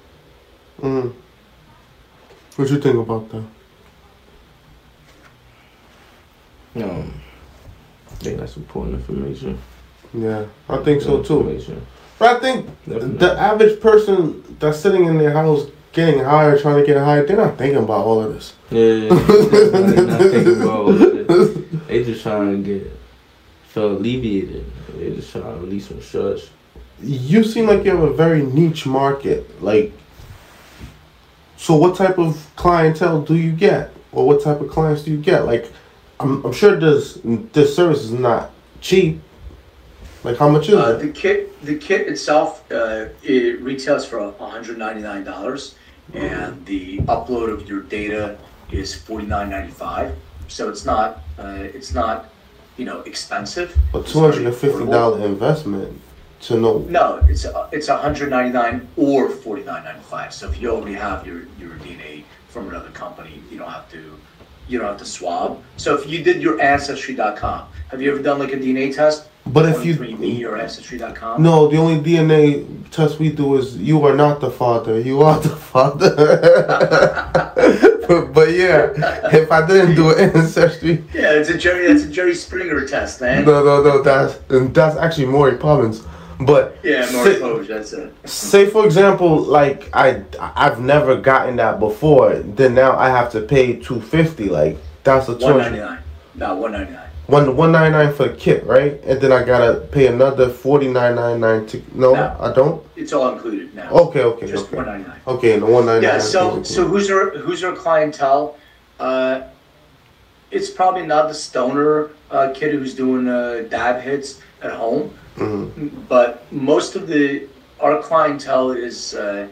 Mm. 0.82 1.14
What 2.58 2.68
do 2.68 2.74
you 2.74 2.82
think 2.82 2.98
about 2.98 3.30
that? 3.30 3.46
Um, 6.84 7.22
I 8.12 8.16
think 8.16 8.38
that's 8.40 8.58
important 8.58 8.96
information. 8.96 9.58
Yeah, 10.14 10.46
I 10.68 10.78
think 10.84 11.02
so 11.02 11.24
too. 11.24 11.62
But 12.24 12.38
I 12.38 12.40
think 12.40 12.68
Definitely. 12.88 13.18
the 13.18 13.38
average 13.38 13.82
person 13.82 14.56
that's 14.58 14.80
sitting 14.80 15.08
in 15.08 15.18
their 15.18 15.34
house 15.34 15.68
getting 15.92 16.24
higher, 16.24 16.58
trying 16.58 16.80
to 16.80 16.86
get 16.88 16.96
higher, 16.96 17.26
they're 17.26 17.36
not 17.36 17.58
thinking 17.58 17.84
about 17.84 18.06
all 18.06 18.24
of 18.24 18.34
this. 18.34 18.54
Yeah, 18.72 18.80
yeah, 18.80 18.94
yeah. 18.94 20.02
Not 20.04 20.22
thinking 20.22 20.62
about 20.62 20.70
all 20.70 20.94
that. 20.94 21.86
They 21.90 22.02
just 22.06 22.24
trying 22.24 22.64
to 22.64 22.80
get 22.80 22.98
feel 23.68 23.98
alleviated. 23.98 24.72
They 24.96 25.14
just 25.18 25.34
trying 25.34 25.54
to 25.54 25.60
release 25.60 25.90
some 25.90 26.02
stress. 26.02 26.50
You 27.02 27.44
seem 27.44 27.68
like 27.68 27.84
you 27.84 27.92
have 27.92 28.00
a 28.00 28.14
very 28.14 28.42
niche 28.42 28.86
market. 28.86 29.62
Like, 29.62 29.92
so 31.58 31.76
what 31.76 31.98
type 31.98 32.18
of 32.18 32.50
clientele 32.56 33.22
do 33.22 33.36
you 33.36 33.52
get, 33.52 33.92
or 34.14 34.26
what 34.26 34.42
type 34.42 34.62
of 34.62 34.70
clients 34.70 35.04
do 35.04 35.12
you 35.12 35.18
get? 35.18 35.46
Like, 35.46 35.70
I'm, 36.22 36.42
I'm 36.46 36.54
sure 36.54 36.80
this 36.80 37.20
this 37.52 37.76
service 37.76 38.02
is 38.02 38.14
not 38.14 38.52
cheap. 38.80 39.22
Like, 40.24 40.38
how 40.38 40.48
much 40.50 40.70
is 40.70 40.76
Uh, 40.76 40.98
it? 40.98 41.00
the 41.02 41.10
kit, 41.10 41.66
the 41.66 41.76
kit 41.76 42.08
itself, 42.08 42.64
uh, 42.72 43.06
it 43.24 43.62
retails 43.62 44.06
for 44.06 44.20
$199, 44.20 45.76
and 46.14 46.66
the 46.66 47.00
upload 47.08 47.52
of 47.52 47.68
your 47.68 47.82
data 47.82 48.36
is 48.72 48.96
$49.95. 48.96 50.12
So 50.48 50.70
it's 50.70 50.86
not, 50.86 51.22
uh, 51.40 51.58
it's 51.78 51.94
not, 51.94 52.30
you 52.78 52.86
know, 52.86 53.02
expensive. 53.02 53.76
A 53.94 54.02
two 54.02 54.20
hundred 54.20 54.46
and 54.46 54.56
fifty 54.56 54.86
dollar 54.86 55.20
investment 55.26 56.00
to 56.42 56.58
know. 56.58 56.86
No, 56.90 57.20
it's 57.30 57.46
uh, 57.46 57.68
it's 57.72 57.88
199 57.90 58.88
or 58.98 59.30
49.95. 59.30 60.32
So 60.34 60.50
if 60.50 60.62
you 60.62 60.70
already 60.72 60.96
have 60.96 61.26
your 61.28 61.42
your 61.60 61.72
DNA 61.84 62.24
from 62.50 62.70
another 62.70 62.90
company, 62.90 63.42
you 63.52 63.58
don't 63.58 63.70
have 63.72 63.90
to 63.92 64.02
you 64.68 64.80
don't 64.80 64.88
have 64.88 64.98
to 65.00 65.06
swab. 65.06 65.62
So 65.78 65.96
if 65.96 66.08
you 66.08 66.24
did 66.24 66.42
your 66.42 66.60
ancestry.com, 66.62 67.62
have 67.92 68.02
you 68.02 68.12
ever 68.12 68.22
done 68.22 68.40
like 68.40 68.54
a 68.54 68.58
DNA 68.58 68.94
test? 68.96 69.28
But 69.46 69.66
if 69.68 69.86
you 69.86 69.96
23andMe 69.96 70.46
or 70.46 70.58
ancestry.com? 70.58 71.44
No, 71.44 71.68
the 71.68 71.78
only 71.78 72.00
DNA 72.02 72.66
test 72.92 73.20
we 73.20 73.30
do 73.30 73.58
is 73.58 73.76
you 73.78 74.06
are 74.06 74.16
not 74.16 74.40
the 74.40 74.50
father. 74.50 75.00
You 75.00 75.22
are 75.22 75.40
the 75.40 75.50
father. 75.50 76.16
but, 78.08 78.34
but 78.34 78.52
yeah, 78.52 78.94
if 79.34 79.52
I 79.52 79.66
didn't 79.68 79.96
do 79.96 80.12
ancestry, 80.16 81.04
Yeah, 81.14 81.34
it's 81.34 81.50
a 81.50 81.58
Jerry. 81.58 81.88
It's 81.88 82.04
a 82.04 82.10
Jerry 82.10 82.36
Springer 82.36 82.86
test, 82.88 83.20
man. 83.22 83.44
no, 83.46 83.64
no, 83.64 83.84
no, 83.84 84.02
that's 84.02 84.40
and 84.50 84.74
that's 84.74 84.96
actually 84.98 85.26
Maury 85.28 85.58
Poppins. 85.58 86.04
But 86.40 86.78
yeah, 86.84 87.06
say, 87.06 87.40
Povich, 87.40 87.68
that's 87.68 87.94
it. 87.94 88.12
say 88.28 88.66
for 88.70 88.86
example, 88.86 89.40
like 89.42 89.90
I 89.94 90.24
I've 90.40 90.80
never 90.80 91.16
gotten 91.16 91.58
that 91.58 91.80
before. 91.80 92.36
Then 92.36 92.74
now 92.76 92.98
I 92.98 93.10
have 93.10 93.32
to 93.34 93.42
pay 93.42 93.76
two 93.78 94.02
fifty. 94.02 94.50
Like 94.50 94.78
that's 95.04 95.28
a 95.30 95.34
one 95.36 95.58
ninety 95.58 95.78
nine. 95.80 95.80
One 95.80 95.80
hundred. 95.80 95.80
ninety 95.80 95.80
nine. 95.80 96.00
No, 96.36 96.56
one 96.56 96.72
ninety 96.72 96.94
nine. 96.94 97.10
One 97.28 97.56
one 97.56 97.72
ninety 97.72 97.92
nine 97.92 98.14
for 98.14 98.28
the 98.28 98.36
kit, 98.36 98.66
right? 98.66 99.00
And 99.06 99.22
then 99.22 99.32
I 99.32 99.44
gotta 99.46 99.80
pay 99.80 100.08
another 100.08 100.50
forty 100.50 100.88
nine 100.90 101.16
nine 101.16 101.40
nine 101.40 101.66
to 101.68 101.82
no, 101.94 102.14
No. 102.14 102.36
I 102.40 102.52
don't. 102.54 102.84
It's 102.98 103.14
all 103.14 103.32
included 103.34 103.74
now. 103.74 103.90
Okay, 103.92 104.24
okay, 104.24 104.48
Just 104.48 104.66
okay. 104.68 104.76
one 104.78 104.86
ninety 104.88 105.08
nine. 105.08 105.22
Okay, 105.28 105.54
and 105.54 105.64
the 105.64 105.68
one 105.68 105.86
ninety 105.86 106.06
nine. 106.06 106.16
Yeah. 106.16 106.22
So 106.22 106.64
so 106.64 106.86
who's 106.86 107.10
our 107.10 107.30
who's 107.32 107.64
our 107.64 107.74
clientele? 107.74 108.58
Uh, 109.00 109.44
it's 110.52 110.70
probably 110.70 111.06
not 111.06 111.30
the 111.30 111.34
stoner 111.34 112.10
uh, 112.30 112.52
kid 112.54 112.74
who's 112.76 112.94
doing 112.94 113.28
uh, 113.30 113.66
dab 113.70 114.02
hits 114.02 114.42
at 114.62 114.72
home, 114.72 115.14
Mhm. 115.38 116.08
but 116.10 116.44
most 116.52 116.96
of 116.96 117.08
the 117.08 117.48
our 117.80 118.02
clientele 118.02 118.72
is 118.72 119.16
uh, 119.16 119.48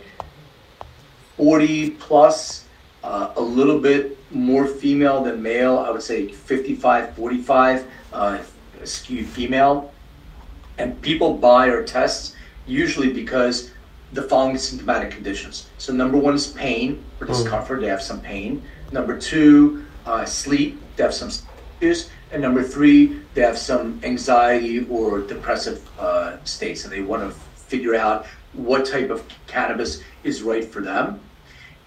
forty 1.38 1.92
plus, 1.92 2.66
uh, 3.04 3.32
a 3.38 3.42
little 3.42 3.80
bit 3.80 4.18
more 4.34 4.68
female 4.68 5.24
than 5.24 5.42
male. 5.42 5.78
I 5.80 5.90
would 5.90 6.02
say 6.02 6.28
55, 6.30 7.16
45, 7.16 7.88
uh, 8.14 8.40
skewed 8.84 9.28
female. 9.28 9.94
And 10.78 11.00
people 11.02 11.36
buy 11.36 11.70
our 11.70 11.84
tests 11.84 12.36
usually 12.66 13.12
because 13.12 13.72
the 14.14 14.24
following 14.24 14.58
symptomatic 14.58 15.12
conditions. 15.12 15.70
So 15.78 15.94
number 15.94 16.18
one 16.18 16.34
is 16.34 16.48
pain 16.48 17.04
or 17.20 17.28
discomfort. 17.28 17.82
They 17.82 17.88
have 17.88 18.02
some 18.02 18.22
pain. 18.22 18.62
Number 18.92 19.18
two, 19.18 19.86
uh, 20.06 20.26
sleep. 20.26 20.82
They 20.96 21.04
have 21.04 21.14
some 21.14 21.32
issues. 21.80 22.10
And 22.32 22.42
number 22.42 22.64
three, 22.64 23.20
they 23.34 23.42
have 23.42 23.58
some 23.58 24.00
anxiety 24.04 24.86
or 24.90 25.20
depressive 25.20 25.88
uh, 26.00 26.38
states, 26.46 26.86
and 26.86 26.94
they 26.94 27.02
want 27.02 27.24
to 27.24 27.38
figure 27.56 27.96
out 27.96 28.26
what 28.54 28.86
type 28.86 29.10
of 29.10 29.24
cannabis 29.48 30.02
is 30.24 30.42
right 30.42 30.64
for 30.64 30.82
them. 30.82 31.20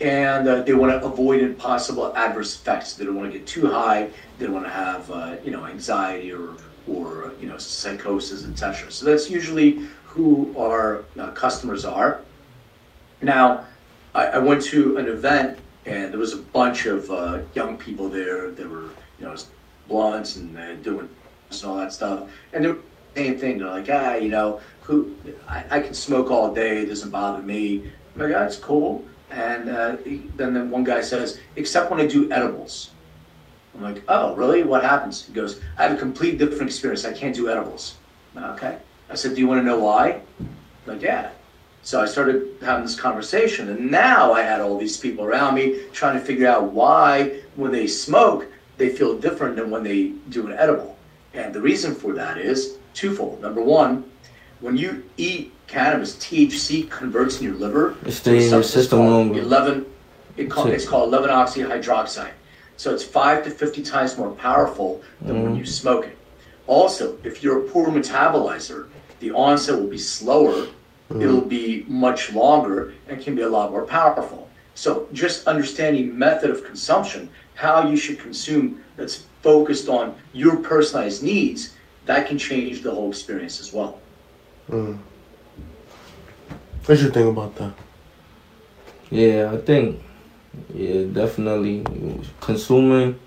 And 0.00 0.48
uh, 0.48 0.62
they 0.62 0.74
want 0.74 0.92
to 0.92 1.06
avoid 1.06 1.56
possible 1.58 2.14
adverse 2.16 2.56
effects. 2.56 2.94
They 2.94 3.04
don't 3.04 3.14
want 3.14 3.32
to 3.32 3.38
get 3.38 3.46
too 3.46 3.70
high. 3.70 4.10
They 4.38 4.46
don't 4.46 4.54
want 4.54 4.66
to 4.66 4.72
have, 4.72 5.10
uh, 5.10 5.36
you 5.44 5.50
know, 5.50 5.66
anxiety 5.66 6.32
or 6.32 6.54
or 6.86 7.32
you 7.40 7.48
know 7.48 7.56
psychosis, 7.56 8.44
etc. 8.44 8.90
So 8.90 9.06
that's 9.06 9.30
usually 9.30 9.86
who 10.04 10.54
our 10.58 11.04
uh, 11.18 11.30
customers 11.30 11.84
are. 11.84 12.20
Now, 13.22 13.66
I, 14.14 14.26
I 14.26 14.38
went 14.38 14.62
to 14.64 14.96
an 14.98 15.08
event 15.08 15.58
and 15.86 16.12
there 16.12 16.20
was 16.20 16.32
a 16.32 16.38
bunch 16.38 16.86
of 16.86 17.10
uh, 17.10 17.40
young 17.54 17.76
people 17.76 18.08
there 18.08 18.50
that 18.50 18.68
were, 18.68 18.90
you 19.18 19.26
know, 19.26 19.36
blunts 19.88 20.36
and 20.36 20.56
uh, 20.56 20.74
doing 20.76 21.08
and 21.50 21.64
all 21.64 21.76
that 21.76 21.92
stuff. 21.92 22.30
And 22.52 22.64
they 22.64 22.68
were 22.68 22.78
same 23.14 23.38
thing. 23.38 23.58
They're 23.58 23.70
like, 23.70 23.88
ah, 23.90 24.14
you 24.14 24.28
know, 24.28 24.60
who 24.82 25.14
I, 25.48 25.64
I 25.70 25.80
can 25.80 25.94
smoke 25.94 26.30
all 26.30 26.52
day. 26.52 26.82
It 26.82 26.86
doesn't 26.86 27.10
bother 27.10 27.42
me. 27.42 27.90
I'm 28.14 28.20
like, 28.20 28.30
that's 28.32 28.56
cool. 28.56 29.04
And 29.30 29.68
uh, 29.68 29.96
he- 29.98 30.30
then 30.36 30.54
the 30.54 30.64
one 30.64 30.84
guy 30.84 31.00
says, 31.00 31.40
except 31.56 31.90
when 31.90 32.00
I 32.00 32.06
do 32.06 32.30
edibles. 32.30 32.90
I'm 33.74 33.82
like, 33.82 34.04
oh, 34.08 34.34
really? 34.36 34.62
What 34.62 34.84
happens? 34.84 35.26
He 35.26 35.32
goes, 35.32 35.60
I 35.76 35.82
have 35.84 35.92
a 35.92 35.96
complete 35.96 36.38
different 36.38 36.70
experience. 36.70 37.04
I 37.04 37.12
can't 37.12 37.34
do 37.34 37.48
edibles. 37.48 37.96
Okay. 38.36 38.78
I 39.10 39.14
said, 39.14 39.34
do 39.34 39.40
you 39.40 39.48
want 39.48 39.60
to 39.60 39.64
know 39.64 39.78
why? 39.78 40.20
Like, 40.86 41.02
yeah. 41.02 41.30
So 41.82 42.00
I 42.00 42.06
started 42.06 42.56
having 42.62 42.84
this 42.84 42.98
conversation, 42.98 43.68
and 43.68 43.90
now 43.90 44.32
I 44.32 44.42
had 44.42 44.60
all 44.60 44.78
these 44.78 44.96
people 44.96 45.24
around 45.24 45.54
me 45.54 45.82
trying 45.92 46.18
to 46.18 46.24
figure 46.24 46.48
out 46.48 46.72
why, 46.72 47.40
when 47.56 47.72
they 47.72 47.86
smoke, 47.86 48.46
they 48.78 48.88
feel 48.88 49.18
different 49.18 49.56
than 49.56 49.70
when 49.70 49.82
they 49.82 50.08
do 50.30 50.46
an 50.46 50.52
edible. 50.54 50.96
And 51.34 51.52
the 51.52 51.60
reason 51.60 51.94
for 51.94 52.12
that 52.14 52.38
is 52.38 52.78
twofold. 52.94 53.42
Number 53.42 53.60
one, 53.60 54.10
when 54.60 54.76
you 54.76 55.04
eat 55.16 55.52
cannabis, 55.66 56.16
THC 56.16 56.88
converts 56.90 57.38
in 57.40 57.44
your 57.44 57.54
liver. 57.54 57.96
It's 58.04 58.20
to 58.20 58.34
in 58.34 58.50
your 58.50 58.62
system 58.62 58.98
called 59.00 59.10
longer. 59.10 59.40
11, 59.40 59.86
it 60.36 60.50
call, 60.50 60.66
it's 60.66 60.86
called 60.86 61.08
11 61.08 61.30
oxyhydroxide. 61.30 62.32
So 62.76 62.92
it's 62.92 63.04
five 63.04 63.44
to 63.44 63.50
50 63.50 63.82
times 63.82 64.18
more 64.18 64.32
powerful 64.32 65.02
than 65.20 65.36
Mm-hmm. 65.36 65.44
when 65.44 65.56
you 65.56 65.64
smoke 65.64 66.06
it. 66.06 66.18
Also, 66.66 67.18
if 67.24 67.42
you're 67.42 67.64
a 67.64 67.68
poor 67.68 67.88
metabolizer, 67.88 68.88
the 69.20 69.30
onset 69.30 69.78
will 69.78 69.86
be 69.86 69.98
slower, 69.98 70.66
it'll 71.10 71.40
be 71.40 71.84
much 71.86 72.32
longer, 72.32 72.94
and 73.08 73.20
can 73.22 73.36
be 73.36 73.42
a 73.42 73.48
lot 73.48 73.70
more 73.70 73.84
powerful. 73.84 74.48
So 74.74 75.06
just 75.12 75.46
understanding 75.46 76.18
method 76.18 76.50
of 76.50 76.64
consumption, 76.64 77.28
how 77.54 77.88
you 77.88 77.96
should 77.96 78.18
consume 78.18 78.82
that's 78.96 79.26
focused 79.42 79.88
on 79.88 80.16
your 80.32 80.56
personalized 80.56 81.22
needs, 81.22 81.74
that 82.06 82.26
can 82.26 82.38
change 82.38 82.82
the 82.82 82.90
whole 82.90 83.10
experience 83.10 83.60
as 83.60 83.72
well. 83.72 84.00
What 86.86 87.00
you 87.00 87.10
think 87.10 87.28
about 87.28 87.54
that? 87.56 87.72
Yeah, 89.10 89.50
I 89.52 89.56
think, 89.58 90.02
yeah, 90.74 91.04
definitely 91.04 91.84
consuming 92.40 93.18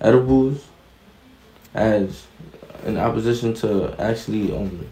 edibles 0.00 0.64
as 1.74 2.26
in 2.86 2.96
opposition 2.96 3.54
to 3.54 3.94
actually 3.98 4.54
um 4.56 4.86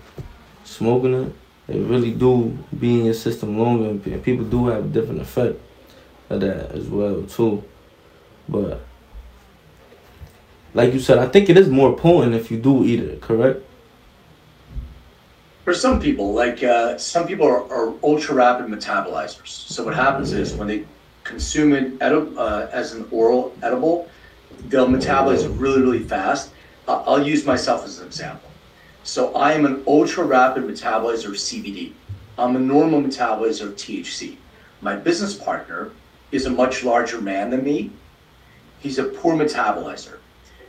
smoking 0.64 1.14
it, 1.14 1.32
it 1.68 1.80
really 1.86 2.12
do 2.12 2.58
be 2.78 3.00
in 3.00 3.04
your 3.04 3.14
system 3.14 3.58
longer, 3.58 3.90
and 3.90 4.24
people 4.24 4.44
do 4.46 4.66
have 4.66 4.84
a 4.84 4.88
different 4.88 5.20
effect. 5.20 5.60
of 6.30 6.40
that 6.40 6.72
as 6.72 6.88
well 6.88 7.22
too. 7.22 7.62
But 8.48 8.80
like 10.74 10.92
you 10.92 11.00
said, 11.00 11.18
I 11.18 11.28
think 11.28 11.50
it 11.50 11.56
is 11.56 11.68
more 11.68 11.96
potent 11.96 12.34
if 12.34 12.50
you 12.50 12.58
do 12.58 12.84
eat 12.84 13.00
it. 13.00 13.20
Correct? 13.20 13.60
For 15.64 15.74
some 15.74 16.00
people, 16.00 16.32
like 16.32 16.64
uh, 16.64 16.98
some 16.98 17.26
people 17.26 17.46
are, 17.46 17.62
are 17.72 17.94
ultra 18.02 18.34
rapid 18.34 18.66
metabolizers. 18.66 19.46
So 19.46 19.84
what 19.84 19.94
happens 19.94 20.32
is 20.32 20.54
when 20.54 20.66
they 20.66 20.84
consume 21.22 21.72
it 21.72 21.92
edi- 21.94 22.36
uh, 22.36 22.66
as 22.72 22.94
an 22.94 23.06
oral 23.12 23.54
edible, 23.62 24.08
they'll 24.68 24.88
metabolize 24.88 25.44
it 25.44 25.50
really, 25.50 25.80
really 25.80 26.02
fast. 26.02 26.50
Uh, 26.88 27.04
I'll 27.06 27.24
use 27.24 27.46
myself 27.46 27.84
as 27.84 28.00
an 28.00 28.06
example. 28.06 28.50
So 29.04 29.32
I 29.34 29.52
am 29.52 29.64
an 29.64 29.84
ultra 29.86 30.24
rapid 30.24 30.64
metabolizer 30.64 31.26
of 31.26 31.34
CBD. 31.34 31.92
I'm 32.36 32.56
a 32.56 32.60
normal 32.60 33.00
metabolizer 33.00 33.66
of 33.66 33.76
THC. 33.76 34.36
My 34.80 34.96
business 34.96 35.34
partner 35.34 35.92
is 36.32 36.46
a 36.46 36.50
much 36.50 36.82
larger 36.82 37.20
man 37.20 37.50
than 37.50 37.62
me. 37.62 37.92
He's 38.80 38.98
a 38.98 39.04
poor 39.04 39.36
metabolizer. 39.36 40.18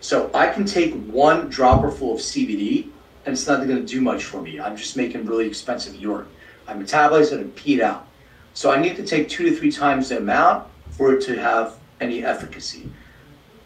So 0.02 0.30
I 0.36 0.50
can 0.50 0.66
take 0.66 0.94
one 1.06 1.50
dropper 1.50 1.90
full 1.90 2.14
of 2.14 2.20
CBD 2.20 2.90
and 3.26 3.34
it's 3.34 3.48
not 3.48 3.66
going 3.66 3.86
to 3.86 3.86
do 3.86 4.02
much 4.02 4.24
for 4.24 4.42
me. 4.42 4.60
I'm 4.60 4.76
just 4.76 4.98
making 4.98 5.26
really 5.26 5.48
expensive 5.48 5.96
urine. 5.96 6.28
I 6.68 6.74
metabolize 6.74 7.32
it 7.32 7.40
and 7.40 7.56
pee 7.56 7.76
it 7.76 7.82
out. 7.82 8.08
So 8.54 8.72
I 8.72 8.80
need 8.80 8.96
to 8.98 9.06
take 9.06 9.30
two 9.30 9.50
to 9.50 9.56
three 9.56 9.72
times 9.72 10.10
the 10.10 10.18
amount 10.18 10.68
for 10.92 11.14
it 11.14 11.22
to 11.26 11.40
have 11.40 11.76
any 12.00 12.24
efficacy. 12.24 12.90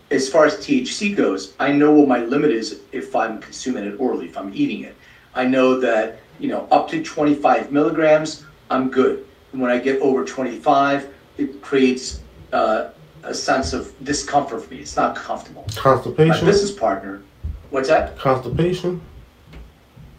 As 0.10 0.30
far 0.30 0.46
as 0.46 0.56
THC 0.58 1.16
goes, 1.16 1.54
I 1.60 1.72
know 1.72 1.92
what 1.92 2.08
my 2.08 2.20
limit 2.20 2.52
is 2.52 2.80
if 2.92 3.16
I'm 3.16 3.42
consuming 3.42 3.84
it 3.84 4.00
orally, 4.00 4.28
if 4.28 4.38
I'm 4.38 4.54
eating 4.56 4.84
it. 4.84 4.96
I 5.36 5.46
know 5.46 5.80
that, 5.82 6.20
you 6.40 6.48
know, 6.48 6.68
up 6.72 6.90
to 6.90 7.04
25 7.04 7.72
milligrams, 7.72 8.46
I'm 8.70 8.90
good. 8.90 9.26
And 9.52 9.62
when 9.62 9.72
I 9.72 9.80
get 9.80 10.02
over 10.02 10.24
25, 10.24 11.14
it 11.38 11.62
creates 11.62 12.22
uh, 12.54 12.90
a 13.24 13.34
sense 13.34 13.74
of 13.74 13.94
discomfort 14.04 14.64
for 14.64 14.74
me. 14.74 14.80
It's 14.80 14.96
not 14.96 15.16
comfortable. 15.16 15.66
My 15.68 15.82
Constipation. 15.82 16.46
business 16.46 16.72
partner, 16.72 17.22
what's 17.70 17.90
that? 17.90 18.18
Constipation. 18.18 19.02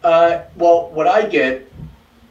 Uh, 0.03 0.42
well, 0.57 0.90
what 0.90 1.07
I 1.07 1.26
get, 1.26 1.70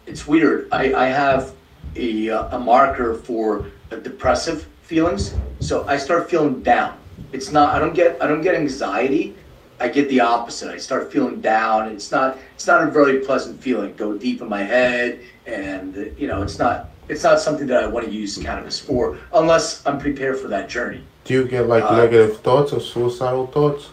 it's 0.06 0.26
weird. 0.28 0.70
I, 0.72 0.94
I 0.94 1.06
have 1.08 1.54
a, 1.96 2.30
uh, 2.30 2.58
a 2.58 2.60
marker 2.60 3.16
for 3.16 3.68
depressive 3.90 4.68
feelings, 4.84 5.36
so 5.60 5.86
I 5.88 5.98
start 5.98 6.30
feeling 6.30 6.62
down. 6.64 6.98
It's 7.34 7.52
not. 7.52 7.76
I 7.76 7.80
don't 7.80 7.94
get. 7.94 8.22
I 8.22 8.28
don't 8.28 8.42
get 8.42 8.56
anxiety. 8.56 9.36
I 9.80 9.90
get 9.90 10.08
the 10.10 10.22
opposite. 10.22 10.70
I 10.72 10.78
start 10.78 11.12
feeling 11.12 11.42
down. 11.42 11.92
It's 11.92 12.10
not. 12.12 12.38
It's 12.56 12.68
not 12.68 12.88
a 12.88 12.92
very 12.92 13.20
pleasant 13.20 13.62
feeling. 13.62 13.96
Go 13.96 14.18
deep 14.18 14.42
in 14.42 14.48
my 14.48 14.64
head, 14.64 15.20
and 15.46 16.14
you 16.18 16.28
know, 16.28 16.42
it's 16.42 16.58
not. 16.58 16.90
It's 17.10 17.24
not 17.24 17.40
something 17.40 17.68
that 17.68 17.84
I 17.84 17.88
want 17.88 18.06
to 18.06 18.12
use 18.12 18.38
cannabis 18.38 18.80
for, 18.80 19.18
unless 19.34 19.86
I'm 19.86 19.98
prepared 20.00 20.40
for 20.40 20.48
that 20.50 20.70
journey. 20.70 21.04
Do 21.26 21.34
you 21.34 21.46
get 21.46 21.68
like 21.68 21.84
Uh, 21.84 21.98
negative 21.98 22.40
thoughts 22.42 22.72
or 22.72 22.80
suicidal 22.80 23.48
thoughts? 23.48 23.90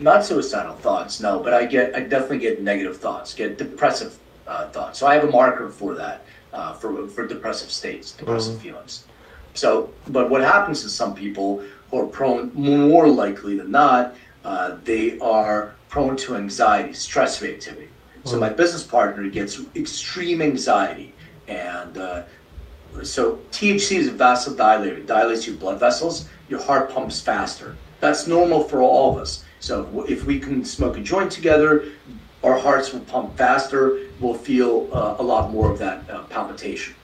Not 0.00 0.24
suicidal 0.24 0.74
thoughts 0.76 1.20
no 1.20 1.38
but 1.38 1.52
i 1.52 1.64
get 1.64 1.94
i 1.94 2.00
definitely 2.00 2.38
get 2.38 2.62
negative 2.62 2.96
thoughts 2.96 3.34
get 3.34 3.58
depressive 3.58 4.18
uh, 4.46 4.68
thoughts 4.68 4.98
so 4.98 5.06
i 5.06 5.14
have 5.14 5.24
a 5.24 5.30
marker 5.30 5.68
for 5.68 5.94
that 5.94 6.24
uh, 6.52 6.72
for 6.74 7.06
for 7.08 7.26
depressive 7.26 7.70
states 7.70 8.12
depressive 8.12 8.60
feelings 8.60 9.04
so 9.54 9.92
but 10.08 10.30
what 10.30 10.40
happens 10.40 10.84
is 10.84 10.94
some 10.94 11.14
people 11.14 11.62
who 11.90 11.98
are 12.00 12.06
prone 12.06 12.50
more 12.54 13.08
likely 13.08 13.56
than 13.56 13.70
not 13.70 14.14
uh, 14.44 14.76
they 14.84 15.18
are 15.20 15.74
prone 15.88 16.16
to 16.16 16.34
anxiety 16.36 16.92
stress 16.92 17.40
reactivity 17.40 17.88
so 18.24 18.38
my 18.38 18.50
business 18.50 18.82
partner 18.82 19.28
gets 19.30 19.60
extreme 19.74 20.42
anxiety 20.42 21.14
and 21.48 21.96
uh, 21.96 22.22
so 23.02 23.36
THC 23.50 23.98
is 23.98 24.08
a 24.08 24.12
vasodilator. 24.12 24.98
It 24.98 25.06
dilates 25.06 25.46
your 25.46 25.56
blood 25.56 25.80
vessels. 25.80 26.28
Your 26.48 26.60
heart 26.60 26.90
pumps 26.90 27.20
faster. 27.20 27.76
That's 28.00 28.26
normal 28.26 28.64
for 28.64 28.82
all 28.82 29.12
of 29.12 29.18
us. 29.18 29.44
So 29.60 30.04
if 30.08 30.24
we 30.24 30.40
can 30.40 30.64
smoke 30.64 30.96
a 30.96 31.00
joint 31.00 31.30
together, 31.30 31.92
our 32.42 32.58
hearts 32.58 32.92
will 32.92 33.00
pump 33.00 33.36
faster. 33.36 34.08
We'll 34.18 34.34
feel 34.34 34.88
uh, 34.92 35.16
a 35.18 35.22
lot 35.22 35.50
more 35.50 35.70
of 35.70 35.78
that 35.78 36.08
uh, 36.10 36.24
palpitation. 36.24 36.94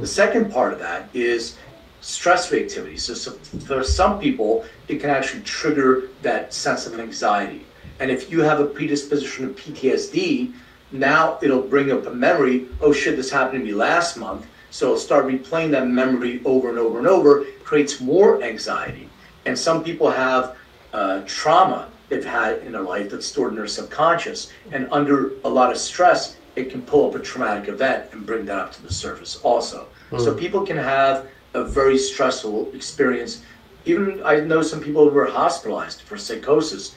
The 0.00 0.06
second 0.06 0.50
part 0.50 0.72
of 0.72 0.78
that 0.78 1.08
is 1.14 1.56
stress 2.00 2.50
reactivity. 2.50 2.98
So, 2.98 3.14
so 3.14 3.32
for 3.60 3.82
some 3.82 4.18
people, 4.18 4.64
it 4.88 5.00
can 5.00 5.10
actually 5.10 5.42
trigger 5.42 6.08
that 6.22 6.54
sense 6.54 6.86
of 6.86 6.98
anxiety. 6.98 7.66
And 8.00 8.10
if 8.10 8.30
you 8.30 8.40
have 8.40 8.60
a 8.60 8.66
predisposition 8.66 9.44
of 9.44 9.56
PTSD, 9.56 10.52
now 10.92 11.38
it'll 11.42 11.62
bring 11.62 11.92
up 11.92 12.06
a 12.06 12.10
memory. 12.10 12.66
Oh 12.80 12.92
shit, 12.92 13.16
this 13.16 13.30
happened 13.30 13.60
to 13.60 13.64
me 13.64 13.72
last 13.72 14.16
month. 14.16 14.46
So 14.70 14.86
it'll 14.86 14.98
start 14.98 15.26
replaying 15.26 15.70
that 15.72 15.86
memory 15.86 16.40
over 16.44 16.68
and 16.68 16.78
over 16.78 16.98
and 16.98 17.06
over, 17.06 17.44
creates 17.64 18.00
more 18.00 18.42
anxiety. 18.42 19.08
And 19.44 19.58
some 19.58 19.84
people 19.84 20.10
have 20.10 20.56
uh, 20.92 21.22
trauma 21.26 21.88
they've 22.08 22.24
had 22.24 22.58
in 22.58 22.72
their 22.72 22.82
life 22.82 23.10
that's 23.10 23.26
stored 23.26 23.50
in 23.50 23.56
their 23.56 23.66
subconscious. 23.66 24.52
And 24.72 24.88
under 24.90 25.32
a 25.44 25.48
lot 25.48 25.70
of 25.72 25.78
stress, 25.78 26.36
it 26.54 26.70
can 26.70 26.82
pull 26.82 27.08
up 27.08 27.14
a 27.14 27.18
traumatic 27.18 27.68
event 27.68 28.12
and 28.12 28.24
bring 28.24 28.46
that 28.46 28.58
up 28.58 28.72
to 28.72 28.82
the 28.82 28.92
surface 28.92 29.36
also. 29.42 29.88
So 30.18 30.34
people 30.34 30.64
can 30.64 30.76
have 30.76 31.26
a 31.54 31.64
very 31.64 31.98
stressful 31.98 32.72
experience. 32.74 33.42
Even 33.84 34.22
I 34.24 34.40
know 34.40 34.62
some 34.62 34.80
people 34.80 35.08
who 35.08 35.14
were 35.14 35.26
hospitalized 35.26 36.02
for 36.02 36.16
psychosis 36.16 36.94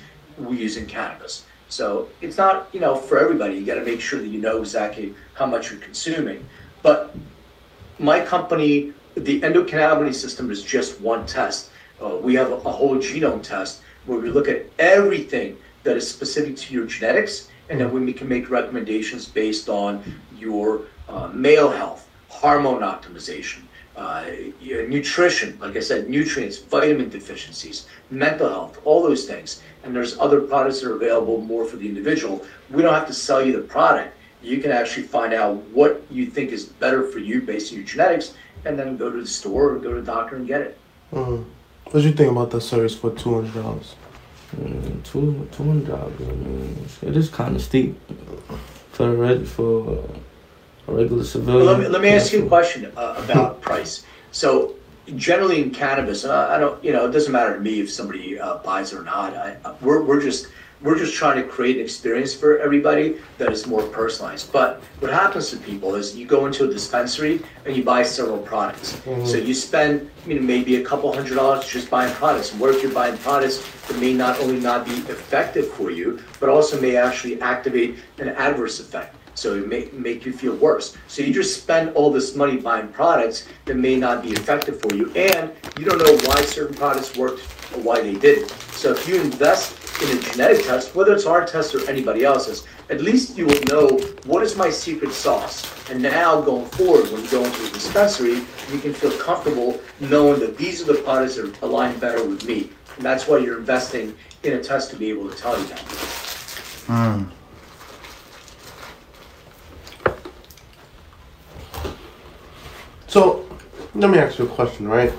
using 0.49 0.85
cannabis. 0.85 1.45
So 1.69 2.09
it's 2.21 2.37
not, 2.37 2.69
you 2.71 2.79
know, 2.79 2.95
for 2.95 3.19
everybody. 3.19 3.55
You 3.55 3.65
got 3.65 3.75
to 3.75 3.83
make 3.83 4.01
sure 4.01 4.19
that 4.19 4.27
you 4.27 4.39
know 4.39 4.59
exactly 4.59 5.13
how 5.33 5.45
much 5.45 5.71
you're 5.71 5.79
consuming. 5.79 6.47
But 6.81 7.15
my 7.99 8.23
company, 8.23 8.93
the 9.15 9.41
endocannabinoid 9.41 10.15
system 10.15 10.51
is 10.51 10.63
just 10.63 11.01
one 11.01 11.25
test. 11.25 11.71
Uh, 12.01 12.15
we 12.21 12.33
have 12.35 12.51
a, 12.51 12.55
a 12.55 12.71
whole 12.71 12.97
genome 12.97 13.43
test 13.43 13.81
where 14.09 14.19
we 14.19 14.29
look 14.29 14.47
at 14.47 14.65
everything 14.79 15.55
that 15.83 15.95
is 15.95 16.09
specific 16.09 16.57
to 16.57 16.73
your 16.73 16.85
genetics, 16.85 17.49
and 17.69 17.79
then 17.79 17.91
we 17.91 18.11
can 18.11 18.27
make 18.27 18.49
recommendations 18.49 19.27
based 19.27 19.69
on 19.69 20.03
your 20.35 20.81
uh, 21.07 21.27
male 21.27 21.69
health, 21.69 22.09
hormone 22.27 22.81
optimization, 22.81 23.61
uh, 23.95 24.25
nutrition, 24.61 25.57
like 25.59 25.75
I 25.75 25.79
said, 25.79 26.09
nutrients, 26.09 26.57
vitamin 26.57 27.09
deficiencies, 27.09 27.87
mental 28.09 28.49
health, 28.49 28.81
all 28.83 29.03
those 29.03 29.25
things. 29.25 29.61
And 29.83 29.95
there's 29.95 30.17
other 30.19 30.41
products 30.41 30.81
that 30.81 30.89
are 30.89 30.95
available 30.95 31.41
more 31.41 31.65
for 31.65 31.77
the 31.77 31.87
individual. 31.87 32.43
We 32.69 32.81
don't 32.81 32.93
have 32.93 33.07
to 33.07 33.13
sell 33.13 33.45
you 33.45 33.53
the 33.53 33.67
product. 33.67 34.15
You 34.41 34.59
can 34.59 34.71
actually 34.71 35.03
find 35.03 35.33
out 35.33 35.57
what 35.67 36.01
you 36.09 36.25
think 36.25 36.51
is 36.51 36.65
better 36.65 37.03
for 37.11 37.19
you 37.19 37.41
based 37.41 37.71
on 37.71 37.79
your 37.79 37.87
genetics, 37.87 38.33
and 38.65 38.79
then 38.79 38.97
go 38.97 39.11
to 39.11 39.21
the 39.21 39.27
store 39.27 39.71
or 39.71 39.79
go 39.79 39.93
to 39.93 40.01
the 40.01 40.05
doctor 40.05 40.35
and 40.35 40.47
get 40.47 40.61
it. 40.61 40.77
Mm. 41.13 41.45
What 41.91 42.01
do 42.01 42.07
you 42.07 42.13
think 42.13 42.31
about 42.31 42.51
the 42.51 42.61
service 42.61 42.95
for 42.95 43.09
two 43.11 43.33
hundred 43.35 43.55
dollars? 43.55 43.95
Mm, 44.55 45.03
two 45.03 45.47
two 45.51 45.63
hundred 45.63 45.87
dollars. 45.87 46.13
I 46.21 46.23
mean, 46.33 46.85
it 47.01 47.17
is 47.17 47.29
kind 47.29 47.55
of 47.55 47.61
steep 47.63 47.99
for 48.91 49.07
the 49.07 49.17
red 49.17 49.47
for 49.47 50.05
a 50.87 50.91
regular 50.91 51.23
civilian. 51.23 51.65
Well, 51.65 51.73
let, 51.75 51.79
me, 51.79 51.87
let 51.87 52.01
me 52.01 52.09
ask 52.09 52.31
you 52.31 52.45
a 52.45 52.47
question 52.47 52.91
uh, 52.95 53.15
about 53.23 53.61
price. 53.67 54.05
So, 54.31 54.75
generally 55.15 55.63
in 55.63 55.71
cannabis, 55.71 56.23
and 56.23 56.31
I, 56.33 56.55
I 56.55 56.59
don't, 56.59 56.83
you 56.83 56.93
know, 56.93 57.07
it 57.07 57.11
doesn't 57.11 57.31
matter 57.31 57.55
to 57.55 57.59
me 57.59 57.79
if 57.79 57.91
somebody 57.91 58.39
uh, 58.39 58.57
buys 58.57 58.93
it 58.93 58.97
or 58.99 59.03
not. 59.03 59.35
I, 59.35 59.57
I- 59.65 59.75
we're, 59.81 60.03
we're 60.03 60.21
just 60.21 60.47
we're 60.81 60.97
just 60.97 61.13
trying 61.13 61.41
to 61.41 61.47
create 61.47 61.75
an 61.77 61.83
experience 61.83 62.33
for 62.33 62.59
everybody 62.59 63.17
that 63.37 63.51
is 63.51 63.67
more 63.67 63.83
personalized. 63.87 64.51
But 64.51 64.81
what 64.99 65.11
happens 65.11 65.49
to 65.49 65.57
people 65.57 65.95
is 65.95 66.15
you 66.15 66.25
go 66.25 66.45
into 66.45 66.65
a 66.65 66.67
dispensary 66.67 67.41
and 67.65 67.75
you 67.75 67.83
buy 67.83 68.03
several 68.03 68.37
products. 68.37 68.93
Mm-hmm. 68.93 69.25
So 69.25 69.37
you 69.37 69.53
spend, 69.53 70.09
you 70.25 70.35
know, 70.35 70.41
maybe 70.41 70.77
a 70.77 70.83
couple 70.83 71.11
hundred 71.13 71.35
dollars 71.35 71.67
just 71.67 71.89
buying 71.89 72.13
products. 72.15 72.51
And 72.51 72.61
what 72.61 72.73
if 72.73 72.81
you're 72.81 72.93
buying 72.93 73.17
products 73.17 73.65
that 73.87 73.99
may 73.99 74.13
not 74.13 74.39
only 74.39 74.59
not 74.59 74.85
be 74.85 74.93
effective 75.11 75.67
for 75.67 75.91
you, 75.91 76.21
but 76.39 76.49
also 76.49 76.79
may 76.79 76.95
actually 76.95 77.41
activate 77.41 77.97
an 78.19 78.29
adverse 78.29 78.79
effect? 78.79 79.15
So 79.35 79.55
it 79.55 79.67
may 79.67 79.89
make 79.93 80.25
you 80.25 80.33
feel 80.33 80.55
worse. 80.55 80.97
So 81.07 81.21
you 81.21 81.33
just 81.33 81.61
spend 81.61 81.95
all 81.95 82.11
this 82.11 82.35
money 82.35 82.57
buying 82.57 82.89
products 82.89 83.47
that 83.65 83.75
may 83.75 83.95
not 83.95 84.21
be 84.21 84.31
effective 84.31 84.81
for 84.81 84.93
you, 84.93 85.11
and 85.13 85.51
you 85.77 85.85
don't 85.85 85.97
know 85.97 86.17
why 86.27 86.41
certain 86.41 86.75
products 86.75 87.15
worked 87.15 87.41
why 87.75 88.01
they 88.01 88.15
didn't. 88.15 88.49
So 88.71 88.91
if 88.91 89.07
you 89.07 89.21
invest 89.21 89.75
in 90.01 90.17
a 90.17 90.21
genetic 90.21 90.65
test, 90.65 90.95
whether 90.95 91.13
it's 91.13 91.25
our 91.25 91.45
test 91.45 91.75
or 91.75 91.87
anybody 91.89 92.23
else's, 92.23 92.65
at 92.89 93.01
least 93.01 93.37
you 93.37 93.45
will 93.45 93.61
know 93.67 93.87
what 94.25 94.43
is 94.43 94.55
my 94.55 94.69
secret 94.69 95.11
sauce. 95.11 95.67
And 95.89 96.01
now 96.01 96.41
going 96.41 96.65
forward, 96.67 97.11
when 97.11 97.23
you 97.23 97.29
go 97.29 97.43
into 97.43 97.61
the 97.61 97.69
dispensary, 97.71 98.41
you 98.71 98.79
can 98.79 98.93
feel 98.93 99.11
comfortable 99.19 99.79
knowing 99.99 100.39
that 100.39 100.57
these 100.57 100.81
are 100.81 100.93
the 100.93 101.01
products 101.01 101.35
that 101.35 101.61
align 101.61 101.97
better 101.99 102.25
with 102.25 102.45
me. 102.45 102.69
And 102.95 103.05
that's 103.05 103.27
why 103.27 103.37
you're 103.39 103.59
investing 103.59 104.15
in 104.43 104.53
a 104.53 104.63
test 104.63 104.89
to 104.91 104.95
be 104.95 105.09
able 105.09 105.29
to 105.29 105.35
tell 105.37 105.59
you 105.59 105.65
that. 105.67 105.79
Hmm. 106.87 107.23
So, 113.07 113.49
let 113.95 114.09
me 114.09 114.19
ask 114.19 114.37
you 114.37 114.45
a 114.45 114.49
question, 114.49 114.87
right? 114.87 115.11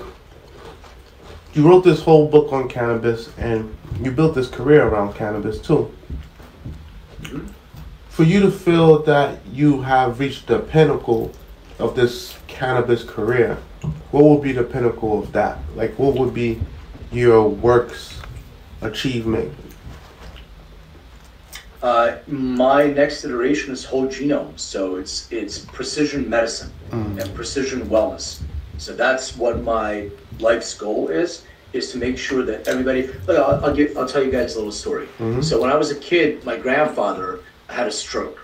You 1.53 1.67
wrote 1.67 1.83
this 1.83 2.01
whole 2.01 2.29
book 2.29 2.53
on 2.53 2.69
cannabis, 2.69 3.29
and 3.37 3.75
you 4.01 4.11
built 4.11 4.35
this 4.35 4.47
career 4.47 4.87
around 4.87 5.15
cannabis 5.15 5.59
too. 5.59 5.91
For 8.07 8.23
you 8.23 8.39
to 8.41 8.51
feel 8.51 9.03
that 9.03 9.45
you 9.51 9.81
have 9.81 10.19
reached 10.19 10.47
the 10.47 10.59
pinnacle 10.59 11.31
of 11.77 11.95
this 11.95 12.37
cannabis 12.47 13.03
career, 13.03 13.57
what 14.11 14.23
would 14.23 14.41
be 14.41 14.53
the 14.53 14.63
pinnacle 14.63 15.19
of 15.19 15.33
that? 15.33 15.59
Like, 15.75 15.97
what 15.99 16.15
would 16.15 16.33
be 16.33 16.61
your 17.11 17.49
works 17.49 18.19
achievement? 18.81 19.53
Uh, 21.81 22.17
my 22.27 22.85
next 22.85 23.25
iteration 23.25 23.73
is 23.73 23.83
whole 23.83 24.07
genome, 24.07 24.57
so 24.57 24.97
it's 24.97 25.29
it's 25.31 25.59
precision 25.59 26.29
medicine 26.29 26.71
and 26.91 27.33
precision 27.33 27.81
wellness. 27.89 28.41
So 28.81 28.95
that's 28.95 29.37
what 29.37 29.61
my 29.61 30.09
life's 30.39 30.73
goal 30.73 31.09
is: 31.09 31.43
is 31.71 31.91
to 31.91 31.99
make 31.99 32.17
sure 32.17 32.41
that 32.43 32.67
everybody. 32.67 33.03
Look, 33.27 33.37
I'll, 33.37 33.63
I'll 33.63 33.75
give 33.75 33.95
I'll 33.95 34.07
tell 34.07 34.23
you 34.23 34.31
guys 34.31 34.55
a 34.55 34.57
little 34.57 34.71
story. 34.71 35.05
Mm-hmm. 35.19 35.41
So 35.41 35.61
when 35.61 35.69
I 35.69 35.75
was 35.75 35.91
a 35.91 35.99
kid, 35.99 36.43
my 36.43 36.57
grandfather 36.57 37.41
had 37.69 37.85
a 37.85 37.91
stroke, 37.91 38.39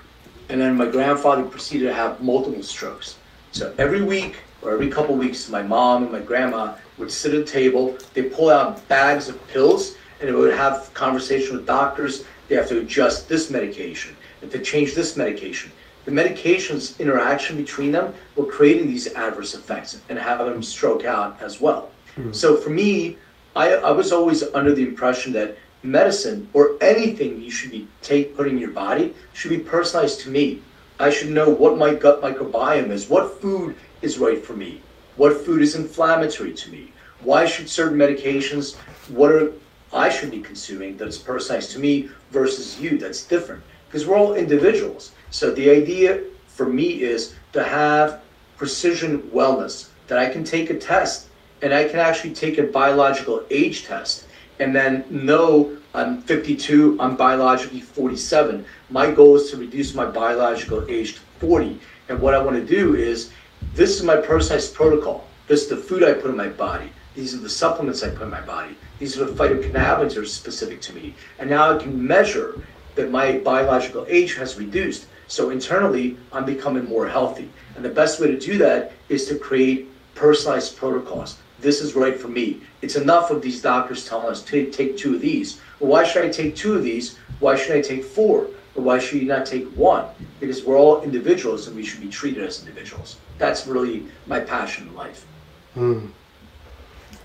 and 0.50 0.62
then 0.62 0.78
my 0.78 0.86
grandfather 0.86 1.44
proceeded 1.44 1.86
to 1.86 1.94
have 1.94 2.22
multiple 2.22 2.62
strokes. 2.62 3.18
So 3.52 3.74
every 3.80 4.04
week 4.04 4.36
or 4.62 4.72
every 4.72 4.90
couple 4.92 5.16
weeks, 5.16 5.50
my 5.50 5.64
mom 5.64 6.04
and 6.04 6.12
my 6.12 6.20
grandma 6.20 6.76
would 7.00 7.12
sit 7.12 7.34
at 7.34 7.42
a 7.42 7.44
table. 7.44 7.98
They 8.14 8.24
pull 8.24 8.52
out 8.52 8.88
bags 8.88 9.30
of 9.30 9.36
pills, 9.48 9.96
and 10.20 10.30
they 10.30 10.34
would 10.34 10.54
have 10.54 10.94
conversation 10.94 11.58
with 11.58 11.66
doctors. 11.66 12.26
They 12.48 12.56
have 12.56 12.70
to 12.70 12.78
adjust 12.82 13.28
this 13.28 13.50
medication 13.50 14.16
and 14.44 14.52
to 14.52 14.60
change 14.60 14.94
this 14.94 15.18
medication. 15.18 15.72
The 16.08 16.14
medications 16.14 16.98
interaction 17.00 17.58
between 17.58 17.92
them 17.92 18.14
were 18.38 18.46
creating 18.46 18.88
these 18.88 19.14
adverse 19.14 19.54
effects 19.54 20.00
and 20.08 20.18
having 20.18 20.46
them 20.48 20.64
stroke 20.64 21.04
out 21.04 21.38
as 21.42 21.60
well. 21.60 21.92
Hmm. 22.16 22.32
So 22.32 22.56
for 22.56 22.70
me, 22.70 23.18
I, 23.58 23.74
I 23.74 23.92
was 23.92 24.14
always 24.14 24.42
under 24.54 24.74
the 24.74 24.84
impression 24.84 25.34
that 25.34 25.58
medicine 25.84 26.48
or 26.54 26.78
anything 26.80 27.42
you 27.42 27.52
should 27.52 27.72
be 27.72 27.90
take 28.02 28.38
putting 28.38 28.54
in 28.54 28.60
your 28.60 28.72
body 28.72 29.14
should 29.34 29.50
be 29.50 29.60
personalized 29.60 30.22
to 30.22 30.30
me. 30.30 30.62
I 30.98 31.10
should 31.10 31.30
know 31.30 31.50
what 31.50 31.78
my 31.78 31.94
gut 31.94 32.22
microbiome 32.22 32.90
is, 32.90 33.10
what 33.10 33.42
food 33.42 33.76
is 34.02 34.18
right 34.18 34.42
for 34.42 34.54
me, 34.54 34.82
what 35.18 35.36
food 35.46 35.62
is 35.62 35.76
inflammatory 35.76 36.54
to 36.54 36.72
me, 36.72 36.94
why 37.20 37.46
should 37.46 37.70
certain 37.70 37.98
medications, 37.98 38.78
what 39.10 39.34
are 39.34 39.52
I 39.92 40.08
should 40.08 40.32
be 40.32 40.40
consuming 40.40 40.96
that's 40.96 41.18
personalized 41.18 41.72
to 41.72 41.80
me 41.80 42.10
versus 42.32 42.80
you 42.80 42.98
that's 42.98 43.26
different 43.26 43.62
because 43.90 44.08
we're 44.08 44.18
all 44.18 44.36
individuals. 44.36 45.12
So 45.30 45.52
the 45.52 45.70
idea 45.70 46.24
for 46.48 46.68
me 46.68 47.02
is 47.02 47.36
to 47.54 47.64
have 47.64 48.22
precision 48.56 49.22
wellness 49.34 49.90
that 50.08 50.18
I 50.18 50.30
can 50.30 50.44
take 50.44 50.70
a 50.70 50.78
test 50.78 51.28
and 51.62 51.74
I 51.74 51.88
can 51.88 52.00
actually 52.00 52.34
take 52.34 52.58
a 52.58 52.64
biological 52.64 53.44
age 53.50 53.86
test 53.86 54.26
and 54.60 54.76
then 54.76 55.06
know 55.10 55.78
I'm 55.94 56.22
52, 56.22 56.98
I'm 57.00 57.16
biologically 57.16 57.82
47. 57.82 58.66
My 58.90 59.12
goal 59.12 59.36
is 59.36 59.52
to 59.52 59.58
reduce 59.58 59.94
my 59.94 60.06
biological 60.06 60.86
age 60.90 61.16
to 61.16 61.22
40. 61.40 61.80
And 62.10 62.20
what 62.20 62.34
I 62.34 62.42
want 62.42 62.56
to 62.56 62.66
do 62.66 62.96
is 62.96 63.32
this 63.74 63.98
is 63.98 64.04
my 64.04 64.18
personalized 64.18 64.74
protocol. 64.74 65.28
This 65.48 65.64
is 65.64 65.70
the 65.70 65.78
food 65.78 66.04
I 66.04 66.14
put 66.14 66.30
in 66.30 66.38
my 66.38 66.50
body. 66.50 66.92
These 67.16 67.34
are 67.34 67.40
the 67.40 67.50
supplements 67.50 68.04
I 68.04 68.10
put 68.10 68.24
in 68.24 68.30
my 68.30 68.42
body. 68.42 68.76
These 69.00 69.18
are 69.18 69.26
the 69.26 69.34
phytocannabinoids 69.34 70.14
that 70.16 70.18
are 70.18 70.26
specific 70.26 70.82
to 70.82 70.94
me. 70.94 71.16
And 71.40 71.50
now 71.50 71.76
I 71.76 71.82
can 71.82 72.06
measure 72.06 72.62
that 72.96 73.10
my 73.10 73.40
biological 73.40 74.06
age 74.08 74.36
has 74.36 74.58
reduced. 74.58 75.08
So 75.28 75.50
internally, 75.50 76.18
I'm 76.32 76.46
becoming 76.46 76.86
more 76.86 77.08
healthy. 77.08 77.50
And 77.76 77.84
the 77.84 77.90
best 77.90 78.20
way 78.20 78.28
to 78.28 78.40
do 78.40 78.58
that 78.60 78.94
is 79.10 79.28
to 79.28 79.38
create 79.38 79.90
personalized 80.16 80.78
protocols. 80.78 81.38
This 81.60 81.82
is 81.82 81.96
right 81.96 82.20
for 82.20 82.28
me. 82.28 82.62
It's 82.82 82.96
enough 82.96 83.32
of 83.32 83.42
these 83.42 83.62
doctors 83.62 84.08
telling 84.08 84.28
us 84.28 84.42
to 84.44 84.70
take 84.72 84.98
two 84.98 85.16
of 85.16 85.22
these. 85.22 85.60
Well, 85.80 85.92
why 85.92 86.04
should 86.04 86.24
I 86.24 86.30
take 86.30 86.56
two 86.56 86.76
of 86.76 86.84
these? 86.84 87.18
Why 87.40 87.56
should 87.56 87.76
I 87.76 87.82
take 87.82 88.04
four? 88.04 88.48
Or 88.76 88.84
why 88.84 89.00
should 89.00 89.22
you 89.22 89.28
not 89.28 89.46
take 89.46 89.66
one? 89.76 90.06
Because 90.40 90.64
we're 90.64 90.78
all 90.78 91.02
individuals 91.02 91.68
and 91.68 91.76
we 91.76 91.84
should 91.84 92.02
be 92.02 92.10
treated 92.10 92.44
as 92.44 92.60
individuals. 92.60 93.18
That's 93.38 93.66
really 93.66 94.06
my 94.28 94.40
passion 94.40 94.88
in 94.88 94.96
life. 94.96 95.26
Hmm. 95.74 96.08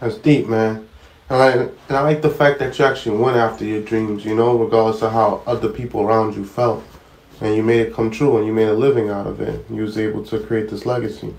That's 0.01 0.17
deep, 0.17 0.49
man. 0.49 0.89
And 1.29 1.43
I, 1.43 1.51
and 1.53 1.73
I 1.97 2.01
like 2.01 2.23
the 2.23 2.31
fact 2.31 2.59
that 2.59 2.79
you 2.79 2.85
actually 2.85 3.17
went 3.19 3.37
after 3.37 3.65
your 3.65 3.83
dreams, 3.83 4.25
you 4.25 4.35
know, 4.35 4.59
regardless 4.59 5.03
of 5.03 5.13
how 5.13 5.43
other 5.47 5.69
people 5.69 6.03
around 6.03 6.35
you 6.35 6.45
felt. 6.45 6.83
And 7.43 7.57
you 7.57 7.63
made 7.65 7.81
it 7.81 7.93
come 7.93 8.09
true 8.13 8.37
and 8.39 8.47
you 8.47 8.53
made 8.53 8.69
a 8.69 8.73
living 8.73 9.11
out 9.11 9.27
of 9.27 9.41
it. 9.41 9.67
You 9.69 9.83
was 9.83 9.99
able 9.99 10.25
to 10.27 10.39
create 10.39 10.71
this 10.71 10.87
legacy. 10.87 11.35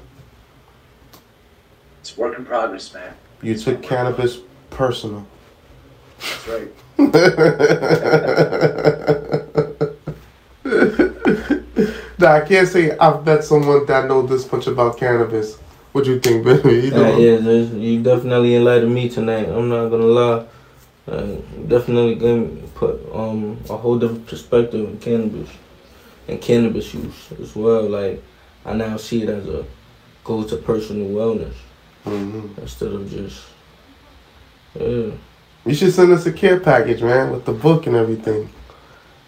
It's 2.01 2.17
work 2.17 2.37
in 2.37 2.43
progress, 2.45 2.93
man. 2.93 3.13
You 3.41 3.57
took 3.57 3.81
cannabis 3.81 4.39
personal. 4.69 5.25
That's 6.19 6.47
right. 6.49 6.69
Nah, 12.19 12.33
I 12.35 12.41
can't 12.41 12.67
say 12.67 12.95
I've 12.97 13.25
met 13.25 13.43
someone 13.43 13.85
that 13.87 14.07
knows 14.07 14.29
this 14.29 14.49
much 14.51 14.67
about 14.67 14.97
cannabis. 14.97 15.55
What 15.91 16.05
you 16.05 16.19
think, 16.19 16.45
baby? 16.45 16.87
You 16.87 16.91
Yeah, 16.91 16.91
know? 16.91 17.17
yeah, 17.17 17.37
you 17.77 18.03
definitely 18.03 18.55
enlightened 18.55 18.93
me 18.93 19.09
tonight. 19.09 19.49
I'm 19.49 19.67
not 19.67 19.89
gonna 19.89 20.05
lie. 20.05 20.45
Uh, 21.05 21.35
definitely 21.67 22.15
gonna 22.15 22.45
put 22.75 23.01
um 23.13 23.57
a 23.69 23.75
whole 23.75 23.97
different 23.99 24.25
perspective 24.27 24.87
in 24.87 24.97
cannabis 24.99 25.49
and 26.27 26.41
cannabis 26.41 26.93
use 26.93 27.31
as 27.41 27.55
well. 27.55 27.83
Like 27.83 28.23
I 28.65 28.73
now 28.73 28.97
see 28.97 29.23
it 29.23 29.29
as 29.29 29.47
a 29.47 29.65
go 30.23 30.43
to 30.43 30.55
personal 30.55 31.07
wellness 31.09 31.55
hmm 32.03 32.47
instead 32.57 32.91
of 32.93 33.09
just 33.09 33.41
yeah. 34.79 35.11
You 35.65 35.73
should 35.73 35.93
send 35.93 36.11
us 36.11 36.25
a 36.25 36.33
care 36.33 36.59
package, 36.59 37.01
man, 37.01 37.31
with 37.31 37.45
the 37.45 37.53
book 37.53 37.87
and 37.87 37.95
everything. 37.95 38.49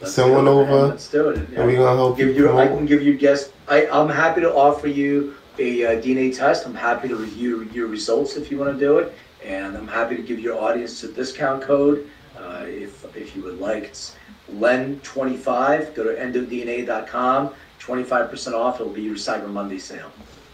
Let's 0.02 0.14
Send 0.14 0.34
one 0.34 0.48
it, 0.48 0.50
over, 0.50 0.88
Let's 0.88 1.10
do 1.10 1.30
it. 1.30 1.38
and 1.56 1.68
we 1.68 1.76
gonna 1.76 1.96
help 1.96 2.18
give 2.18 2.36
you 2.36 2.50
you. 2.52 2.58
I 2.58 2.68
can 2.68 2.86
give 2.86 3.02
you 3.02 3.18
guests. 3.18 3.52
I, 3.70 3.88
I'm 3.88 4.10
happy 4.10 4.42
to 4.42 4.54
offer 4.54 4.88
you 4.88 5.36
a 5.58 5.86
uh, 5.86 6.02
DNA 6.02 6.36
test. 6.36 6.66
I'm 6.66 6.76
happy 6.76 7.08
to 7.08 7.16
review 7.16 7.64
your 7.72 7.88
results 7.88 8.36
if 8.36 8.52
you 8.52 8.58
want 8.58 8.74
to 8.74 8.80
do 8.80 8.98
it, 8.98 9.14
and 9.44 9.78
I'm 9.78 9.88
happy 9.88 10.18
to 10.18 10.22
give 10.22 10.40
your 10.40 10.60
audience 10.60 11.02
a 11.04 11.12
discount 11.14 11.64
code 11.64 12.10
uh, 12.38 12.66
if 12.68 13.06
if 13.16 13.36
you 13.36 13.44
would 13.44 13.60
like. 13.60 13.84
It's 13.86 14.16
Len25. 14.54 15.96
Go 15.96 16.04
to 16.04 16.10
endodna.com. 16.16 17.52
25% 17.80 18.54
off. 18.54 18.80
It'll 18.80 18.92
be 18.92 19.02
your 19.04 19.16
Cyber 19.16 19.50
Monday 19.50 19.78
sale. 19.78 20.12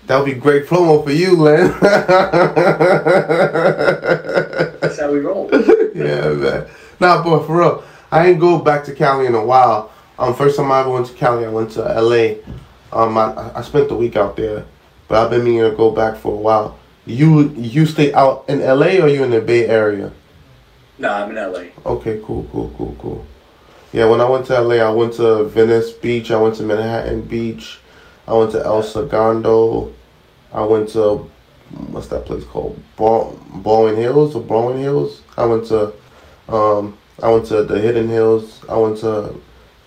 That 0.08 0.18
would 0.18 0.26
be 0.26 0.34
great 0.34 0.66
promo 0.66 1.04
for 1.04 1.12
you, 1.12 1.36
Len. 1.36 1.72
That's 4.80 5.00
how 5.00 5.12
we 5.12 5.20
roll. 5.20 5.50
yeah, 5.96 6.30
man. 6.30 6.68
Nah, 7.00 7.24
but 7.24 7.46
for 7.46 7.60
real, 7.60 7.84
I 8.12 8.28
ain't 8.28 8.40
go 8.40 8.60
back 8.60 8.84
to 8.86 8.94
Cali 8.94 9.28
in 9.28 9.36
a 9.36 9.46
while. 9.46 9.92
Um, 10.18 10.36
first 10.36 10.58
time 10.58 10.72
I 10.72 10.82
ever 10.82 10.90
went 10.90 11.08
to 11.08 11.14
Cali, 11.14 11.46
I 11.46 11.50
went 11.50 11.72
to 11.72 11.82
LA. 11.82 12.36
Um, 12.92 13.18
I, 13.18 13.52
I 13.56 13.62
spent 13.62 13.90
the 13.90 13.96
week 13.96 14.16
out 14.16 14.36
there, 14.36 14.66
but 15.08 15.24
I've 15.24 15.30
been 15.32 15.44
meaning 15.44 15.70
to 15.70 15.76
go 15.76 15.92
back 15.92 16.18
for 16.18 16.34
a 16.34 16.38
while. 16.38 16.78
You 17.06 17.50
you 17.52 17.86
stay 17.86 18.14
out 18.14 18.46
in 18.48 18.60
LA 18.60 19.00
or 19.02 19.08
you 19.08 19.24
in 19.24 19.32
the 19.32 19.42
Bay 19.42 19.68
Area? 19.68 20.12
No, 21.00 21.10
I'm 21.12 21.30
in 21.30 21.36
LA. 21.36 21.66
Okay, 21.86 22.20
cool, 22.24 22.48
cool, 22.52 22.74
cool, 22.78 22.96
cool. 23.00 23.26
Yeah, 23.94 24.06
when 24.06 24.22
I 24.22 24.30
went 24.30 24.46
to 24.48 24.60
LA, 24.60 24.76
I 24.76 24.90
went 24.90 25.14
to 25.16 25.44
Venice 25.46 25.92
Beach, 25.92 26.32
I 26.32 26.38
went 26.38 26.56
to 26.56 26.64
Manhattan 26.64 27.24
Beach, 27.24 27.80
I 28.28 28.34
went 28.34 28.52
to 28.52 28.64
El 28.64 28.84
Segundo, 28.84 29.94
I 30.54 30.64
went 30.64 30.90
to 30.90 31.30
what's 31.90 32.08
that 32.08 32.26
place 32.26 32.44
called? 32.44 32.82
Ball, 32.96 33.38
Baldwin 33.56 33.96
Hills 33.96 34.36
or 34.36 34.42
Baldwin 34.42 34.82
Hills. 34.82 35.22
I 35.38 35.46
went 35.46 35.66
to 35.68 35.94
um 36.50 36.98
I 37.22 37.30
went 37.30 37.46
to 37.48 37.64
the 37.64 37.80
Hidden 37.80 38.10
Hills. 38.10 38.62
I 38.68 38.78
went 38.78 38.98
to 39.00 39.40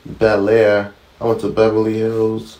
Bel 0.06 0.48
Air. 0.48 0.92
I 1.20 1.24
went 1.24 1.40
to 1.40 1.48
Beverly 1.48 1.94
Hills. 1.94 2.58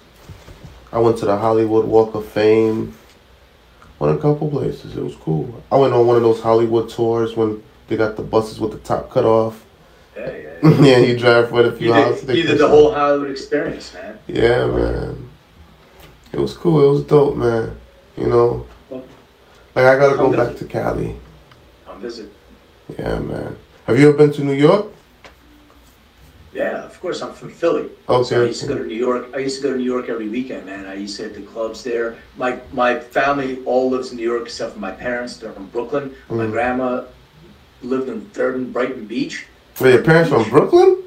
I 0.92 0.98
went 0.98 1.18
to 1.18 1.26
the 1.26 1.36
Hollywood 1.36 1.86
Walk 1.86 2.14
of 2.14 2.26
Fame. 2.26 2.94
Went 3.98 4.18
a 4.18 4.20
couple 4.20 4.50
places. 4.50 4.96
It 4.96 5.02
was 5.02 5.16
cool. 5.16 5.62
I 5.70 5.76
went 5.76 5.94
on 5.94 6.06
one 6.06 6.16
of 6.16 6.22
those 6.22 6.40
Hollywood 6.40 6.88
tours 6.90 7.36
when 7.36 7.62
they 7.88 7.96
got 7.96 8.16
the 8.16 8.22
buses 8.22 8.60
with 8.60 8.72
the 8.72 8.78
top 8.78 9.10
cut 9.10 9.24
off. 9.24 9.64
Yeah, 10.16 10.32
yeah, 10.32 10.53
yeah. 10.82 10.98
you 10.98 11.18
drive 11.18 11.48
for 11.50 11.62
a 11.66 11.72
few 11.72 11.88
You 11.88 11.94
hours. 11.94 12.22
did, 12.22 12.36
you 12.36 12.42
did 12.44 12.58
the 12.58 12.68
whole 12.68 12.92
Hollywood 12.92 13.30
experience, 13.30 13.92
man. 13.94 14.18
Yeah, 14.26 14.66
man. 14.66 15.28
It 16.32 16.40
was 16.40 16.54
cool. 16.56 16.84
It 16.84 16.90
was 16.90 17.02
dope, 17.04 17.36
man. 17.36 17.76
You 18.16 18.28
know, 18.28 18.66
like 18.90 19.84
I 19.86 19.98
gotta 19.98 20.16
go 20.16 20.30
back 20.34 20.56
to 20.56 20.64
Cali. 20.64 21.16
Come 21.84 22.00
visit. 22.00 22.32
Yeah, 22.98 23.18
man. 23.18 23.56
Have 23.86 23.98
you 23.98 24.08
ever 24.08 24.16
been 24.16 24.32
to 24.32 24.44
New 24.44 24.52
York? 24.54 24.86
Yeah, 26.52 26.84
of 26.84 27.00
course. 27.00 27.20
I'm 27.20 27.32
from 27.32 27.50
Philly. 27.50 27.88
Okay. 28.08 28.28
So 28.28 28.42
I 28.42 28.46
used 28.46 28.60
to 28.62 28.68
go 28.68 28.78
to 28.78 28.84
New 28.86 28.94
York. 28.94 29.26
I 29.34 29.38
used 29.38 29.56
to 29.56 29.62
go 29.64 29.72
to 29.72 29.78
New 29.78 29.84
York 29.84 30.08
every 30.08 30.28
weekend, 30.28 30.66
man. 30.66 30.86
I 30.86 30.94
used 30.94 31.16
to 31.16 31.24
hit 31.24 31.34
the 31.34 31.42
clubs 31.42 31.82
there. 31.82 32.16
My 32.36 32.60
my 32.72 33.00
family 33.00 33.58
all 33.64 33.90
lives 33.90 34.12
in 34.12 34.16
New 34.16 34.22
York 34.30 34.42
except 34.44 34.74
for 34.74 34.78
my 34.78 34.92
parents. 34.92 35.36
They're 35.36 35.52
from 35.52 35.66
Brooklyn. 35.66 36.14
My 36.30 36.44
Mm. 36.46 36.50
grandma 36.52 37.02
lived 37.82 38.08
in 38.08 38.20
Third 38.30 38.54
and 38.54 38.72
Brighton 38.72 39.04
Beach. 39.06 39.46
Wait, 39.80 39.94
your 39.94 40.02
parents 40.02 40.30
from 40.30 40.48
Brooklyn? 40.50 41.02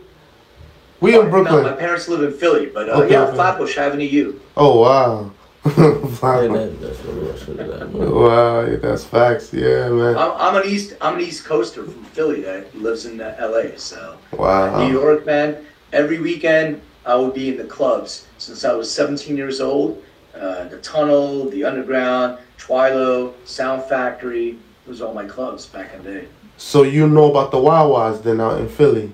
We 1.00 1.16
in 1.16 1.30
Brooklyn. 1.30 1.44
No, 1.44 1.52
Brooklyn. 1.52 1.74
my 1.74 1.80
parents 1.80 2.08
live 2.08 2.24
in 2.24 2.34
Philly, 2.38 2.66
but 2.68 2.90
uh, 2.90 2.94
Okay, 3.04 3.12
yeah, 3.14 3.24
okay. 3.24 3.36
Flatbush 3.36 3.78
Avenue 3.78 4.06
U. 4.06 4.42
Oh 4.58 4.82
wow. 4.82 5.32
Wow. 5.68 6.48
that's 6.48 7.00
what 7.00 7.18
it 7.18 7.24
was. 7.24 7.46
That, 7.46 7.94
man. 7.94 8.12
Wow, 8.16 8.62
yeah, 8.66 8.76
that's 8.78 9.04
facts. 9.04 9.54
Yeah, 9.54 9.90
man. 9.90 10.18
I'm, 10.18 10.32
I'm 10.38 10.62
an 10.62 10.68
East 10.68 10.96
I'm 11.02 11.16
an 11.16 11.22
East 11.22 11.46
Coaster 11.46 11.84
from 11.84 12.04
Philly 12.06 12.42
that 12.42 12.74
lives 12.76 13.06
in 13.06 13.22
uh, 13.22 13.36
L.A. 13.38 13.78
So 13.78 14.18
Wow. 14.34 14.80
New 14.88 14.92
York, 14.92 15.26
man. 15.26 15.66
Every 15.94 16.20
weekend 16.20 16.82
I 17.06 17.16
would 17.16 17.34
be 17.34 17.50
in 17.50 17.58
the 17.58 17.64
clubs 17.66 18.28
since 18.38 18.66
I 18.66 18.74
was 18.74 18.92
17 18.92 19.38
years 19.38 19.62
old. 19.62 20.04
uh, 20.36 20.66
the 20.66 20.78
Tunnel, 20.80 21.50
the 21.50 21.64
Underground, 21.64 22.38
Twilo, 22.58 23.34
Sound 23.46 23.84
Factory. 23.84 24.58
Those 24.86 25.02
are 25.02 25.08
all 25.08 25.14
my 25.14 25.26
clubs 25.26 25.66
back 25.66 25.94
in 25.94 26.04
the 26.04 26.12
day. 26.22 26.28
So 26.58 26.84
you 26.84 27.08
know 27.08 27.30
about 27.30 27.52
the 27.52 27.58
Wawas 27.58 28.24
then 28.24 28.42
out 28.42 28.60
in 28.60 28.68
Philly? 28.68 29.12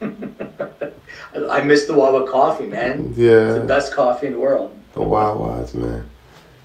I- 0.00 1.62
miss 1.62 1.86
the 1.86 1.94
Wawa 1.94 2.30
coffee, 2.30 2.66
man. 2.66 3.12
Yeah. 3.16 3.50
It's 3.50 3.60
the 3.60 3.66
best 3.66 3.92
coffee 3.94 4.26
in 4.28 4.34
the 4.34 4.38
world. 4.38 4.76
the 4.92 5.00
Wawas, 5.00 5.74
man. 5.74 6.08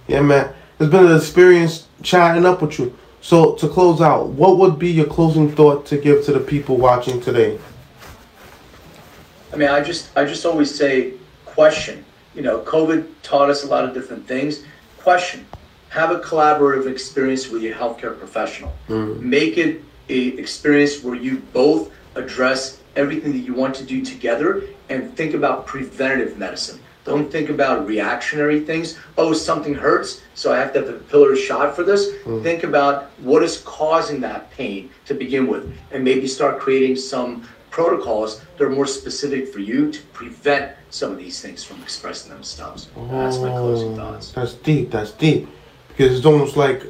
Yeah, 0.08 0.22
man. 0.22 0.54
It's 0.80 0.92
been 0.92 1.06
an 1.06 1.16
experience 1.16 1.88
chatting 2.04 2.46
up 2.46 2.62
with 2.62 2.78
you. 2.80 2.96
So 3.22 3.54
to 3.56 3.68
close 3.68 4.02
out, 4.02 4.28
what 4.28 4.58
would 4.58 4.78
be 4.78 4.92
your 4.92 5.08
closing 5.08 5.52
thought 5.56 5.86
to 5.88 5.98
give 5.98 6.26
to 6.26 6.34
the 6.34 6.40
people 6.40 6.78
watching 6.78 7.20
today? 7.22 7.58
I 9.52 9.56
mean, 9.56 9.70
I 9.70 9.82
just 9.82 10.16
I 10.18 10.26
just 10.26 10.46
always 10.46 10.74
say 10.74 11.14
question. 11.46 12.04
You 12.36 12.42
know, 12.42 12.60
COVID 12.60 13.08
taught 13.24 13.50
us 13.50 13.64
a 13.64 13.68
lot 13.68 13.86
of 13.86 13.94
different 13.94 14.28
things. 14.28 14.64
Question. 15.00 15.46
Have 15.96 16.12
a 16.12 16.20
collaborative 16.20 16.92
experience 16.92 17.48
with 17.48 17.62
your 17.64 17.74
healthcare 17.74 18.20
professional. 18.20 18.74
Mm-hmm. 18.90 19.30
Make 19.30 19.58
it 19.58 19.82
a 20.10 20.28
experience 20.38 21.02
where 21.02 21.16
you 21.16 21.38
both 21.54 21.90
address 22.16 22.82
everything 22.98 23.32
that 23.32 23.46
you 23.48 23.54
want 23.54 23.74
to 23.76 23.86
do 23.86 24.04
together 24.04 24.64
and 24.90 25.16
think 25.16 25.34
about 25.34 25.66
preventative 25.66 26.38
medicine. 26.38 26.82
Don't 27.06 27.32
think 27.32 27.48
about 27.50 27.88
reactionary 27.88 28.60
things. 28.60 28.98
Oh, 29.18 29.32
something 29.32 29.74
hurts, 29.74 30.22
so 30.34 30.52
I 30.52 30.58
have 30.58 30.74
to 30.74 30.82
have 30.82 30.90
a 30.90 31.00
pillar 31.00 31.34
shot 31.38 31.74
for 31.78 31.84
this. 31.84 32.08
Mm-hmm. 32.08 32.44
Think 32.44 32.64
about 32.66 33.06
what 33.20 33.42
is 33.42 33.62
causing 33.66 34.20
that 34.20 34.52
pain 34.52 34.90
to 35.06 35.14
begin 35.14 35.48
with, 35.48 35.74
and 35.92 36.04
maybe 36.04 36.28
start 36.28 36.60
creating 36.60 36.98
some 36.98 37.48
protocols 37.70 38.42
that 38.58 38.66
are 38.66 38.70
more 38.70 38.86
specific 38.86 39.48
for 39.48 39.60
you 39.60 39.94
to 39.94 40.02
prevent 40.12 40.76
some 40.90 41.14
of 41.14 41.18
these 41.18 41.40
things 41.40 41.64
from 41.64 41.82
expressing 41.84 42.32
themselves. 42.34 42.90
That's 43.10 43.38
my 43.38 43.50
closing 43.52 43.94
Oh, 43.94 43.96
thoughts. 43.96 44.34
That's 44.34 44.56
deep. 44.56 44.92
That's 44.92 45.12
deep. 45.12 45.48
Because 45.96 46.18
it's 46.18 46.26
almost 46.26 46.58
like 46.58 46.84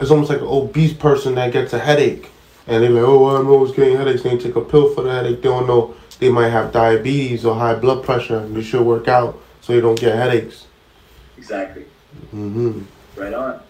it's 0.00 0.10
almost 0.10 0.30
like 0.30 0.40
an 0.40 0.46
obese 0.46 0.92
person 0.94 1.34
that 1.34 1.52
gets 1.52 1.72
a 1.72 1.78
headache, 1.78 2.30
and 2.66 2.82
they're 2.82 2.90
like, 2.90 3.02
"Oh, 3.04 3.28
I'm 3.36 3.48
always 3.48 3.72
getting 3.72 3.96
headaches." 3.96 4.22
They 4.22 4.36
take 4.38 4.56
a 4.56 4.60
pill 4.60 4.94
for 4.94 5.02
the 5.02 5.12
headache. 5.12 5.42
They 5.42 5.48
don't 5.48 5.66
know 5.66 5.94
they 6.20 6.28
might 6.30 6.48
have 6.50 6.70
diabetes 6.72 7.44
or 7.44 7.54
high 7.54 7.74
blood 7.74 8.04
pressure, 8.04 8.38
and 8.38 8.54
they 8.54 8.62
should 8.62 8.82
work 8.82 9.08
out 9.08 9.38
so 9.60 9.72
they 9.72 9.80
don't 9.80 9.98
get 9.98 10.14
headaches. 10.14 10.66
Exactly. 11.36 11.84
hmm 12.30 12.82
Right 13.16 13.34
on. 13.34 13.60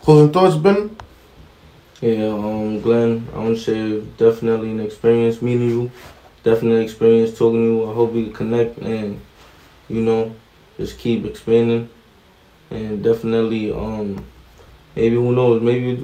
Closing 0.00 0.32
thoughts, 0.32 0.56
Ben? 0.56 0.96
Yeah, 2.00 2.28
um, 2.28 2.82
Len, 2.82 3.28
I 3.34 3.38
want 3.38 3.58
to 3.58 3.62
say 3.62 4.00
definitely 4.16 4.70
an 4.70 4.80
experience 4.80 5.42
meeting 5.42 5.68
you. 5.68 5.90
Definitely 6.42 6.82
experience 6.84 7.36
talking 7.38 7.60
to 7.60 7.66
you. 7.66 7.90
I 7.90 7.94
hope 7.94 8.12
we 8.12 8.24
can 8.24 8.32
connect 8.32 8.78
and, 8.78 9.20
you 9.90 10.00
know, 10.00 10.34
just 10.78 10.98
keep 10.98 11.26
expanding. 11.26 11.90
And 12.70 13.02
definitely, 13.02 13.72
um, 13.72 14.24
maybe 14.94 15.16
who 15.16 15.34
knows? 15.34 15.60
Maybe 15.62 15.96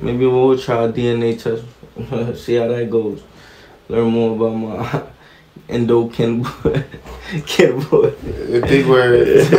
maybe 0.00 0.26
we'll 0.26 0.58
try 0.58 0.84
a 0.84 0.92
DNA 0.92 1.40
test. 1.40 1.64
See 2.44 2.54
how 2.56 2.68
that 2.68 2.90
goes. 2.90 3.22
Learn 3.88 4.10
more 4.10 4.34
about 4.34 4.54
my 4.54 5.02
endokin 5.68 6.42
boy. 7.90 8.10
Big 8.60 8.86
words. 8.86 9.52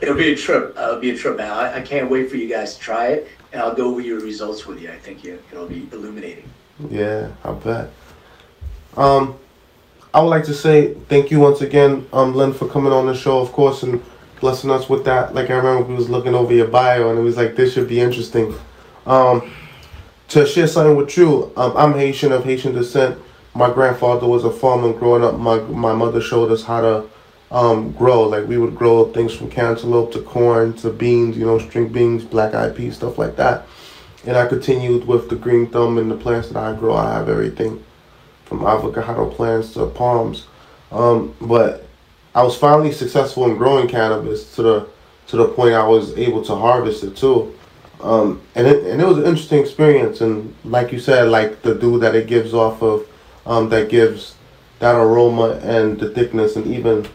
It'll 0.00 0.16
be 0.16 0.32
a 0.32 0.36
trip. 0.36 0.76
It'll 0.76 1.00
be 1.00 1.10
a 1.10 1.16
trip, 1.16 1.36
man. 1.36 1.50
I, 1.50 1.78
I 1.78 1.80
can't 1.80 2.08
wait 2.10 2.30
for 2.30 2.36
you 2.36 2.48
guys 2.48 2.76
to 2.76 2.80
try 2.80 3.08
it, 3.08 3.28
and 3.52 3.60
I'll 3.60 3.74
go 3.74 3.90
over 3.90 4.00
your 4.00 4.20
results 4.20 4.66
with 4.66 4.80
you. 4.80 4.90
I 4.90 4.96
think 4.96 5.24
you, 5.24 5.42
it'll 5.50 5.66
be 5.66 5.88
illuminating. 5.92 6.48
Yeah, 6.88 7.32
I 7.44 7.52
bet. 7.52 7.90
Um, 8.96 9.36
I 10.14 10.20
would 10.20 10.28
like 10.28 10.44
to 10.44 10.54
say 10.54 10.94
thank 11.08 11.30
you 11.30 11.40
once 11.40 11.62
again, 11.62 12.06
um, 12.12 12.34
Len, 12.34 12.52
for 12.52 12.68
coming 12.68 12.92
on 12.92 13.06
the 13.06 13.14
show, 13.14 13.40
of 13.40 13.50
course, 13.52 13.82
and 13.82 14.02
blessing 14.42 14.70
us 14.70 14.90
with 14.90 15.04
that. 15.06 15.34
Like 15.34 15.48
I 15.48 15.54
remember 15.54 15.84
we 15.84 15.94
was 15.94 16.10
looking 16.10 16.34
over 16.34 16.52
your 16.52 16.66
bio, 16.66 17.08
and 17.08 17.18
it 17.18 17.22
was 17.22 17.38
like 17.38 17.56
this 17.56 17.72
should 17.72 17.88
be 17.88 18.00
interesting. 18.00 18.54
Um, 19.06 19.50
to 20.28 20.44
share 20.46 20.66
something 20.66 20.96
with 20.96 21.16
you, 21.16 21.50
um, 21.56 21.74
I'm 21.76 21.94
Haitian 21.94 22.32
of 22.32 22.44
Haitian 22.44 22.74
descent. 22.74 23.18
My 23.54 23.72
grandfather 23.72 24.26
was 24.26 24.44
a 24.44 24.50
farmer 24.50 24.92
growing 24.92 25.24
up. 25.24 25.38
My 25.38 25.60
my 25.60 25.94
mother 25.94 26.20
showed 26.20 26.52
us 26.52 26.64
how 26.64 26.80
to 26.82 27.08
um, 27.52 27.92
grow. 27.92 28.24
Like 28.24 28.46
we 28.48 28.58
would 28.58 28.74
grow 28.74 29.10
things 29.12 29.32
from 29.32 29.48
cantaloupe 29.48 30.12
to 30.12 30.20
corn 30.20 30.74
to 30.78 30.90
beans, 30.90 31.38
you 31.38 31.46
know, 31.46 31.58
string 31.58 31.88
beans, 31.88 32.24
black 32.24 32.52
eyed 32.52 32.76
peas, 32.76 32.96
stuff 32.96 33.18
like 33.18 33.36
that. 33.36 33.66
And 34.26 34.36
I 34.36 34.46
continued 34.46 35.06
with 35.06 35.30
the 35.30 35.36
green 35.36 35.68
thumb 35.68 35.98
and 35.98 36.10
the 36.10 36.16
plants 36.16 36.48
that 36.48 36.56
I 36.56 36.74
grow. 36.74 36.94
I 36.94 37.14
have 37.14 37.28
everything 37.28 37.82
from 38.44 38.66
avocado 38.66 39.30
plants 39.30 39.74
to 39.74 39.86
palms. 39.86 40.46
Um, 40.90 41.34
but 41.40 41.86
I 42.34 42.42
was 42.42 42.56
finally 42.56 42.92
successful 42.92 43.44
in 43.46 43.56
growing 43.56 43.88
cannabis 43.88 44.54
to 44.56 44.62
the 44.62 44.88
to 45.28 45.36
the 45.36 45.48
point 45.48 45.74
I 45.74 45.86
was 45.86 46.16
able 46.18 46.42
to 46.44 46.54
harvest 46.54 47.04
it 47.04 47.16
too. 47.16 47.54
Um, 48.00 48.40
and 48.54 48.66
it 48.66 48.84
and 48.84 49.00
it 49.00 49.06
was 49.06 49.18
an 49.18 49.24
interesting 49.24 49.60
experience. 49.60 50.20
And 50.20 50.54
like 50.64 50.92
you 50.92 50.98
said, 50.98 51.28
like 51.28 51.62
the 51.62 51.74
dew 51.74 51.98
that 52.00 52.14
it 52.14 52.26
gives 52.26 52.54
off 52.54 52.82
of, 52.82 53.06
um, 53.46 53.68
that 53.68 53.88
gives 53.88 54.34
that 54.78 54.96
aroma 54.96 55.60
and 55.62 55.98
the 55.98 56.10
thickness 56.10 56.56
and 56.56 56.66
even 56.66 57.06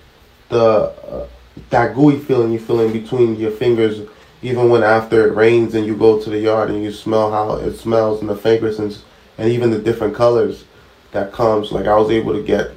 the 0.49 0.61
uh, 0.61 1.28
that 1.70 1.95
gooey 1.95 2.20
feeling 2.20 2.51
you 2.53 2.59
feel 2.59 2.80
in 2.82 2.93
between 2.93 3.36
your 3.36 3.51
fingers, 3.51 4.07
even 4.41 4.70
when 4.70 4.84
after 4.84 5.28
it 5.28 5.36
rains 5.36 5.74
and 5.74 5.86
you 5.86 5.95
go 5.95 6.22
to 6.22 6.30
the 6.30 6.39
yard 6.39 6.70
and 6.70 6.84
you 6.84 6.91
smell 6.91 7.32
how 7.32 7.55
it 7.55 7.76
smells 7.76 8.22
and 8.22 8.30
the 8.30 8.36
fragrances 8.36 9.03
and 9.38 9.51
even 9.51 9.72
the 9.72 9.80
different 9.80 10.15
colors 10.15 10.63
that 11.11 11.34
comes. 11.34 11.72
Like 11.72 11.88
I 11.88 11.97
was 11.97 12.11
able 12.11 12.34
to 12.34 12.43
get 12.43 12.72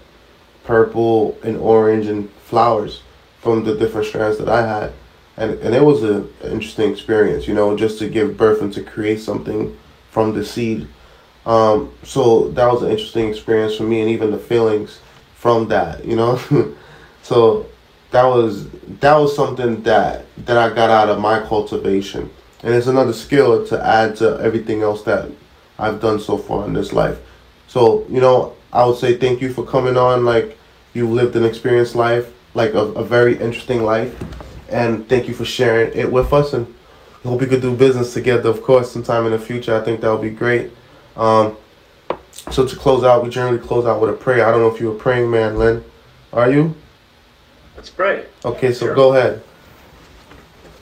purple 0.71 1.37
and 1.43 1.57
orange 1.57 2.07
and 2.07 2.31
flowers 2.45 3.03
from 3.41 3.65
the 3.65 3.75
different 3.75 4.07
strands 4.07 4.39
that 4.39 4.49
I 4.49 4.65
had, 4.65 4.93
and 5.37 5.59
and 5.65 5.75
it 5.75 5.83
was 5.83 6.05
a, 6.05 6.19
an 6.45 6.53
interesting 6.53 6.89
experience. 6.93 7.49
You 7.49 7.55
know, 7.55 7.77
just 7.77 7.99
to 7.99 8.09
give 8.09 8.37
birth 8.37 8.63
and 8.63 8.73
to 8.75 8.83
create 8.85 9.21
something 9.21 9.77
from 10.13 10.33
the 10.33 10.45
seed. 10.45 10.87
Um, 11.45 11.93
so 12.05 12.49
that 12.51 12.73
was 12.73 12.83
an 12.83 12.91
interesting 12.93 13.29
experience 13.29 13.75
for 13.77 13.83
me, 13.83 14.01
and 14.01 14.11
even 14.11 14.31
the 14.31 14.39
feelings 14.39 15.01
from 15.35 15.67
that. 15.75 16.05
You 16.05 16.15
know, 16.15 16.39
so 17.23 17.67
that 18.13 18.27
was 18.27 18.71
that 19.01 19.17
was 19.17 19.35
something 19.35 19.83
that 19.83 20.27
that 20.47 20.57
I 20.57 20.69
got 20.73 20.91
out 20.91 21.09
of 21.09 21.19
my 21.19 21.41
cultivation, 21.41 22.31
and 22.63 22.73
it's 22.73 22.87
another 22.87 23.13
skill 23.13 23.67
to 23.67 23.85
add 23.85 24.15
to 24.23 24.39
everything 24.39 24.83
else 24.83 25.03
that 25.03 25.29
I've 25.81 26.01
done 26.01 26.21
so 26.21 26.39
far 26.39 26.65
in 26.65 26.75
this 26.75 26.93
life. 26.93 27.19
So 27.67 28.07
you 28.09 28.21
know, 28.21 28.55
I 28.73 28.87
would 28.87 28.99
say 28.99 29.17
thank 29.17 29.41
you 29.41 29.53
for 29.53 29.67
coming 29.67 29.97
on. 29.97 30.25
Like 30.25 30.59
you've 30.95 31.11
lived 31.11 31.37
an 31.37 31.45
experienced 31.45 31.95
life, 31.95 32.33
like 32.55 32.75
a, 32.75 32.79
a 32.93 33.05
very 33.05 33.37
interesting 33.39 33.83
life, 33.85 34.15
and 34.69 35.09
thank 35.09 35.29
you 35.29 35.35
for 35.35 35.45
sharing 35.45 35.97
it 35.97 36.11
with 36.11 36.33
us. 36.33 36.53
And 36.53 36.73
hope 37.25 37.41
we 37.41 37.47
could 37.47 37.61
do 37.63 37.75
business 37.77 38.15
together, 38.15 38.49
of 38.49 38.63
course, 38.63 38.91
sometime 38.91 39.27
in 39.27 39.33
the 39.33 39.39
future. 39.39 39.75
I 39.77 39.85
think 39.85 40.01
that 40.01 40.11
would 40.11 40.23
be 40.23 40.31
great. 40.31 40.71
Um, 41.17 41.57
so 42.51 42.67
to 42.67 42.77
close 42.77 43.05
out, 43.05 43.23
we 43.23 43.31
generally 43.31 43.59
close 43.59 43.87
out 43.87 44.01
with 44.01 44.11
a 44.11 44.15
prayer. 44.15 44.47
I 44.47 44.51
don't 44.51 44.61
know 44.61 44.75
if 44.75 44.81
you're 44.81 44.95
a 44.95 44.99
praying 44.99 45.31
man, 45.31 45.57
Len. 45.57 45.85
Are 46.33 46.51
you? 46.51 46.75
Let's 47.77 47.91
pray. 47.91 48.27
Okay, 48.45 48.73
so 48.73 48.87
Sure. 48.87 48.95
go 48.95 49.15
ahead. 49.15 49.43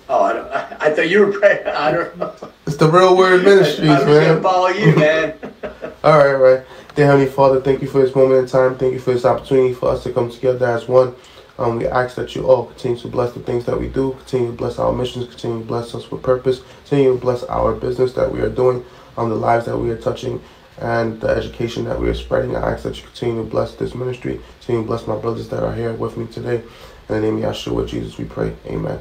Oh, 0.08 0.22
I, 0.22 0.32
don't, 0.32 0.48
I, 0.52 0.76
I 0.80 0.90
thought 0.90 1.08
you 1.10 1.26
were 1.26 1.32
praying. 1.32 1.66
I 1.66 1.92
don't 1.92 2.16
know. 2.18 2.32
It's 2.66 2.76
the 2.76 2.88
real 2.88 3.16
word 3.16 3.44
ministries, 3.44 3.90
I'm 3.90 4.06
just 4.06 4.26
gonna 4.26 4.40
follow 4.40 4.68
you, 4.68 4.94
man. 4.96 5.34
All 6.04 6.16
right, 6.16 6.28
all 6.34 6.36
right. 6.36 6.62
Dear 6.98 7.06
Heavenly 7.06 7.30
Father, 7.30 7.60
thank 7.60 7.80
you 7.80 7.86
for 7.86 8.02
this 8.02 8.12
moment 8.12 8.40
in 8.40 8.46
time. 8.48 8.76
Thank 8.76 8.92
you 8.92 8.98
for 8.98 9.12
this 9.12 9.24
opportunity 9.24 9.72
for 9.72 9.90
us 9.90 10.02
to 10.02 10.12
come 10.12 10.28
together 10.32 10.66
as 10.66 10.88
one. 10.88 11.14
Um, 11.56 11.76
we 11.76 11.86
ask 11.86 12.16
that 12.16 12.34
you 12.34 12.44
all 12.44 12.66
continue 12.66 12.98
to 12.98 13.06
bless 13.06 13.32
the 13.34 13.38
things 13.38 13.64
that 13.66 13.78
we 13.78 13.86
do, 13.86 14.14
continue 14.14 14.50
to 14.50 14.56
bless 14.56 14.80
our 14.80 14.92
missions, 14.92 15.28
continue 15.28 15.60
to 15.60 15.64
bless 15.64 15.94
us 15.94 16.10
with 16.10 16.24
purpose, 16.24 16.60
continue 16.88 17.12
to 17.12 17.20
bless 17.20 17.44
our 17.44 17.72
business 17.72 18.14
that 18.14 18.32
we 18.32 18.40
are 18.40 18.48
doing, 18.48 18.84
um, 19.16 19.28
the 19.28 19.36
lives 19.36 19.66
that 19.66 19.78
we 19.78 19.90
are 19.90 19.96
touching, 19.96 20.42
and 20.78 21.20
the 21.20 21.28
education 21.28 21.84
that 21.84 22.00
we 22.00 22.08
are 22.08 22.14
spreading. 22.14 22.56
I 22.56 22.72
ask 22.72 22.82
that 22.82 22.96
you 22.96 23.04
continue 23.04 23.44
to 23.44 23.48
bless 23.48 23.76
this 23.76 23.94
ministry, 23.94 24.40
continue 24.58 24.82
to 24.82 24.86
bless 24.88 25.06
my 25.06 25.16
brothers 25.16 25.48
that 25.50 25.62
are 25.62 25.72
here 25.72 25.92
with 25.92 26.16
me 26.16 26.26
today. 26.26 26.64
In 27.08 27.14
the 27.14 27.20
name 27.20 27.36
of 27.36 27.44
Yeshua, 27.44 27.86
Jesus, 27.86 28.18
we 28.18 28.24
pray. 28.24 28.56
Amen. 28.66 29.00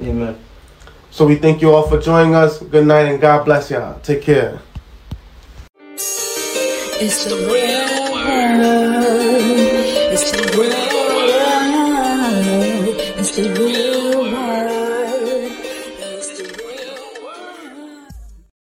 Amen. 0.00 0.38
So 1.10 1.26
we 1.26 1.34
thank 1.34 1.60
you 1.62 1.74
all 1.74 1.88
for 1.88 2.00
joining 2.00 2.36
us. 2.36 2.62
Good 2.62 2.86
night 2.86 3.08
and 3.08 3.20
God 3.20 3.44
bless 3.44 3.72
y'all. 3.72 3.98
Take 3.98 4.22
care. 4.22 4.60
It's 7.00 7.24
the 7.26 7.36
real 7.36 8.12
world. 8.12 8.87